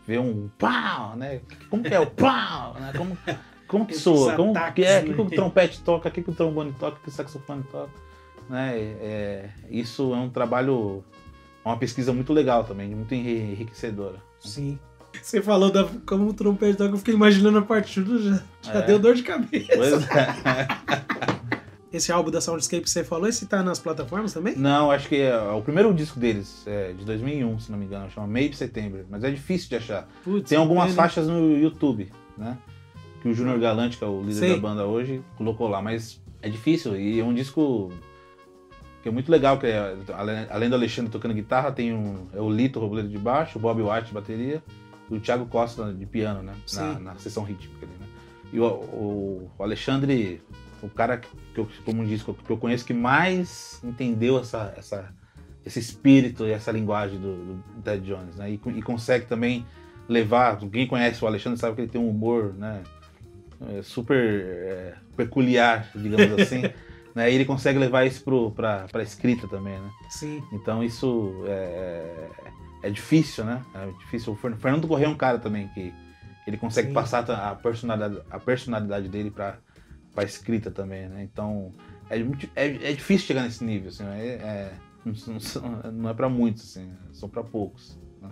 ver 0.07 0.19
um 0.21 0.49
pau, 0.59 1.17
né? 1.17 1.41
Como 1.69 1.83
que 1.83 1.95
é 1.95 2.01
o 2.01 2.07
pau? 2.07 2.75
Né? 2.81 2.93
Como, 2.97 3.19
como 3.67 3.87
que 3.87 3.95
soa? 3.95 4.35
Como 4.35 4.53
que 4.75 4.85
é? 4.85 5.01
O 5.01 5.05
que, 5.05 5.15
que 5.15 5.21
o 5.21 5.31
trompete 5.31 5.81
toca? 5.83 6.09
O 6.09 6.13
que, 6.13 6.23
que 6.23 6.31
o 6.31 6.35
trombone 6.35 6.73
toca? 6.79 6.97
O 6.99 7.01
que 7.01 7.09
o 7.09 7.13
saxofone 7.13 7.63
toca? 7.71 7.91
Né? 8.49 8.77
É, 9.01 9.49
isso 9.71 10.13
é 10.15 10.17
um 10.17 10.29
trabalho, 10.29 11.05
uma 11.65 11.77
pesquisa 11.77 12.13
muito 12.13 12.33
legal 12.33 12.65
também, 12.65 12.89
muito 12.95 13.15
enri- 13.15 13.53
enriquecedora. 13.53 14.17
Sim. 14.41 14.79
Você 15.21 15.43
falou 15.43 15.71
da, 15.73 15.89
como 16.07 16.29
o 16.29 16.33
trompete 16.33 16.77
toca, 16.79 16.93
eu 16.95 16.99
fiquei 16.99 17.15
imaginando 17.15 17.59
a 17.59 17.63
partitura, 17.63 18.19
já, 18.21 18.43
já 18.63 18.75
É. 18.75 18.83
deu 18.83 18.99
dor 18.99 19.15
de 19.15 19.23
cabeça. 19.25 19.67
Pois 19.75 19.93
é. 19.93 20.69
Esse 21.93 22.13
álbum 22.13 22.31
da 22.31 22.41
Soundscape 22.41 22.85
que 22.85 22.91
você 22.91 23.03
falou, 23.03 23.29
esse 23.29 23.47
tá 23.47 23.63
nas 23.65 23.79
plataformas 23.81 24.33
também? 24.33 24.55
Não, 24.57 24.91
acho 24.93 25.09
que 25.09 25.17
é 25.17 25.37
o 25.41 25.61
primeiro 25.61 25.93
disco 25.93 26.21
deles, 26.21 26.63
é 26.67 26.93
de 26.93 27.05
2001, 27.05 27.59
se 27.59 27.73
não 27.73 27.79
me 27.79 27.85
engano, 27.85 28.09
chama 28.11 28.29
Maybe 28.29 28.55
Setembro, 28.57 29.05
mas 29.11 29.25
é 29.25 29.31
difícil 29.31 29.69
de 29.71 29.77
achar. 29.77 30.09
Putz, 30.23 30.49
Tem 30.49 30.57
algumas 30.57 30.85
pena, 30.85 30.91
hein? 30.93 30.97
faixas 30.97 31.27
no 31.27 31.57
YouTube, 31.59 32.13
né? 32.39 32.57
Que 33.21 33.29
o 33.29 33.35
Júnior 33.35 33.59
Galante, 33.59 33.99
que 33.99 34.05
é 34.05 34.07
o 34.07 34.21
líder 34.21 34.35
Sei. 34.35 34.55
da 34.55 34.61
banda 34.61 34.87
hoje, 34.87 35.21
colocou 35.37 35.67
lá, 35.69 35.83
mas 35.83 36.23
é 36.41 36.49
difícil 36.49 36.97
e 36.97 37.19
é 37.19 37.25
um 37.25 37.35
disco 37.35 37.91
que 39.03 39.09
é 39.09 39.13
muito 39.13 39.31
legal, 39.31 39.59
que 39.59 39.67
é, 39.67 39.97
além- 40.49 40.69
do 40.69 40.75
Alexandre 40.77 41.11
tocando 41.11 41.35
guitarra, 41.35 41.73
tem 41.73 41.93
um, 41.93 42.27
é 42.33 42.41
o 42.41 42.49
Lito, 42.49 42.79
o 42.79 42.83
robleiro 42.83 43.09
de 43.09 43.19
baixo, 43.19 43.59
o 43.59 43.61
Bob 43.61 43.83
White 43.83 44.07
de 44.09 44.13
bateria 44.15 44.63
e 45.11 45.15
o 45.17 45.21
Thiago 45.21 45.45
Costa 45.47 45.93
de 45.93 46.07
piano, 46.07 46.41
né? 46.43 46.55
Na, 46.75 46.99
na 47.01 47.17
sessão 47.17 47.43
rítmica 47.43 47.85
ali, 47.85 47.95
né? 47.99 48.07
E 48.53 48.61
o, 48.61 48.65
o- 48.67 49.51
o 49.59 49.63
Alexandre, 49.63 50.41
o 50.83 50.89
cara 50.89 51.19
que 51.19 51.29
eu, 51.59 51.69
como 51.85 52.05
diz, 52.05 52.23
que 52.23 52.31
eu 52.49 52.57
conheço 52.57 52.85
que 52.85 52.95
mais 52.95 53.81
entendeu 53.85 54.39
essa, 54.39 54.73
essa, 54.77 55.15
esse 55.65 55.79
espírito 55.79 56.47
e 56.47 56.53
essa 56.53 56.71
linguagem 56.73 57.19
do, 57.19 57.37
do 57.57 57.83
Ted 57.83 58.07
Jones, 58.07 58.37
né? 58.37 58.51
E, 58.51 58.55
e 58.55 58.83
consegue 58.83 59.27
também 59.27 59.67
levar. 60.09 60.59
Quem 60.59 60.87
conhece 60.87 61.25
o 61.25 61.27
Alexandre 61.27 61.59
sabe 61.59 61.75
que 61.77 61.81
ele 61.83 61.91
tem 61.91 62.01
um 62.01 62.09
humor, 62.09 62.55
né? 62.55 62.83
é, 63.69 63.83
super 63.83 64.17
é, 64.17 64.95
peculiar, 65.17 65.91
digamos 65.95 66.33
assim. 66.41 66.63
né? 67.15 67.31
E 67.31 67.35
ele 67.35 67.45
consegue 67.45 67.79
levar 67.79 68.07
isso 68.07 68.25
pra, 68.55 68.87
pra 68.89 69.03
escrita 69.03 69.47
também, 69.47 69.79
né? 69.79 69.91
Sim. 70.09 70.43
Então 70.53 70.83
isso 70.83 71.43
é, 71.47 72.29
é 72.85 72.91
difícil, 72.91 73.45
né? 73.45 73.63
É 73.75 73.87
difícil. 73.99 74.33
O 74.33 74.37
Fer- 74.37 74.57
Fernando 74.57 74.89
Corrêa 74.89 75.07
é 75.07 75.11
um 75.11 75.17
cara 75.17 75.39
também 75.39 75.69
que 75.69 75.93
ele 76.47 76.57
consegue 76.57 76.89
Sim. 76.89 76.95
passar 76.95 77.29
a 77.31 77.55
personalidade, 77.55 78.23
a 78.31 78.41
personalidade 78.41 79.09
dele 79.09 79.31
pra, 79.31 79.59
pra 80.15 80.25
escrita 80.25 80.71
também, 80.71 81.09
né? 81.09 81.23
Então 81.23 81.73
é, 82.09 82.19
muito- 82.23 82.49
é, 82.57 82.67
é 82.91 82.93
difícil 82.93 83.27
chegar 83.27 83.43
nesse 83.45 83.63
nível, 83.65 83.89
assim, 83.89 84.05
é, 84.05 84.27
é- 84.35 84.73
não, 85.05 85.93
não- 85.93 86.11
é 86.11 86.15
pra 86.15 86.29
muitos, 86.29 86.65
assim, 86.65 86.91
são 87.13 87.29
pra 87.29 87.43
poucos. 87.43 87.99
né? 88.21 88.29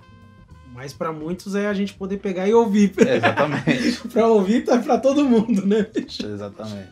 Mas 0.75 0.93
pra 0.93 1.13
muitos 1.13 1.55
é 1.55 1.67
a 1.67 1.73
gente 1.75 1.95
poder 1.95 2.19
pegar 2.19 2.47
e 2.47 2.53
ouvir. 2.55 2.93
É, 3.07 3.17
exatamente, 3.17 4.09
pra 4.13 4.27
ouvir 4.29 4.65
tá 4.65 4.79
pra 4.79 4.99
todo 4.99 5.25
mundo, 5.25 5.65
né, 5.67 5.83
bicho? 5.83 6.27
exatamente. 6.27 6.91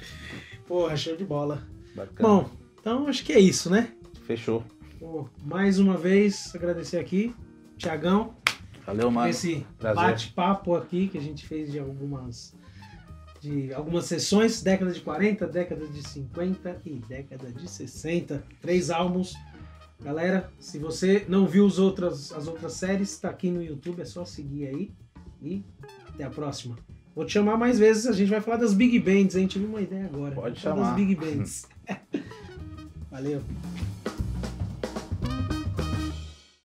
Porra, 0.67 0.97
show 0.97 1.17
de 1.17 1.25
bola. 1.25 1.63
Bacana. 1.95 2.29
Bom, 2.29 2.51
então 2.81 3.07
acho 3.07 3.25
que 3.25 3.33
é 3.33 3.39
isso, 3.39 3.69
né? 3.71 3.93
Fechou. 4.23 4.65
Pô, 4.99 5.29
mais 5.45 5.79
uma 5.79 5.97
vez, 5.97 6.55
agradecer 6.55 6.97
aqui, 6.99 7.35
Tiagão, 7.77 8.35
Valeu, 8.87 9.11
mano. 9.11 9.29
esse 9.29 9.67
bate-papo 9.79 10.75
aqui 10.75 11.09
que 11.09 11.19
a 11.19 11.21
gente 11.21 11.47
fez 11.47 11.71
de 11.71 11.79
algumas 11.79 12.56
de 13.41 13.73
algumas 13.73 14.07
sessões, 14.07 14.63
década 14.63 14.93
de 14.93 15.01
40, 15.01 15.47
década 15.47 15.87
de 15.87 16.03
50 16.03 16.81
e 16.85 16.95
década 17.09 17.51
de 17.51 17.69
60. 17.69 18.43
Três 18.61 18.91
álbuns. 18.91 19.35
Galera, 20.03 20.51
se 20.59 20.79
você 20.79 21.25
não 21.29 21.47
viu 21.47 21.65
os 21.65 21.79
as 21.79 22.47
outras 22.47 22.73
séries, 22.75 23.19
tá 23.19 23.31
aqui 23.31 23.51
no 23.51 23.63
YouTube, 23.63 24.03
é 24.03 24.05
só 24.05 24.25
seguir 24.25 24.67
aí. 24.67 24.91
E 25.43 25.65
até 26.09 26.25
a 26.25 26.31
próxima. 26.31 26.77
Vou 27.15 27.25
te 27.25 27.33
chamar 27.33 27.57
mais 27.57 27.79
vezes, 27.79 28.07
a 28.07 28.13
gente 28.13 28.29
vai 28.29 28.41
falar 28.41 28.59
das 28.59 28.75
Big 28.75 28.99
Bands, 28.99 29.37
hein? 29.37 29.47
Tive 29.47 29.65
uma 29.65 29.81
ideia 29.81 30.05
agora. 30.05 30.35
Pode 30.35 30.61
chamar. 30.61 30.89
Das 30.89 30.97
Big 30.97 31.15
Bands. 31.15 31.67
Valeu. 33.11 33.43